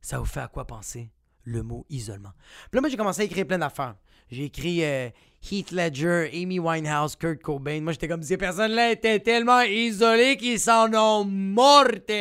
Ça 0.02 0.19
vous 0.19 0.26
fait 0.26 0.41
à 0.41 0.48
quoi 0.48 0.65
penser 0.67 1.10
le 1.43 1.63
mot 1.63 1.86
isolement. 1.89 2.32
Puis 2.69 2.76
là, 2.78 2.82
moi, 2.82 2.89
j'ai 2.89 2.98
commencé 2.98 3.22
à 3.22 3.26
écrire 3.26 3.48
plein 3.48 3.58
d'affaires. 3.60 3.96
J'ai 4.32 4.46
écrit 4.46 4.84
euh, 4.84 5.10
Heath 5.52 5.72
Ledger, 5.72 6.30
Amy 6.34 6.60
Winehouse, 6.60 7.15
Kurt 7.15 7.41
Cobain. 7.41 7.82
Moi, 7.82 7.93
j'étais 7.93 8.08
comme 8.08 8.24
ces 8.24 8.38
personnes-là 8.38 8.91
étaient 8.91 9.19
tellement 9.19 9.62
isolées 9.62 10.38
qu'ils 10.38 10.60
s'en 10.60 10.93
ont 10.93 11.26
morte. 11.26 12.12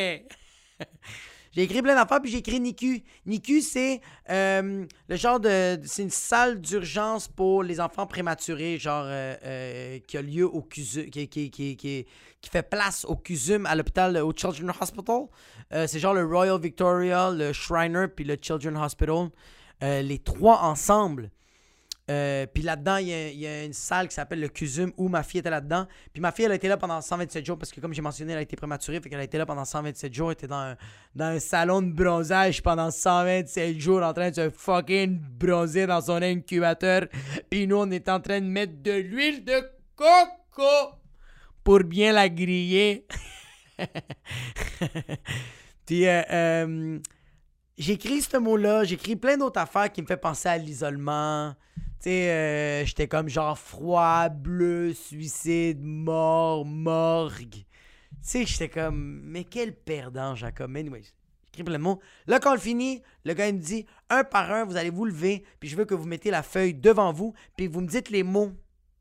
j'ai 1.52 1.62
écrit 1.62 1.82
plein 1.82 1.94
d'affaires, 1.94 2.20
puis 2.20 2.30
j'ai 2.30 2.38
écrit 2.38 2.60
NICU. 2.60 3.02
NICU, 3.26 3.60
c'est 3.60 4.00
euh, 4.30 4.84
le 5.08 5.16
genre 5.16 5.40
de. 5.40 5.78
C'est 5.84 6.02
une 6.02 6.10
salle 6.10 6.60
d'urgence 6.60 7.28
pour 7.28 7.62
les 7.62 7.80
enfants 7.80 8.06
prématurés, 8.06 8.78
genre 8.78 9.04
euh, 9.06 9.34
euh, 9.44 9.98
qui 10.06 10.16
a 10.16 10.22
lieu 10.22 10.46
au 10.46 10.62
CUSUM, 10.62 11.10
qui, 11.10 12.06
fait 12.50 12.62
place 12.62 13.04
au 13.04 13.16
CUSUM 13.16 13.66
à 13.66 13.74
l'hôpital, 13.74 14.16
au 14.18 14.32
Children's 14.32 14.80
Hospital. 14.80 15.26
C'est 15.86 15.98
genre 15.98 16.14
le 16.14 16.24
Royal 16.24 16.60
Victoria, 16.60 17.30
le 17.30 17.52
Shriner, 17.52 18.06
puis 18.14 18.24
le 18.24 18.36
Children's 18.40 18.78
Hospital. 18.80 19.30
Les 19.80 20.18
trois 20.18 20.60
ensemble. 20.62 21.30
Euh, 22.10 22.46
puis 22.52 22.62
là-dedans, 22.64 22.96
il 22.96 23.08
y, 23.08 23.46
a- 23.46 23.64
une 23.64 23.72
salle 23.72 24.08
qui 24.08 24.14
s'appelle 24.14 24.40
le 24.40 24.48
CUSUM 24.48 24.92
où 24.96 25.08
ma 25.08 25.22
fille 25.22 25.38
était 25.40 25.50
là-dedans. 25.50 25.86
Puis 26.12 26.20
ma 26.20 26.32
fille, 26.32 26.44
elle 26.46 26.52
a 26.52 26.56
été 26.56 26.66
là 26.68 26.76
pendant 26.76 27.00
127 27.00 27.46
jours 27.46 27.56
parce 27.56 27.70
que, 27.70 27.80
comme 27.80 27.94
j'ai 27.94 28.02
mentionné, 28.02 28.32
elle 28.32 28.38
a 28.38 28.42
été 28.42 28.56
prématurée. 28.56 29.00
Fait 29.00 29.08
qu'elle 29.08 29.20
a 29.20 29.24
été 29.24 29.38
là 29.38 29.46
pendant 29.46 29.64
127 29.64 30.12
jours. 30.12 30.30
Elle 30.30 30.32
était 30.34 30.48
dans 30.48 30.56
un, 30.56 30.76
dans 31.14 31.26
un 31.26 31.38
salon 31.38 31.80
de 31.80 31.92
bronzage 31.92 32.60
pendant 32.62 32.90
127 32.90 33.78
jours 33.78 34.02
en 34.02 34.12
train 34.12 34.30
de 34.30 34.34
se 34.34 34.50
fucking 34.50 35.18
bronzer 35.20 35.86
dans 35.86 36.00
son 36.00 36.20
incubateur. 36.22 37.06
Puis 37.48 37.66
nous, 37.68 37.76
on 37.76 37.90
est 37.90 38.08
en 38.08 38.20
train 38.20 38.40
de 38.40 38.46
mettre 38.46 38.82
de 38.82 38.92
l'huile 38.92 39.44
de 39.44 39.62
coco 39.94 40.96
pour 41.62 41.80
bien 41.84 42.12
la 42.12 42.28
griller. 42.28 43.06
Puis, 45.86 46.06
euh, 46.06 46.22
euh, 46.30 46.98
j'écris 47.78 48.22
ce 48.22 48.36
mot-là, 48.36 48.84
j'écris 48.84 49.16
plein 49.16 49.36
d'autres 49.36 49.60
affaires 49.60 49.90
qui 49.90 50.02
me 50.02 50.06
fait 50.06 50.16
penser 50.16 50.48
à 50.48 50.58
l'isolement. 50.58 51.54
Tu 51.76 52.10
sais, 52.10 52.30
euh, 52.30 52.84
j'étais 52.84 53.08
comme 53.08 53.28
genre 53.28 53.58
froid, 53.58 54.28
bleu, 54.28 54.92
suicide, 54.92 55.80
mort, 55.80 56.64
morgue. 56.64 57.54
Tu 57.54 57.64
sais, 58.20 58.46
j'étais 58.46 58.68
comme, 58.68 59.22
mais 59.24 59.44
quel 59.44 59.74
perdant, 59.74 60.34
Jacob. 60.34 60.76
Anyways, 60.76 61.12
j'écris 61.46 61.64
plein 61.64 61.78
de 61.78 61.82
mots. 61.82 62.00
Là, 62.26 62.40
quand 62.40 62.50
on 62.50 62.54
le 62.54 62.60
finit, 62.60 63.02
le 63.24 63.34
gars 63.34 63.48
il 63.48 63.54
me 63.54 63.60
dit, 63.60 63.86
un 64.10 64.24
par 64.24 64.50
un, 64.50 64.64
vous 64.64 64.76
allez 64.76 64.90
vous 64.90 65.04
lever, 65.04 65.44
puis 65.60 65.68
je 65.68 65.76
veux 65.76 65.84
que 65.84 65.94
vous 65.94 66.06
mettez 66.06 66.30
la 66.30 66.42
feuille 66.42 66.74
devant 66.74 67.12
vous, 67.12 67.34
puis 67.56 67.66
vous 67.66 67.80
me 67.80 67.88
dites 67.88 68.10
les 68.10 68.22
mots 68.22 68.52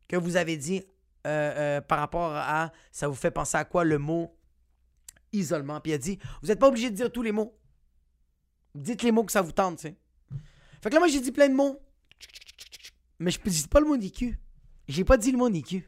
que 0.07 0.15
vous 0.15 0.35
avez 0.37 0.57
dit 0.57 0.83
euh, 1.27 1.77
euh, 1.77 1.81
par 1.81 1.99
rapport 1.99 2.31
à, 2.33 2.71
ça 2.91 3.07
vous 3.07 3.15
fait 3.15 3.31
penser 3.31 3.57
à 3.57 3.63
quoi 3.63 3.83
le 3.83 3.97
mot 3.97 4.35
isolement. 5.33 5.79
Puis 5.79 5.91
il 5.91 5.95
a 5.95 5.97
dit, 5.97 6.19
vous 6.41 6.47
n'êtes 6.47 6.59
pas 6.59 6.67
obligé 6.67 6.89
de 6.89 6.95
dire 6.95 7.11
tous 7.11 7.21
les 7.21 7.31
mots. 7.31 7.55
Dites 8.75 9.03
les 9.03 9.11
mots 9.11 9.23
que 9.23 9.31
ça 9.31 9.41
vous 9.41 9.51
tente, 9.51 9.77
tu 9.77 9.87
sais. 9.87 9.95
Fait 10.81 10.89
que 10.89 10.95
là, 10.95 10.99
moi, 10.99 11.07
j'ai 11.07 11.19
dit 11.19 11.31
plein 11.31 11.49
de 11.49 11.53
mots. 11.53 11.79
Mais 13.19 13.29
je 13.31 13.39
dis 13.39 13.67
pas 13.67 13.79
le 13.79 13.85
mot 13.85 13.97
NICU. 13.97 14.39
J'ai 14.87 15.03
pas 15.03 15.17
dit 15.17 15.31
le 15.31 15.37
mot 15.37 15.49
NICU. 15.49 15.87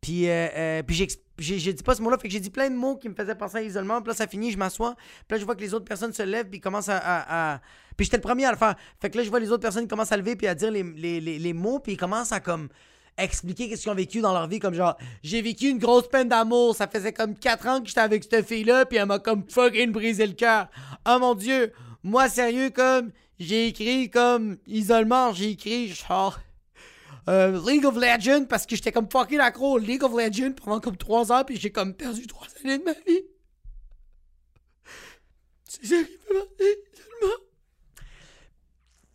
Puis, 0.00 0.28
euh, 0.28 0.48
euh, 0.54 0.82
puis 0.82 0.94
j'ai, 1.38 1.72
dit 1.72 1.82
pas 1.82 1.94
ce 1.94 2.02
mot-là. 2.02 2.18
Fait 2.18 2.28
que 2.28 2.32
j'ai 2.32 2.40
dit 2.40 2.50
plein 2.50 2.68
de 2.68 2.74
mots 2.76 2.96
qui 2.96 3.08
me 3.08 3.14
faisaient 3.14 3.34
penser 3.34 3.56
à 3.58 3.62
l'isolement. 3.62 4.00
Puis 4.02 4.08
là, 4.08 4.14
ça 4.14 4.26
finit, 4.26 4.52
je 4.52 4.58
m'assois. 4.58 4.94
Puis 4.96 5.24
là, 5.30 5.38
je 5.38 5.44
vois 5.44 5.56
que 5.56 5.62
les 5.62 5.72
autres 5.72 5.86
personnes 5.86 6.12
se 6.12 6.22
lèvent. 6.22 6.48
Puis 6.50 6.60
commencent 6.60 6.90
à, 6.90 7.54
à- 7.54 7.60
Puis 7.96 8.04
j'étais 8.04 8.18
le 8.18 8.22
premier 8.22 8.44
à 8.44 8.50
le 8.52 8.58
faire. 8.58 8.76
Fait 9.00 9.08
que 9.10 9.16
là, 9.16 9.24
je 9.24 9.30
vois 9.30 9.40
les 9.40 9.50
autres 9.50 9.62
personnes 9.62 9.88
commencent 9.88 10.12
à 10.12 10.16
lever. 10.16 10.36
Puis 10.36 10.46
à 10.46 10.54
dire 10.54 10.70
les, 10.70 10.82
les, 10.82 11.20
les, 11.20 11.38
les 11.38 11.52
mots. 11.54 11.80
Puis 11.80 11.92
ils 11.92 11.96
commencent 11.96 12.32
à 12.32 12.40
comme 12.40 12.68
expliquer 13.18 13.68
qu'est-ce 13.68 13.82
qu'ils 13.82 13.90
ont 13.90 13.94
vécu 13.94 14.20
dans 14.20 14.32
leur 14.32 14.46
vie. 14.46 14.58
Comme 14.58 14.74
genre, 14.74 14.96
j'ai 15.22 15.42
vécu 15.42 15.68
une 15.68 15.78
grosse 15.78 16.08
peine 16.08 16.28
d'amour. 16.28 16.74
Ça 16.74 16.86
faisait 16.86 17.12
comme 17.12 17.34
4 17.34 17.66
ans 17.68 17.80
que 17.80 17.88
j'étais 17.88 18.00
avec 18.00 18.24
cette 18.24 18.46
fille-là. 18.46 18.86
Puis 18.86 18.98
elle 18.98 19.06
m'a 19.06 19.18
comme 19.18 19.44
fucking 19.48 19.92
brisé 19.92 20.26
le 20.26 20.34
cœur. 20.34 20.68
Oh 21.08 21.18
mon 21.20 21.34
Dieu. 21.34 21.72
Moi, 22.02 22.28
sérieux, 22.28 22.70
comme. 22.70 23.10
J'ai 23.38 23.68
écrit 23.68 24.08
comme 24.08 24.56
isolement. 24.66 25.32
J'ai 25.32 25.50
écrit 25.50 25.88
genre. 25.88 26.38
Euh, 27.28 27.60
League 27.66 27.84
of 27.84 27.96
Legends 27.96 28.44
parce 28.44 28.66
que 28.66 28.76
j'étais 28.76 28.92
comme 28.92 29.10
fucking 29.10 29.40
accro 29.40 29.78
League 29.78 30.04
of 30.04 30.12
Legends 30.12 30.52
pendant 30.52 30.78
comme 30.78 30.96
3 30.96 31.32
ans 31.32 31.42
puis 31.44 31.56
j'ai 31.56 31.70
comme 31.70 31.92
perdu 31.92 32.24
3 32.24 32.46
années 32.64 32.78
de 32.78 32.84
ma 32.84 32.92
vie. 32.92 33.22
C'est 35.64 35.86
ça 35.86 35.96
qui. 36.04 36.16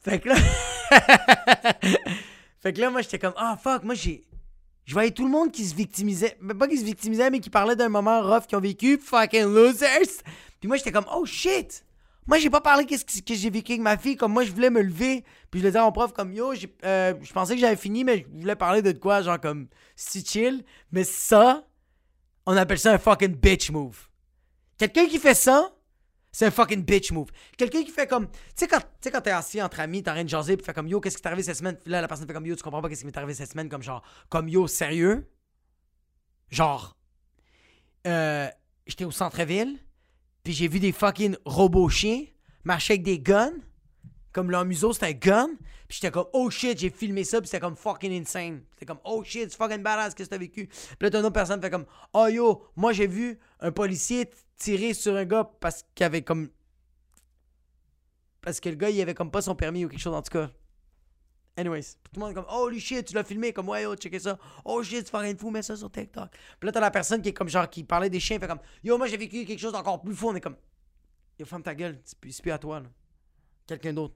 Fait 0.03 0.19
que 0.19 0.29
là. 0.29 0.35
fait 2.62 2.74
que 2.74 2.80
là, 2.82 2.89
moi 2.89 3.02
j'étais 3.02 3.19
comme 3.19 3.34
ah 3.38 3.58
fuck, 3.62 3.84
moi 3.84 3.95
j'ai. 3.95 4.24
Je 4.86 4.93
voyais 4.93 5.12
tout 5.12 5.24
le 5.24 5.32
monde 5.32 5.52
qui 5.52 5.65
se 5.65 5.76
victimisait. 5.76 6.38
Pas 6.58 6.67
qui 6.67 6.78
se 6.78 6.84
victimisait, 6.84 7.30
mais 7.30 7.39
qui 7.39 7.50
parlait 7.50 7.76
d'un 7.76 7.89
moment 7.89 8.21
rough 8.21 8.47
qu'ils 8.47 8.58
ont 8.58 8.62
vécu. 8.62 8.97
Fucking 8.97 9.45
losers. 9.45 10.24
Puis 10.60 10.67
moi 10.67 10.78
j'étais 10.78 10.91
comme 10.91 11.06
oh 11.13 11.26
shit. 11.26 11.86
Moi, 12.28 12.38
j'ai 12.38 12.50
pas 12.50 12.62
parlé 12.62 12.86
qu'est-ce 12.86 13.04
que, 13.04 13.34
j'ai 13.34 13.50
vécu 13.50 13.74
avec 13.74 13.82
ma 13.82 13.97
fille. 13.97 14.15
Comme 14.15 14.34
moi, 14.34 14.43
je 14.43 14.52
voulais 14.52 14.69
me 14.69 14.82
lever. 14.82 15.26
Puis 15.50 15.60
je 15.60 15.65
le 15.65 15.71
disais 15.71 15.80
à 15.80 15.84
mon 15.84 15.91
prof, 15.91 16.13
comme 16.13 16.32
yo, 16.32 16.54
euh, 16.86 17.13
je 17.21 17.34
pensais 17.34 17.56
que 17.56 17.60
j'avais 17.60 17.76
fini, 17.76 18.04
mais 18.04 18.26
je 18.34 18.39
voulais 18.39 18.56
parler 18.56 18.82
de 18.82 18.91
quoi, 18.91 19.21
genre 19.21 19.39
comme 19.39 19.67
si 19.95 20.24
chill. 20.24 20.63
Mais 20.91 21.04
ça, 21.04 21.65
on 22.45 22.56
appelle 22.56 22.80
ça 22.80 22.93
un 22.93 22.97
fucking 22.97 23.36
bitch 23.36 23.71
move. 23.71 24.08
Quelqu'un 24.78 25.08
qui 25.08 25.17
fait 25.17 25.34
ça, 25.34 25.71
c'est 26.31 26.45
un 26.45 26.51
fucking 26.51 26.83
bitch 26.83 27.11
move. 27.11 27.29
Quelqu'un 27.57 27.83
qui 27.83 27.91
fait 27.91 28.07
comme. 28.07 28.27
Tu 28.27 28.37
sais, 28.55 28.67
quand, 28.67 28.79
tu 28.79 28.85
sais, 29.01 29.11
quand 29.11 29.21
t'es 29.21 29.31
assis 29.31 29.61
entre 29.61 29.79
amis, 29.79 30.01
t'as 30.01 30.13
rien 30.13 30.23
de 30.23 30.29
jaser, 30.29 30.55
puis 30.55 30.65
fait 30.65 30.73
comme 30.73 30.87
yo, 30.87 31.01
qu'est-ce 31.01 31.17
qui 31.17 31.21
t'est 31.21 31.27
arrivé 31.27 31.43
cette 31.43 31.57
semaine? 31.57 31.77
Puis 31.77 31.91
là, 31.91 32.01
la 32.01 32.07
personne 32.07 32.27
fait 32.27 32.33
comme 32.33 32.45
yo, 32.45 32.55
tu 32.55 32.63
comprends 32.63 32.81
pas 32.81 32.89
qu'est-ce 32.89 33.01
qui 33.01 33.05
m'est 33.05 33.17
arrivé 33.17 33.33
cette 33.33 33.51
semaine? 33.51 33.69
Comme 33.69 33.83
genre, 33.83 34.03
comme 34.29 34.47
yo, 34.47 34.67
sérieux? 34.67 35.27
Genre, 36.49 36.97
euh, 38.07 38.47
j'étais 38.85 39.05
au 39.05 39.11
centre-ville, 39.11 39.79
puis 40.43 40.53
j'ai 40.53 40.67
vu 40.67 40.79
des 40.79 40.91
fucking 40.91 41.35
robots 41.45 41.89
chiens 41.89 42.25
marcher 42.63 42.93
avec 42.93 43.03
des 43.03 43.19
guns. 43.19 43.53
Comme 44.34 44.49
leur 44.49 44.63
museau, 44.63 44.93
c'était 44.93 45.07
un 45.07 45.11
gun. 45.11 45.49
Puis 45.88 45.99
j'étais 46.01 46.11
comme, 46.11 46.27
oh 46.32 46.49
shit, 46.49 46.79
j'ai 46.79 46.89
filmé 46.89 47.25
ça. 47.25 47.41
Puis 47.41 47.47
c'était 47.49 47.59
comme 47.59 47.75
fucking 47.75 48.21
insane. 48.21 48.61
C'était 48.73 48.86
comme, 48.86 49.01
oh 49.03 49.23
shit, 49.25 49.51
c'est 49.51 49.57
fucking 49.57 49.84
badass, 49.84 50.13
qu'est-ce 50.13 50.29
que 50.29 50.36
t'as 50.36 50.39
vécu? 50.39 50.67
Puis 50.67 50.97
là, 51.01 51.09
t'as 51.09 51.19
une 51.19 51.25
autre 51.25 51.34
personne 51.34 51.61
fait 51.61 51.69
comme, 51.69 51.86
oh 52.13 52.27
yo, 52.27 52.65
moi 52.77 52.93
j'ai 52.93 53.07
vu 53.07 53.39
un 53.62 53.72
policier 53.72 54.26
t- 54.26 54.36
tirer 54.57 54.93
sur 54.93 55.16
un 55.16 55.26
gars 55.26 55.49
parce 55.59 55.84
qu'il 55.95 56.05
avait 56.05 56.24
comme. 56.24 56.49
Parce 58.41 58.59
que 58.59 58.70
le 58.70 58.76
gars, 58.76 58.89
il 58.89 58.99
avait 59.01 59.14
comme 59.14 59.32
pas 59.32 59.41
son 59.41 59.55
permis 59.55 59.86
ou 59.86 59.89
quelque 59.89 59.99
chose, 59.99 60.16
en 60.16 60.22
tout 60.22 60.32
cas. 60.32 60.49
Anyways, 61.57 61.84
tout 61.84 62.12
le 62.16 62.20
monde 62.22 62.32
est 62.32 62.34
comme, 62.34 62.45
oh 62.49 62.72
shit, 62.78 63.05
tu 63.05 63.14
l'as 63.14 63.24
filmé, 63.26 63.51
comme, 63.51 63.68
ouais, 63.70 63.84
yo, 63.84 63.95
checker 63.95 64.20
ça. 64.20 64.39
Oh 64.64 64.82
shit, 64.82 65.03
tu 65.03 65.12
fais 65.12 65.18
rien 65.18 65.34
de 65.34 65.39
fou, 65.39 65.51
mets 65.51 65.62
ça 65.62 65.76
sur 65.76 65.91
TikTok. 65.91 66.32
Puis 66.32 66.66
là, 66.66 66.72
t'as 66.72 66.80
la 66.80 66.91
personne 66.91 67.22
qui 67.22 67.30
est 67.30 67.34
comme, 67.34 67.49
genre, 67.49 67.70
qui 67.70 67.84
parlait 67.84 68.09
des 68.09 68.20
chiens, 68.22 68.39
fait 68.39 68.47
comme, 68.47 68.62
yo, 68.84 68.97
moi 68.97 69.07
j'ai 69.07 69.18
vécu 69.18 69.45
quelque 69.45 69.59
chose 69.59 69.74
d'encore 69.74 70.01
plus 70.01 70.16
fou. 70.16 70.30
On 70.30 70.36
est 70.36 70.41
comme, 70.41 70.55
yo, 71.38 71.45
ferme 71.45 71.62
ta 71.62 71.76
gueule, 71.76 71.99
c'est 72.05 72.18
plus, 72.18 72.32
c'est 72.32 72.41
plus 72.41 72.51
à 72.51 72.57
toi, 72.57 72.80
là. 72.80 72.88
Quelqu'un 73.68 73.93
d'autre. 73.93 74.16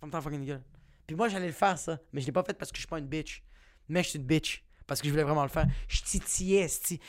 Ferme 0.00 0.10
ta 0.10 0.20
fucking 0.20 0.44
gueule. 0.44 0.62
Puis 1.06 1.14
moi, 1.16 1.28
j'allais 1.28 1.46
le 1.46 1.52
faire, 1.52 1.78
ça. 1.78 1.98
Mais 2.12 2.20
je 2.20 2.26
l'ai 2.26 2.32
pas 2.32 2.42
fait 2.42 2.54
parce 2.54 2.72
que 2.72 2.76
je 2.76 2.80
suis 2.80 2.88
pas 2.88 2.98
une 2.98 3.06
bitch. 3.06 3.44
Mais 3.88 4.02
je 4.02 4.10
suis 4.10 4.18
une 4.18 4.26
bitch. 4.26 4.65
Parce 4.86 5.00
que 5.00 5.08
je 5.08 5.12
voulais 5.12 5.24
vraiment 5.24 5.42
le 5.42 5.48
faire. 5.48 5.66
Je 5.88 6.00
titillais. 6.02 6.68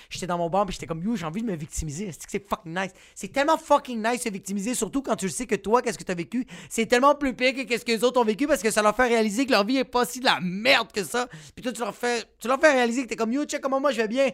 J'étais 0.09 0.28
dans 0.28 0.38
mon 0.38 0.49
bar, 0.49 0.65
puis 0.65 0.73
j'étais 0.73 0.88
comme, 0.88 1.03
yo, 1.03 1.15
j'ai 1.15 1.25
envie 1.25 1.41
de 1.41 1.47
me 1.47 1.55
victimiser. 1.55 2.11
C'est 2.28 2.47
fucking 2.47 2.75
nice. 2.75 2.91
C'est 3.13 3.28
tellement 3.28 3.57
fucking 3.57 4.01
nice 4.03 4.19
de 4.19 4.23
se 4.23 4.30
victimiser, 4.30 4.73
surtout 4.73 5.01
quand 5.01 5.15
tu 5.15 5.30
sais 5.30 5.45
que 5.45 5.55
toi, 5.55 5.82
qu'est-ce 5.82 5.97
que 5.97 6.03
t'as 6.03 6.15
vécu. 6.15 6.47
C'est 6.69 6.88
tellement 6.88 7.15
plus 7.15 7.36
pire 7.36 7.53
que 7.53 7.63
qu'est-ce 7.63 7.86
que 7.86 7.91
les 7.91 8.03
autres 8.03 8.19
ont 8.19 8.25
vécu 8.25 8.47
parce 8.47 8.63
que 8.63 8.71
ça 8.71 8.82
leur 8.82 8.95
fait 8.95 9.07
réaliser 9.07 9.45
que 9.45 9.51
leur 9.51 9.63
vie 9.63 9.78
est 9.78 9.84
pas 9.84 10.05
si 10.05 10.19
de 10.19 10.25
la 10.25 10.39
merde 10.41 10.91
que 10.91 11.03
ça. 11.03 11.28
Puis 11.55 11.63
toi, 11.63 11.71
tu 11.71 11.82
leur 11.82 11.95
fais, 11.95 12.23
tu 12.39 12.47
leur 12.47 12.59
fais 12.59 12.71
réaliser 12.71 13.03
que 13.03 13.09
t'es 13.09 13.15
comme, 13.15 13.32
yo, 13.32 13.45
check 13.45 13.61
comment 13.61 13.80
moi 13.80 13.91
je 13.91 13.97
vais 13.97 14.07
bien. 14.07 14.32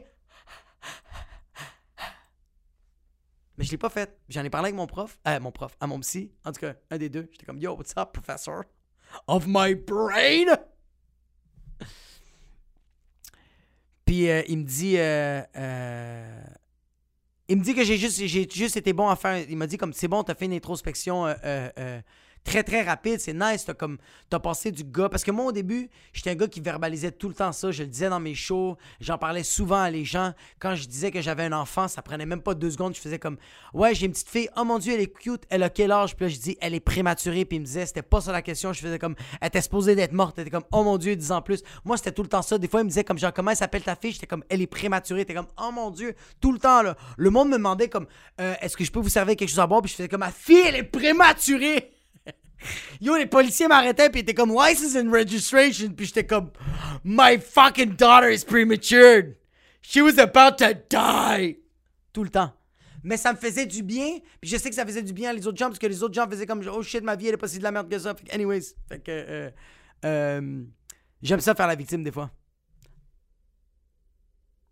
Mais 3.58 3.66
je 3.66 3.72
l'ai 3.72 3.78
pas 3.78 3.90
fait. 3.90 4.18
J'en 4.30 4.44
ai 4.44 4.50
parlé 4.50 4.68
avec 4.68 4.76
mon 4.76 4.88
prof, 4.88 5.20
euh, 5.28 5.40
mon 5.40 5.52
prof, 5.52 5.76
à 5.80 5.88
mon 5.88 6.00
psy, 6.00 6.32
en 6.44 6.52
tout 6.52 6.62
cas, 6.62 6.74
un 6.90 6.98
des 6.98 7.10
deux. 7.10 7.30
J'étais 7.32 7.46
comme, 7.46 7.60
yo, 7.60 7.76
what's 7.76 7.94
up, 7.98 8.12
professor? 8.14 8.64
Of 9.28 9.46
my 9.48 9.76
brain! 9.76 10.58
Puis 14.14 14.30
euh, 14.30 14.44
il 14.48 14.60
me 14.60 14.64
dit, 14.64 15.00
euh, 15.00 15.42
euh, 15.58 16.42
il 17.48 17.58
me 17.58 17.64
dit 17.64 17.74
que 17.74 17.84
j'ai 17.84 17.98
juste, 17.98 18.78
été 18.78 18.94
bon 18.94 19.08
à 19.08 19.16
faire. 19.16 19.44
Il 19.50 19.58
m'a 19.58 19.66
dit 19.66 19.78
comme 19.78 19.92
c'est 19.92 20.08
bon, 20.08 20.22
t'as 20.22 20.36
fait 20.36 20.46
une 20.46 20.54
introspection 20.54 21.26
très 22.44 22.64
très 22.64 22.82
rapide, 22.82 23.20
c'est 23.20 23.34
nice, 23.34 23.66
t'as 23.66 23.74
comme 23.74 23.98
t'as 24.30 24.40
passé 24.40 24.72
du 24.72 24.84
gars. 24.84 25.10
Parce 25.10 25.24
que 25.24 25.32
moi 25.32 25.46
au 25.46 25.52
début, 25.52 25.90
j'étais 26.14 26.32
un 26.32 26.36
gars 26.36 26.48
qui 26.48 26.62
verbalisait 26.62 27.12
tout 27.12 27.28
le 27.30 27.34
temps 27.34 27.52
ça. 27.52 27.72
Je 27.72 27.84
le 27.84 27.90
disais 27.90 28.10
dans 28.10 28.20
mes 28.20 28.36
shows, 28.36 28.78
j'en 29.00 29.18
parlais 29.18 29.44
souvent 29.44 29.82
à 29.82 29.90
les 29.90 30.06
gens. 30.06 30.34
Quand 30.60 30.76
je 30.76 30.88
disais 30.88 31.12
que 31.12 31.22
j'avais 31.22 31.44
un 31.44 31.54
enfant, 31.54 31.88
ça 31.88 32.02
prenait 32.02 32.26
même 32.26 32.42
pas 32.42 32.54
deux 32.54 32.72
secondes. 32.72 32.96
Je 32.96 33.02
faisais 33.02 33.20
comme 33.20 33.38
ouais, 33.74 33.96
j'ai 33.96 34.06
une 34.06 34.12
petite 34.12 34.30
fille. 34.30 34.50
Oh 34.58 34.64
mon 34.64 34.80
dieu, 34.80 34.94
elle 34.94 35.02
est 35.02 35.14
cute. 35.14 35.44
Elle 35.50 35.64
a 35.64 35.70
quel 35.70 35.92
âge? 35.92 36.16
Puis 36.16 36.26
là 36.26 36.30
je 36.30 36.38
dis 36.38 36.58
elle 36.62 36.74
est 36.74 36.80
prématurée. 36.80 37.46
Puis 37.46 37.58
il 37.58 37.62
me 37.62 37.66
disait 37.66 37.86
c'était 37.86 38.02
pas 38.02 38.22
ça 38.22 38.32
la 38.32 38.42
question. 38.42 38.74
Je 38.74 38.82
faisais 38.82 39.00
comme 39.00 39.16
elle 39.42 39.48
était 39.48 39.62
supposée 39.62 39.96
d'être 39.96 40.14
morte. 40.14 40.38
Elle 40.38 40.44
était 40.44 40.52
comme 40.52 40.66
oh 40.72 40.84
mon 40.84 40.98
dieu, 40.98 41.16
10 41.16 41.32
ans 41.32 41.42
plus. 41.42 41.64
Moi 41.86 41.98
c'était 41.98 42.12
tout 42.12 42.24
le 42.24 42.30
temps 42.30 42.42
ça. 42.42 42.58
Des 42.58 42.68
fois 42.68 42.82
il 42.82 42.86
me 42.86 42.90
disait 42.90 43.04
comme 43.04 43.18
genre 43.18 43.34
comment 43.34 43.52
elle 43.52 43.58
s'appelle 43.58 43.84
ta 43.84 43.96
fille? 43.96 44.12
J'étais 44.12 44.28
comme 44.28 44.44
elle 44.50 44.62
est 44.62 44.68
prématurée. 44.68 45.26
T'es 45.26 45.34
comme 45.34 45.48
oh 45.62 45.72
mon 45.72 45.92
dieu, 45.92 46.16
tout 46.42 46.52
le 46.52 46.60
temps 46.60 46.82
là. 46.82 46.96
Le 47.18 47.30
monde 47.30 47.50
me 47.50 47.58
demandait 47.58 47.90
comme 47.90 48.08
Euh, 48.42 48.56
est-ce 48.62 48.76
que 48.76 48.84
je 48.84 48.92
peux 48.92 49.00
vous 49.00 49.10
servir 49.10 49.36
quelque 49.36 49.50
chose 49.50 49.60
à 49.60 49.68
boire? 49.68 49.82
Puis 49.82 49.92
je 49.92 49.96
faisais 49.96 50.10
comme 50.10 50.22
ma 50.22 50.32
fille 50.32 50.64
elle 50.66 50.76
est 50.76 50.84
prématurée. 50.84 51.93
Yo, 53.02 53.16
les 53.18 53.26
policiers 53.26 53.68
m'arrêtaient 53.68 54.10
puis 54.10 54.22
ils 54.22 54.24
étaient 54.24 54.34
comme 54.34 54.52
Why 54.52 54.74
is 54.74 54.98
in 54.98 55.12
registration? 55.12 55.90
Puis 55.90 56.08
j'étais 56.08 56.26
comme 56.26 56.52
My 57.04 57.40
fucking 57.40 57.96
daughter 57.96 58.34
is 58.34 58.44
premature. 58.46 59.34
She 59.82 59.98
was 59.98 60.18
about 60.20 60.58
to 60.58 60.74
die. 60.90 61.58
Tout 62.14 62.24
le 62.24 62.30
temps. 62.30 62.54
Mais 63.04 63.18
ça 63.18 63.34
me 63.34 63.38
faisait 63.38 63.66
du 63.66 63.84
bien. 63.84 64.20
Puis 64.40 64.50
je 64.50 64.58
sais 64.58 64.70
que 64.70 64.76
ça 64.76 64.86
faisait 64.86 65.02
du 65.04 65.12
bien 65.14 65.32
à 65.32 65.34
les 65.34 65.46
autres 65.46 65.58
gens 65.58 65.68
parce 65.68 65.80
que 65.80 65.88
les 65.88 66.02
autres 66.04 66.14
gens 66.14 66.28
faisaient 66.30 66.46
comme 66.46 66.64
Oh 66.74 66.82
shit, 66.84 67.04
ma 67.04 67.16
vie 67.16 67.28
elle 67.28 67.34
est 67.34 67.38
pas 67.38 67.48
si 67.48 67.58
de 67.60 67.64
la 67.64 67.72
merde 67.72 67.90
que 67.90 68.00
ça. 68.00 68.16
Anyways. 68.32 68.76
Fait 68.88 69.00
que. 69.00 69.12
euh, 69.12 69.50
euh, 70.06 70.64
J'aime 71.22 71.40
ça 71.40 71.56
faire 71.56 71.68
la 71.68 71.76
victime 71.76 72.04
des 72.04 72.12
fois. 72.12 72.32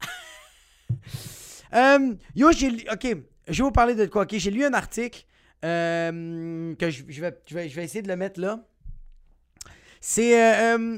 Euh, 1.73 2.15
yo, 2.35 2.51
j'ai 2.51 2.67
Ok, 2.91 3.07
je 3.47 3.57
vais 3.57 3.63
vous 3.63 3.71
parler 3.71 3.95
de 3.95 4.05
quoi. 4.05 4.23
Ok, 4.23 4.33
j'ai 4.33 4.51
lu 4.51 4.65
un 4.65 4.73
article 4.73 5.23
euh, 5.63 6.75
que 6.75 6.89
je, 6.89 7.03
vais, 7.21 7.39
je, 7.47 7.53
vais, 7.55 7.69
je 7.69 7.75
vais 7.75 7.83
essayer 7.83 8.01
de 8.01 8.07
le 8.07 8.15
mettre 8.15 8.39
là. 8.39 8.65
C'est. 9.99 10.33
euh, 10.35 10.97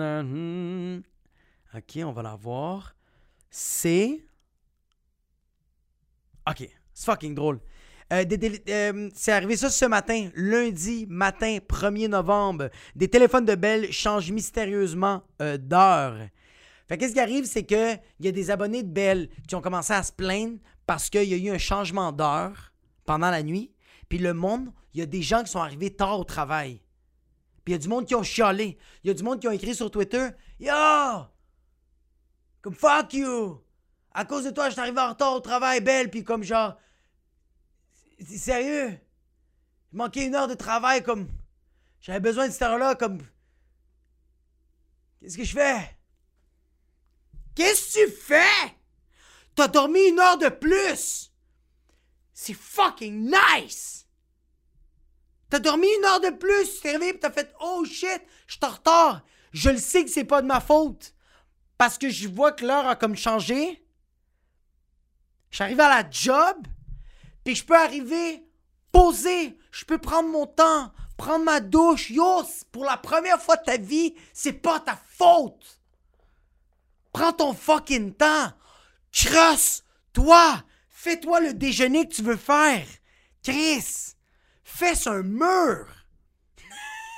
euh, 0.00 1.00
ok, 1.74 1.98
on 2.04 2.12
va 2.12 2.22
la 2.22 2.36
voir. 2.36 2.94
C'est. 3.50 4.20
Ok, 6.48 6.68
c'est 6.92 7.04
fucking 7.06 7.34
drôle. 7.34 7.60
C'est 8.10 9.32
arrivé 9.32 9.56
ça 9.56 9.70
ce 9.70 9.86
matin, 9.86 10.28
lundi 10.34 11.06
matin 11.08 11.56
1er 11.66 12.08
novembre. 12.08 12.68
Des 12.94 13.08
téléphones 13.08 13.46
de 13.46 13.54
Bell 13.54 13.90
changent 13.90 14.30
mystérieusement 14.30 15.22
d'heure. 15.40 16.18
Fait 16.86 16.98
qu'est-ce 16.98 17.14
qui 17.14 17.20
arrive, 17.20 17.46
c'est 17.46 17.64
que 17.64 17.94
il 18.20 18.26
y 18.26 18.28
a 18.28 18.32
des 18.32 18.50
abonnés 18.50 18.82
de 18.82 18.88
Bell 18.88 19.30
qui 19.48 19.54
ont 19.54 19.62
commencé 19.62 19.94
à 19.94 20.02
se 20.02 20.12
plaindre 20.12 20.58
parce 20.86 21.10
qu'il 21.10 21.24
y 21.24 21.34
a 21.34 21.36
eu 21.36 21.54
un 21.54 21.58
changement 21.58 22.12
d'heure 22.12 22.72
pendant 23.04 23.30
la 23.30 23.42
nuit. 23.42 23.72
Puis 24.08 24.18
le 24.18 24.34
monde, 24.34 24.72
il 24.92 25.00
y 25.00 25.02
a 25.02 25.06
des 25.06 25.22
gens 25.22 25.42
qui 25.42 25.50
sont 25.50 25.60
arrivés 25.60 25.94
tard 25.94 26.18
au 26.18 26.24
travail. 26.24 26.80
Puis 27.64 27.72
il 27.72 27.76
y 27.76 27.76
a 27.76 27.78
du 27.78 27.88
monde 27.88 28.06
qui 28.06 28.14
ont 28.14 28.22
chialé. 28.22 28.78
Il 29.02 29.08
y 29.08 29.10
a 29.10 29.14
du 29.14 29.22
monde 29.22 29.40
qui 29.40 29.48
ont 29.48 29.52
écrit 29.52 29.74
sur 29.74 29.90
Twitter 29.90 30.28
Yo! 30.60 30.72
Comme 32.60 32.74
fuck 32.74 33.12
you! 33.14 33.60
À 34.12 34.24
cause 34.24 34.44
de 34.44 34.50
toi, 34.50 34.68
je 34.68 34.72
suis 34.72 34.80
arrivé 34.80 35.00
en 35.00 35.08
retard 35.08 35.34
au 35.34 35.40
travail, 35.40 35.80
Belle. 35.80 36.10
Puis 36.10 36.22
comme 36.22 36.44
genre. 36.44 36.78
C'est 38.20 38.38
sérieux? 38.38 38.98
Il 39.92 39.96
manquait 39.96 40.26
une 40.26 40.34
heure 40.34 40.48
de 40.48 40.54
travail, 40.54 41.02
comme. 41.02 41.28
J'avais 42.00 42.20
besoin 42.20 42.46
de 42.46 42.52
cette 42.52 42.62
heure-là, 42.62 42.94
comme. 42.94 43.22
Qu'est-ce 45.20 45.36
que 45.36 45.44
je 45.44 45.52
fais? 45.52 45.98
Qu'est-ce 47.54 47.94
que 47.94 48.06
tu 48.06 48.12
fais? 48.12 48.76
T'as 49.54 49.68
dormi 49.68 50.00
une 50.08 50.18
heure 50.18 50.38
de 50.38 50.48
plus! 50.48 51.32
C'est 52.32 52.54
fucking 52.54 53.30
nice! 53.30 54.06
T'as 55.50 55.60
dormi 55.60 55.86
une 55.98 56.04
heure 56.04 56.20
de 56.20 56.30
plus, 56.30 56.74
tu 56.74 56.80
t'es 56.80 56.92
réveillé 56.92 57.18
t'as 57.18 57.30
fait 57.30 57.54
Oh 57.60 57.84
shit, 57.84 58.22
je 58.46 58.54
suis 58.54 58.64
en 58.64 58.70
retard. 58.70 59.22
Je 59.52 59.70
le 59.70 59.78
sais 59.78 60.04
que 60.04 60.10
c'est 60.10 60.24
pas 60.24 60.42
de 60.42 60.48
ma 60.48 60.60
faute. 60.60 61.14
Parce 61.78 61.96
que 61.96 62.08
je 62.08 62.28
vois 62.28 62.52
que 62.52 62.64
l'heure 62.64 62.88
a 62.88 62.96
comme 62.96 63.16
changé. 63.16 63.80
Arrivé 65.60 65.82
à 65.84 66.02
la 66.02 66.10
job, 66.10 66.66
puis 67.44 67.54
je 67.54 67.64
peux 67.64 67.76
arriver 67.76 68.44
poser, 68.94 69.58
je 69.72 69.84
peux 69.84 69.98
prendre 69.98 70.28
mon 70.28 70.46
temps, 70.46 70.92
prendre 71.16 71.44
ma 71.44 71.60
douche. 71.60 72.10
Yo, 72.10 72.42
pour 72.70 72.84
la 72.84 72.96
première 72.96 73.42
fois 73.42 73.56
de 73.56 73.64
ta 73.64 73.76
vie, 73.76 74.14
c'est 74.32 74.52
pas 74.52 74.80
ta 74.80 74.96
faute. 74.96 75.80
Prends 77.12 77.32
ton 77.32 77.54
fucking 77.54 78.14
temps. 78.14 78.52
Crosse, 79.14 79.84
toi, 80.12 80.62
fais-toi 80.88 81.40
le 81.40 81.54
déjeuner 81.54 82.08
que 82.08 82.14
tu 82.14 82.22
veux 82.22 82.36
faire. 82.36 82.86
Chris, 83.42 84.14
fais 84.64 85.08
un 85.08 85.22
mur. 85.22 85.86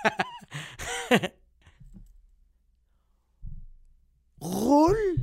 Roule 4.40 5.16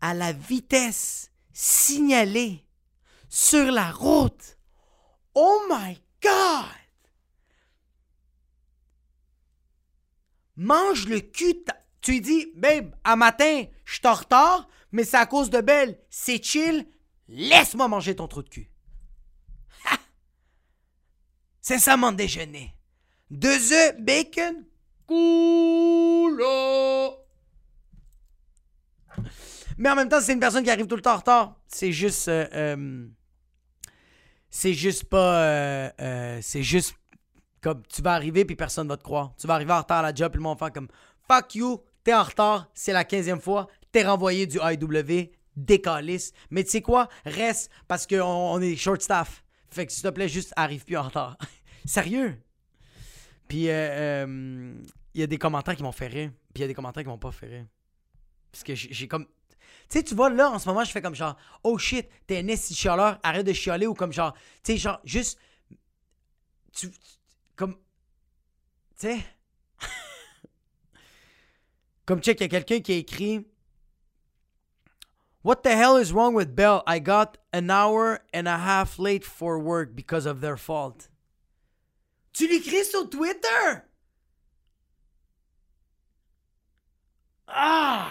à 0.00 0.14
la 0.14 0.32
vitesse 0.32 1.32
signalée 1.52 2.64
sur 3.28 3.72
la 3.72 3.90
route. 3.90 4.58
Oh 5.34 5.62
my 5.70 6.00
God! 6.22 6.66
Mange 10.56 11.06
le 11.06 11.20
cul. 11.20 11.54
de 11.54 11.60
ta- 11.60 11.76
Tu 12.00 12.12
lui 12.12 12.20
dis, 12.20 12.52
babe, 12.56 12.94
à 13.04 13.16
matin, 13.16 13.64
je 13.84 13.92
suis 13.92 14.00
retard, 14.08 14.68
mais 14.92 15.04
c'est 15.04 15.16
à 15.18 15.26
cause 15.26 15.50
de 15.50 15.60
Belle. 15.60 15.98
C'est 16.08 16.42
chill. 16.42 16.86
Laisse-moi 17.28 17.88
manger 17.88 18.16
ton 18.16 18.26
trou 18.26 18.42
de 18.42 18.48
cul. 18.48 18.70
Ha! 19.84 19.96
C'est 21.60 21.96
mon 21.96 22.12
déjeuner. 22.12 22.74
Deux 23.30 23.72
œufs, 23.72 23.96
bacon, 24.00 24.64
coulo. 25.06 26.36
Mais 29.78 29.88
en 29.90 29.94
même 29.94 30.08
temps, 30.08 30.20
c'est 30.20 30.32
une 30.32 30.40
personne 30.40 30.64
qui 30.64 30.70
arrive 30.70 30.86
tout 30.86 30.96
le 30.96 31.02
temps 31.02 31.14
en 31.14 31.18
retard. 31.18 31.56
C'est 31.68 31.92
juste. 31.92 32.28
euh, 32.28 32.46
euh, 32.52 33.06
c'est 34.50 34.74
juste 34.74 35.04
pas. 35.04 35.42
euh, 35.42 35.90
euh, 36.00 36.38
c'est 36.42 36.62
juste 36.62 36.96
comme 37.60 37.82
tu 37.86 38.02
vas 38.02 38.14
arriver 38.14 38.44
puis 38.44 38.56
personne 38.56 38.88
va 38.88 38.96
te 38.96 39.02
croire. 39.04 39.32
Tu 39.38 39.46
vas 39.46 39.54
arriver 39.54 39.72
en 39.72 39.78
retard 39.78 39.98
à 39.98 40.02
la 40.02 40.14
job 40.14 40.32
puis 40.32 40.38
le 40.38 40.42
monde 40.42 40.58
va 40.58 40.66
faire 40.66 40.72
comme 40.72 40.88
Fuck 41.28 41.54
you, 41.54 41.80
t'es 42.04 42.14
en 42.14 42.22
retard, 42.22 42.70
c'est 42.74 42.92
la 42.92 43.04
15e 43.04 43.40
fois, 43.40 43.68
t'es 43.92 44.02
renvoyé 44.02 44.46
du 44.46 44.58
IW, 44.58 45.30
décalisse. 45.56 46.32
Mais 46.50 46.64
tu 46.64 46.70
sais 46.70 46.82
quoi? 46.82 47.08
Reste 47.24 47.70
parce 47.88 48.06
qu'on 48.06 48.20
on 48.20 48.60
est 48.60 48.76
short 48.76 49.02
staff. 49.02 49.44
Fait 49.70 49.86
que 49.86 49.92
s'il 49.92 50.02
te 50.02 50.08
plaît, 50.08 50.28
juste 50.28 50.52
arrive 50.56 50.84
plus 50.84 50.96
en 50.96 51.02
retard. 51.02 51.36
Sérieux? 51.84 52.36
Puis 53.48 53.68
euh, 53.68 53.72
euh, 53.72 54.74
il 55.14 55.20
y 55.20 55.24
a 55.24 55.26
des 55.26 55.38
commentaires 55.38 55.76
qui 55.76 55.82
m'ont 55.82 55.92
fait 55.92 56.06
rire, 56.06 56.30
puis 56.54 56.56
il 56.56 56.60
y 56.62 56.64
a 56.64 56.68
des 56.68 56.74
commentaires 56.74 57.02
qui 57.02 57.08
m'ont 57.08 57.18
pas 57.18 57.32
fait 57.32 57.46
rire. 57.46 57.66
Parce 58.52 58.64
que 58.64 58.74
j'ai 58.74 59.08
comme. 59.08 59.26
Tu 59.88 59.98
sais, 59.98 60.04
tu 60.04 60.14
vois, 60.14 60.30
là, 60.30 60.50
en 60.50 60.58
ce 60.58 60.68
moment, 60.68 60.84
je 60.84 60.90
fais 60.92 61.02
comme 61.02 61.14
genre, 61.14 61.36
oh 61.64 61.76
shit, 61.78 62.08
t'es 62.26 62.38
un 62.38 62.46
esti 62.46 62.74
chialeur, 62.74 63.18
arrête 63.22 63.46
de 63.46 63.52
chialer, 63.52 63.86
ou 63.86 63.94
comme 63.94 64.12
genre, 64.12 64.34
tu 64.62 64.72
sais, 64.72 64.76
genre, 64.78 65.00
juste. 65.04 65.38
Tu- 66.72 66.90
comme. 67.56 67.74
Tu 68.98 69.08
sais. 69.08 69.18
Comme 72.10 72.20
check, 72.20 72.40
il 72.40 72.42
y 72.42 72.46
a 72.46 72.48
quelqu'un 72.48 72.80
qui 72.80 72.94
écrit. 72.94 73.46
What 75.44 75.62
the 75.62 75.68
hell 75.68 75.96
is 75.96 76.12
wrong 76.12 76.34
with 76.34 76.56
Bell? 76.56 76.82
I 76.84 76.98
got 76.98 77.38
an 77.52 77.70
hour 77.70 78.18
and 78.34 78.48
a 78.48 78.58
half 78.58 78.98
late 78.98 79.24
for 79.24 79.60
work 79.60 79.94
because 79.94 80.26
of 80.26 80.40
their 80.40 80.56
fault. 80.56 81.08
Tu 82.32 82.48
l'écris 82.48 82.90
sur 82.90 83.08
Twitter? 83.08 83.84
Ah! 87.46 88.10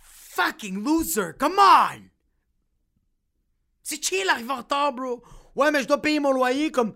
Fucking 0.00 0.82
loser! 0.82 1.34
Come 1.34 1.58
on! 1.58 2.08
C'est 3.82 4.02
chill 4.02 4.30
arriver 4.30 4.50
en 4.50 4.56
retard, 4.56 4.94
bro. 4.94 5.22
Ouais, 5.54 5.70
mais 5.70 5.82
je 5.82 5.88
dois 5.88 6.00
payer 6.00 6.20
mon 6.20 6.32
loyer 6.32 6.70
comme. 6.70 6.94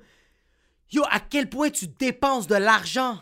Yo, 0.89 1.05
à 1.11 1.20
quel 1.20 1.51
point 1.51 1.68
tu 1.68 1.87
dépenses 1.87 2.47
de 2.47 2.57
l'argent? 2.57 3.20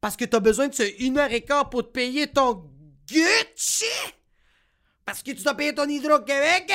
Parce 0.00 0.16
que 0.16 0.24
t'as 0.24 0.40
besoin 0.40 0.68
de 0.68 0.74
ce 0.74 0.82
une 1.02 1.18
heure 1.18 1.32
et 1.32 1.42
quart 1.42 1.68
pour 1.70 1.82
te 1.82 1.88
payer 1.88 2.28
ton 2.28 2.64
Gucci? 3.08 3.84
Parce 5.04 5.22
que 5.22 5.32
tu 5.32 5.42
dois 5.42 5.54
payer 5.54 5.74
ton 5.74 5.88
Hydro-Québec? 5.88 6.72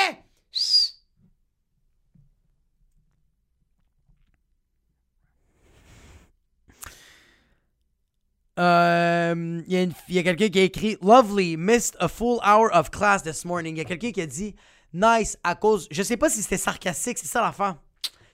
Euh, 8.58 9.62
Il 9.66 9.72
y 10.14 10.18
a, 10.18 10.20
a 10.20 10.22
quelqu'un 10.22 10.48
qui 10.48 10.58
a 10.60 10.62
écrit 10.62 10.96
Lovely, 11.02 11.56
missed 11.56 11.96
a 11.98 12.08
full 12.08 12.40
hour 12.44 12.70
of 12.72 12.90
class 12.90 13.22
this 13.22 13.44
morning. 13.44 13.74
Il 13.76 13.78
y 13.78 13.80
a 13.80 13.84
quelqu'un 13.84 14.12
qui 14.12 14.20
a 14.20 14.26
dit 14.26 14.54
Nice 14.92 15.36
à 15.42 15.54
cause. 15.56 15.88
Je 15.90 16.02
sais 16.02 16.16
pas 16.16 16.30
si 16.30 16.42
c'était 16.42 16.56
sarcastique, 16.56 17.18
c'est 17.18 17.26
ça 17.26 17.40
l'affaire. 17.40 17.76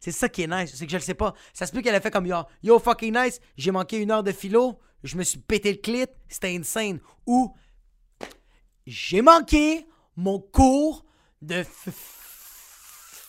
C'est 0.01 0.12
ça 0.12 0.28
qui 0.30 0.42
est 0.42 0.46
nice, 0.46 0.74
c'est 0.74 0.86
que 0.86 0.92
je 0.92 0.96
le 0.96 1.03
sais 1.03 1.14
pas. 1.14 1.34
Ça 1.53 1.66
se 1.66 1.72
peut 1.72 1.82
qu'elle 1.82 1.94
a 1.94 2.01
fait 2.01 2.11
comme 2.11 2.26
yo, 2.26 2.38
yo 2.62 2.78
fucking 2.78 3.14
nice, 3.16 3.38
j'ai 3.57 3.70
manqué 3.70 3.98
une 3.98 4.11
heure 4.11 4.22
de 4.22 4.32
philo, 4.32 4.80
je 5.05 5.16
me 5.16 5.22
suis 5.22 5.38
pété 5.38 5.72
le 5.72 5.78
clit, 5.78 6.07
c'était 6.28 6.57
insane. 6.57 7.01
Ou 7.26 7.55
j'ai 8.86 9.20
manqué 9.20 9.86
mon 10.16 10.40
cours 10.40 11.05
de 11.42 11.64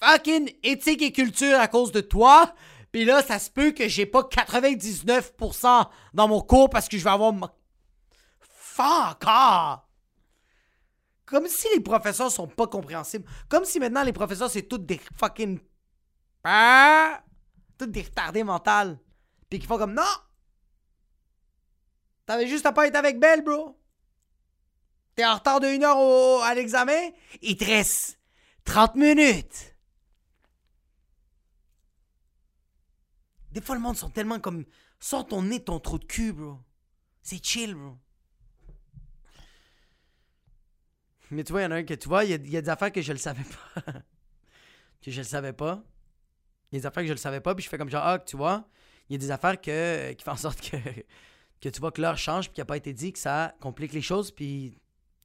fucking 0.01 0.49
éthique 0.63 1.01
et 1.01 1.11
culture 1.11 1.59
à 1.59 1.67
cause 1.67 1.91
de 1.91 1.99
toi. 2.01 2.53
Puis 2.91 3.05
là, 3.05 3.22
ça 3.22 3.38
se 3.39 3.49
peut 3.49 3.72
que 3.72 3.88
j'ai 3.88 4.05
pas 4.05 4.22
99% 4.22 5.88
dans 6.13 6.28
mon 6.28 6.41
cours 6.41 6.69
parce 6.69 6.88
que 6.89 6.97
je 6.97 7.03
vais 7.03 7.09
avoir... 7.09 7.32
ma- 7.34 7.53
Fuck 8.39 9.24
ah! 9.26 9.86
Comme 11.26 11.47
si 11.47 11.67
les 11.74 11.80
professeurs 11.82 12.32
sont 12.32 12.47
pas 12.47 12.67
compréhensibles. 12.67 13.26
Comme 13.47 13.63
si 13.63 13.80
maintenant 13.80 14.03
les 14.03 14.11
professeurs 14.13 14.49
c'est 14.49 14.63
toutes 14.63 14.86
des 14.86 14.99
fucking... 15.17 15.59
Toutes 17.78 17.92
des 17.92 18.02
retardés 18.04 18.44
mentales. 18.44 19.00
Puis 19.50 19.60
qu'ils 19.60 19.68
font 19.68 19.78
comme 19.78 19.94
non! 19.94 20.04
T'avais 22.26 22.48
juste 22.48 22.66
à 22.66 22.72
pas 22.72 22.88
être 22.88 22.96
avec 22.96 23.20
Belle, 23.20 23.44
bro. 23.44 23.78
T'es 25.16 25.26
en 25.26 25.36
retard 25.36 25.60
de 25.60 25.68
une 25.68 25.84
heure 25.84 25.98
au- 25.98 26.42
à 26.42 26.54
l'examen, 26.56 27.10
il 27.42 27.58
te 27.58 27.66
reste 27.66 28.20
30 28.64 28.96
minutes. 28.96 29.76
Des 33.52 33.62
fois, 33.62 33.76
le 33.76 33.82
monde 33.82 33.98
sont 33.98 34.10
tellement 34.10 34.39
comme. 34.39 34.66
Sors 35.00 35.28
ton 35.28 35.42
nez, 35.42 35.64
ton 35.64 35.80
trou 35.80 35.98
de 36.00 36.06
cul, 36.06 36.32
bro. 36.32 36.58
C'est 37.22 37.44
chill, 37.44 37.76
bro. 37.76 37.98
Mais 41.32 41.44
tu 41.44 41.52
vois, 41.54 41.62
il 41.62 41.64
y 41.66 41.68
en 41.68 41.72
a 41.72 41.76
un 41.76 41.84
que 41.84 41.94
tu 41.94 42.08
vois, 42.10 42.26
il 42.26 42.46
y, 42.48 42.50
y 42.52 42.58
a 42.58 42.62
des 42.62 42.70
affaires 42.70 42.92
que 42.92 43.02
je 43.02 43.12
le 43.14 43.18
savais 43.20 43.44
pas. 43.44 43.82
que 45.02 45.12
je 45.12 45.20
le 45.22 45.26
savais 45.28 45.54
pas. 45.54 45.84
Il 46.72 46.76
y 46.76 46.78
a 46.78 46.82
des 46.82 46.86
affaires 46.86 47.03
que 47.03 47.07
je 47.07 47.13
le 47.13 47.17
savais 47.17 47.41
pas, 47.41 47.53
puis 47.53 47.63
je 47.63 47.69
fais 47.69 47.78
comme 47.78 47.89
genre, 47.89 48.05
ah, 48.05 48.19
tu 48.19 48.38
vois, 48.38 48.65
il 49.09 49.13
y 49.13 49.15
a 49.15 49.19
des 49.19 49.32
affaires 49.32 49.59
que, 49.59 50.13
qui 50.17 50.24
font 50.24 50.32
en 50.32 50.38
sorte 50.38 50.61
que, 50.61 50.78
que 51.59 51.69
tu 51.69 51.80
vois 51.80 51.91
que 51.91 52.01
l'heure 52.01 52.17
change, 52.17 52.45
puis 52.45 52.55
qui 52.55 52.61
n'a 52.61 52.65
pas 52.65 52.78
été 52.78 52.93
dit, 52.93 53.13
que 53.13 53.19
ça 53.19 53.53
complique 53.59 53.93
les 53.93 54.01
choses, 54.01 54.32
puis 54.32 54.78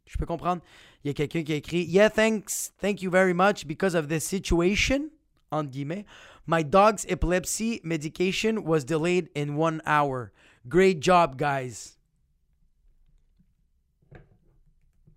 je 0.07 0.17
peux 0.19 0.27
comprendre. 0.27 0.63
Il 1.05 1.09
y 1.09 1.11
a 1.11 1.15
quelqu'un 1.15 1.43
qui 1.43 1.53
a 1.53 1.57
écrit 1.57 1.85
Yeah, 1.85 2.11
thanks, 2.11 2.73
thank 2.81 3.03
you 3.03 3.11
very 3.11 3.35
much 3.35 3.67
because 3.67 3.95
of 3.95 4.09
this 4.09 4.25
situation. 4.25 5.11
Entre 5.53 5.71
guillemets. 5.71 6.05
My 6.47 6.65
dog's 6.65 7.05
epilepsy 7.09 7.81
medication 7.85 8.65
was 8.65 8.85
delayed 8.85 9.31
in 9.37 9.57
one 9.57 9.81
hour. 9.87 10.33
Great 10.69 11.01
job, 11.01 11.37
guys. 11.37 11.97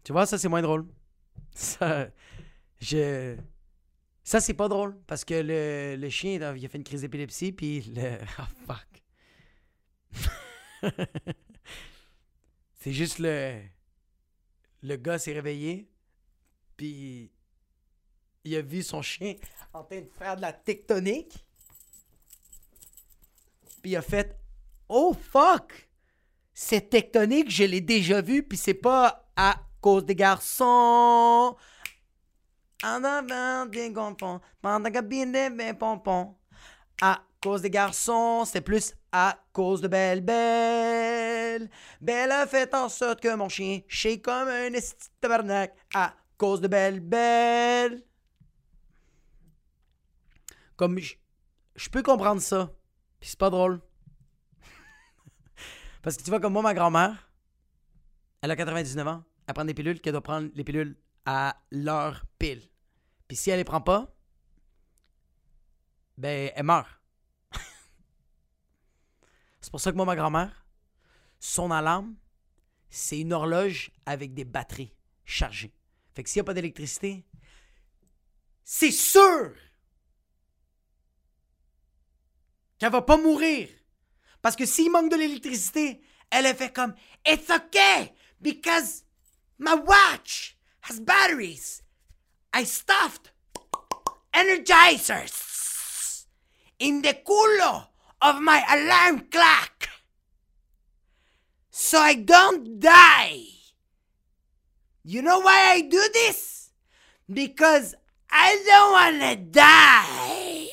Tu 0.03 0.11
vois, 0.11 0.25
ça 0.25 0.37
c'est 0.37 0.47
moins 0.47 0.61
drôle. 0.61 0.85
Ça, 1.53 2.07
je. 2.79 3.35
Ça 4.29 4.39
c'est 4.39 4.53
pas 4.53 4.67
drôle 4.67 4.95
parce 5.07 5.25
que 5.25 5.33
le, 5.33 6.09
chien 6.11 6.33
il 6.33 6.43
a 6.43 6.55
il 6.55 6.63
a 6.63 6.69
fait 6.69 6.77
une 6.77 6.83
crise 6.83 7.01
d'épilepsie 7.01 7.51
puis 7.51 7.81
le. 7.95 8.19
Oh 8.37 8.43
fuck. 8.67 8.85
c'est 12.75 12.93
juste 12.93 13.17
le 13.17 13.59
le 14.83 14.95
gars 14.97 15.17
s'est 15.17 15.33
réveillé, 15.33 15.89
puis 16.77 17.31
il 18.43 18.55
a 18.55 18.61
vu 18.61 18.83
son 18.83 19.01
chien 19.01 19.33
en 19.73 19.83
train 19.83 20.01
de 20.01 20.09
faire 20.19 20.35
de 20.35 20.41
la 20.41 20.53
tectonique. 20.53 21.43
Puis 23.81 23.93
il 23.93 23.95
a 23.95 24.03
fait 24.03 24.39
Oh 24.89 25.17
fuck! 25.19 25.89
Cette 26.53 26.91
tectonique, 26.91 27.49
je 27.49 27.63
l'ai 27.63 27.81
déjà 27.81 28.21
vue, 28.21 28.43
puis 28.43 28.59
c'est 28.59 28.75
pas 28.75 29.27
à 29.35 29.59
cause 29.81 30.05
des 30.05 30.15
garçons. 30.15 31.57
À 37.01 37.21
cause 37.41 37.61
des 37.61 37.69
garçons, 37.69 38.45
c'est 38.45 38.61
plus 38.61 38.93
à 39.11 39.37
cause 39.51 39.81
de 39.81 39.89
Belle 39.89 40.21
Belle. 40.21 41.69
Belle 41.99 42.31
a 42.31 42.47
fait 42.47 42.73
en 42.73 42.87
sorte 42.87 43.19
que 43.19 43.35
mon 43.35 43.49
chien 43.49 43.81
chie 43.89 44.21
comme 44.21 44.47
un 44.47 44.71
esti. 44.73 45.09
À 45.93 46.13
cause 46.37 46.61
de 46.61 46.69
Belle 46.69 47.01
Belle. 47.01 48.01
Comme 50.77 50.99
je, 50.99 51.89
peux 51.89 52.01
comprendre 52.01 52.41
ça. 52.41 52.71
C'est 53.19 53.37
pas 53.37 53.49
drôle. 53.49 53.81
Parce 56.01 56.15
que 56.15 56.23
tu 56.23 56.29
vois, 56.29 56.39
comme 56.39 56.53
moi, 56.53 56.61
ma 56.61 56.73
grand-mère, 56.73 57.29
elle 58.41 58.51
a 58.51 58.55
99 58.55 59.05
ans. 59.05 59.23
Elle 59.47 59.53
prend 59.53 59.65
des 59.65 59.73
pilules 59.73 59.99
qu'elle 59.99 60.13
doit 60.13 60.21
prendre 60.21 60.49
les 60.53 60.63
pilules 60.63 60.97
à 61.25 61.57
l'heure 61.71 62.25
pile. 62.37 62.68
Puis 63.29 63.37
si 63.37 63.51
elle 63.51 63.59
les 63.59 63.63
prend 63.63 63.79
pas, 63.79 64.11
ben, 66.17 66.51
elle 66.55 66.63
meurt. 66.63 66.89
c'est 69.61 69.69
pour 69.69 69.79
ça 69.79 69.91
que 69.91 69.95
moi, 69.95 70.05
ma 70.05 70.15
grand-mère, 70.15 70.65
son 71.39 71.69
alarme, 71.69 72.15
c'est 72.89 73.19
une 73.19 73.31
horloge 73.31 73.91
avec 74.07 74.33
des 74.33 74.45
batteries 74.45 74.95
chargées. 75.25 75.71
Fait 76.15 76.23
que 76.23 76.29
s'il 76.29 76.39
n'y 76.39 76.45
a 76.45 76.45
pas 76.45 76.55
d'électricité, 76.55 77.23
c'est 78.63 78.91
sûr 78.91 79.53
qu'elle 82.79 82.91
va 82.91 83.03
pas 83.03 83.17
mourir. 83.17 83.69
Parce 84.41 84.55
que 84.55 84.65
s'il 84.65 84.91
manque 84.91 85.11
de 85.11 85.17
l'électricité, 85.17 86.01
elle 86.31 86.47
a 86.47 86.55
fait 86.55 86.73
comme 86.73 86.95
It's 87.27 87.51
okay 87.51 88.11
because 88.41 89.03
my 89.59 89.75
watch 89.75 90.57
has 90.81 90.99
batteries. 90.99 91.83
I 92.53 92.63
stuffed 92.63 93.31
energizers 94.33 96.25
in 96.79 97.01
the 97.01 97.13
culo 97.13 97.87
of 98.21 98.41
my 98.41 98.63
alarm 98.69 99.27
clock 99.31 99.89
so 101.71 101.97
I 101.97 102.15
don't 102.15 102.79
die. 102.79 103.43
You 105.03 105.21
know 105.21 105.39
why 105.39 105.71
I 105.71 105.81
do 105.81 106.03
this? 106.13 106.69
Because 107.31 107.95
I 108.29 108.61
don't 108.67 108.91
wanna 108.91 109.35
die. 109.37 110.69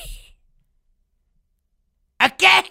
Okay? 2.21 2.63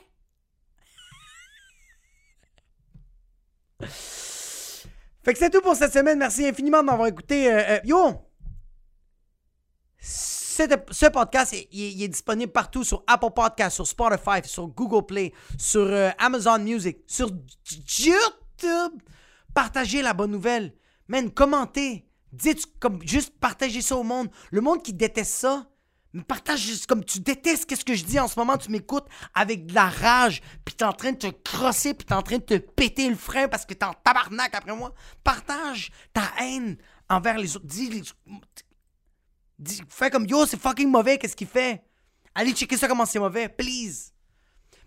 Fait 5.25 5.33
que 5.33 5.39
c'est 5.39 5.51
tout 5.51 5.61
pour 5.61 5.75
cette 5.75 5.93
semaine. 5.93 6.19
Merci 6.19 6.47
infiniment 6.47 6.81
de 6.81 6.87
m'avoir 6.87 7.09
écouté. 7.09 7.51
Euh, 7.51 7.63
euh, 7.69 7.81
yo! 7.85 8.27
Ce 10.91 11.07
podcast, 11.11 11.53
est- 11.53 11.69
il 11.73 12.03
est, 12.03 12.09
disponible 12.09 12.51
partout 12.53 12.83
sur 12.85 13.03
Apple 13.07 13.31
Podcasts, 13.35 13.77
sur 13.77 13.87
Spotify, 13.87 14.41
sur 14.45 14.69
Google 14.69 15.05
Play, 15.05 15.33
sur 15.59 15.83
euh, 15.83 16.11
Amazon 16.19 16.59
Music, 16.61 16.99
sur 17.07 17.29
YouTube. 17.99 18.93
Partagez 19.55 20.03
la 20.03 20.15
bonne 20.15 20.31
nouvelle. 20.31 20.75
Man, 21.09 21.31
commentez. 21.31 22.07
Dites 22.33 22.67
juste 23.03 23.33
partagez 23.39 23.81
ça 23.83 23.97
au 23.97 24.03
monde. 24.03 24.29
Le 24.51 24.61
monde 24.61 24.83
qui 24.83 24.93
déteste 24.93 25.33
ça, 25.33 25.67
partage 26.27 26.61
juste 26.61 26.87
comme 26.87 27.05
tu 27.05 27.21
détestes 27.21 27.67
qu'est-ce 27.67 27.85
que 27.85 27.95
je 27.95 28.05
dis 28.05 28.19
en 28.19 28.29
ce 28.29 28.39
moment, 28.39 28.57
tu 28.57 28.71
m'écoutes 28.71 29.07
avec 29.35 29.67
de 29.67 29.75
la 29.75 29.89
rage, 29.89 30.43
puis 30.65 30.75
t'es 30.75 30.85
en 30.85 30.93
train 30.93 31.13
de 31.13 31.19
te 31.19 31.27
crosser, 31.29 31.95
puis 31.95 32.07
t'es 32.07 32.15
en 32.15 32.23
train 32.23 32.37
de 32.39 32.43
te 32.43 32.55
péter 32.59 33.09
le 33.09 33.15
frein 33.15 33.49
parce 33.49 33.65
que 33.65 33.75
t'es 33.75 33.85
en 33.85 33.95
tabarnak 34.05 34.55
après 34.55 34.75
moi. 34.75 34.93
Partage 35.25 35.91
ta 36.13 36.23
haine 36.41 36.77
envers 37.09 37.39
les 37.39 37.57
autres. 37.57 37.67
Dis, 37.67 38.03
dis 39.59 39.83
fais 39.89 40.11
comme 40.11 40.27
yo, 40.27 40.47
c'est 40.47 40.61
fucking 40.61 40.91
mauvais, 40.91 41.19
qu'est-ce 41.19 41.37
qu'il 41.37 41.47
fait? 41.47 41.83
Allez 42.35 42.53
checker 42.53 42.77
ça 42.77 42.89
comment 42.89 43.07
c'est 43.07 43.19
mauvais, 43.19 43.49
please. 43.49 44.13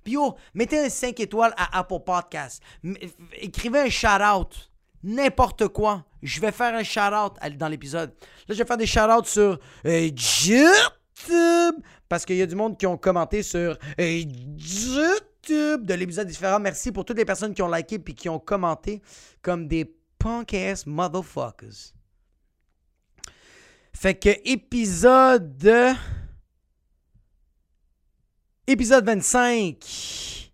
Puis 0.03 0.13
yo, 0.13 0.35
mettez 0.53 0.79
un 0.79 0.89
5 0.89 1.19
étoiles 1.19 1.53
à 1.57 1.79
Apple 1.79 1.99
Podcast. 2.05 2.61
Écrivez 3.33 3.79
un 3.79 3.89
shout-out. 3.89 4.71
N'importe 5.01 5.69
quoi. 5.69 6.05
Je 6.21 6.41
vais 6.41 6.51
faire 6.51 6.75
un 6.75 6.83
shout-out 6.83 7.33
dans 7.57 7.67
l'épisode. 7.67 8.13
Là, 8.47 8.53
je 8.53 8.55
vais 8.55 8.65
faire 8.65 8.77
des 8.77 8.85
shout-outs 8.85 9.25
sur 9.25 9.59
euh, 9.85 9.99
YouTube. 9.99 11.75
Parce 12.07 12.25
qu'il 12.25 12.37
y 12.37 12.41
a 12.41 12.45
du 12.45 12.55
monde 12.55 12.77
qui 12.77 12.85
ont 12.87 12.97
commenté 12.97 13.43
sur 13.43 13.77
euh, 13.99 14.23
YouTube 14.23 15.85
de 15.85 15.93
l'épisode 15.93 16.27
différent. 16.27 16.59
Merci 16.59 16.91
pour 16.91 17.05
toutes 17.05 17.17
les 17.17 17.25
personnes 17.25 17.53
qui 17.53 17.61
ont 17.61 17.71
liké 17.71 17.99
puis 17.99 18.15
qui 18.15 18.29
ont 18.29 18.39
commenté 18.39 19.01
comme 19.41 19.67
des 19.67 19.95
punk-ass 20.17 20.85
motherfuckers. 20.85 21.93
Fait 23.93 24.15
que 24.15 24.29
épisode... 24.45 25.95
Épisode 28.67 29.03
25. 29.03 30.49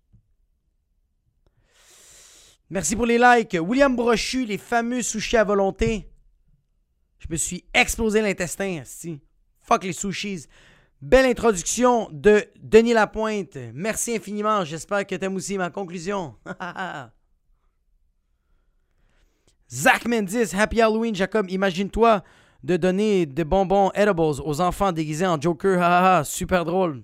Merci 2.70 2.96
pour 2.96 3.06
les 3.06 3.18
likes. 3.18 3.58
William 3.60 3.94
Brochu, 3.94 4.46
les 4.46 4.58
fameux 4.58 5.02
sushis 5.02 5.36
à 5.38 5.44
volonté. 5.44 6.10
Je 7.20 7.28
me 7.30 7.36
suis 7.36 7.66
explosé 7.74 8.22
l'intestin, 8.22 8.84
si. 8.86 9.20
Fuck 9.62 9.84
les 9.84 9.94
sushis. 9.94 10.46
Belle 11.02 11.26
introduction 11.26 12.08
de 12.12 12.46
Denis 12.62 12.94
Lapointe. 12.94 13.58
Merci 13.74 14.16
infiniment. 14.16 14.64
J'espère 14.64 15.06
que 15.06 15.16
t'aimes 15.16 15.36
aussi 15.36 15.58
ma 15.58 15.70
conclusion. 15.70 16.36
Zach 19.70 20.06
Mendis, 20.06 20.56
Happy 20.56 20.82
Halloween, 20.82 21.14
Jacob. 21.14 21.50
Imagine-toi 21.50 22.24
de 22.66 22.78
donner 22.78 23.28
des 23.28 23.44
bonbons 23.44 23.92
edibles 23.92 24.20
aux 24.20 24.60
enfants 24.60 24.92
déguisés 24.92 25.28
en 25.28 25.40
Joker. 25.40 26.26
super 26.26 26.66
drôle. 26.66 27.04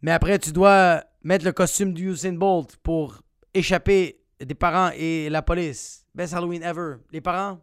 Mais 0.00 0.12
après, 0.12 0.38
tu 0.38 0.52
dois 0.52 1.02
mettre 1.24 1.44
le 1.44 1.50
costume 1.50 1.92
du 1.92 2.12
Usain 2.12 2.34
Bolt 2.34 2.76
pour 2.76 3.20
échapper 3.52 4.22
des 4.38 4.54
parents 4.54 4.90
et 4.94 5.28
la 5.28 5.42
police. 5.42 6.06
Best 6.14 6.34
Halloween 6.34 6.62
ever. 6.62 6.98
Les 7.10 7.20
parents, 7.20 7.60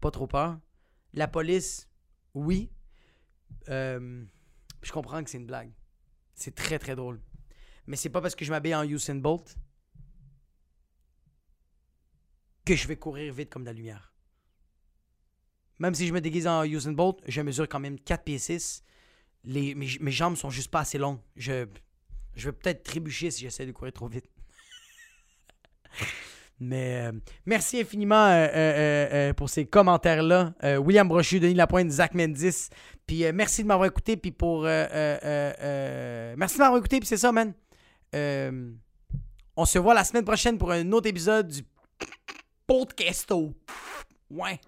pas 0.00 0.10
trop 0.10 0.26
peur. 0.26 0.58
La 1.12 1.28
police, 1.28 1.86
oui. 2.32 2.70
Euh, 3.68 4.24
je 4.80 4.90
comprends 4.90 5.22
que 5.22 5.28
c'est 5.28 5.38
une 5.38 5.46
blague. 5.46 5.72
C'est 6.34 6.54
très 6.54 6.78
très 6.78 6.96
drôle. 6.96 7.20
Mais 7.86 7.96
c'est 7.96 8.08
pas 8.08 8.22
parce 8.22 8.34
que 8.34 8.46
je 8.46 8.50
m'habille 8.50 8.74
en 8.74 8.84
Usain 8.84 9.16
Bolt 9.16 9.54
que 12.68 12.76
je 12.76 12.86
vais 12.86 12.96
courir 12.96 13.32
vite 13.32 13.48
comme 13.48 13.64
la 13.64 13.72
lumière. 13.72 14.12
Même 15.78 15.94
si 15.94 16.06
je 16.06 16.12
me 16.12 16.20
déguise 16.20 16.46
en 16.46 16.64
Usain 16.64 16.92
Bolt, 16.92 17.18
je 17.26 17.40
mesure 17.40 17.66
quand 17.66 17.80
même 17.80 17.98
4 17.98 18.24
pieds 18.24 18.38
6 18.38 18.82
les, 19.44 19.74
mes, 19.74 20.10
jambes 20.10 20.36
sont 20.36 20.50
juste 20.50 20.70
pas 20.70 20.80
assez 20.80 20.98
longues. 20.98 21.20
Je, 21.36 21.66
je 22.34 22.50
vais 22.50 22.52
peut-être 22.52 22.82
trébucher 22.82 23.30
si 23.30 23.40
j'essaie 23.42 23.64
de 23.64 23.72
courir 23.72 23.94
trop 23.94 24.08
vite. 24.08 24.28
Mais 26.60 27.06
euh, 27.06 27.12
merci 27.46 27.80
infiniment 27.80 28.26
euh, 28.26 28.48
euh, 28.52 29.32
pour 29.32 29.48
ces 29.48 29.64
commentaires-là. 29.64 30.54
William 30.80 31.08
Brochu, 31.08 31.40
Denis 31.40 31.54
Lapointe, 31.54 31.90
Zach 31.90 32.12
Mendis. 32.14 32.68
Puis 33.06 33.24
merci 33.32 33.62
de 33.62 33.68
m'avoir 33.68 33.88
écouté. 33.88 34.18
Puis 34.18 34.32
pour. 34.32 34.64
merci 34.64 34.98
de 36.56 36.58
m'avoir 36.58 36.78
écouté. 36.78 36.98
Puis 36.98 37.06
c'est 37.06 37.16
ça, 37.16 37.32
man. 37.32 37.54
on 38.12 39.64
se 39.64 39.78
voit 39.78 39.94
la 39.94 40.04
semaine 40.04 40.24
prochaine 40.24 40.58
pour 40.58 40.72
un 40.72 40.92
autre 40.92 41.08
épisode 41.08 41.48
du 41.48 41.62
Podcasto. 42.68 43.54
Ouais. 44.30 44.60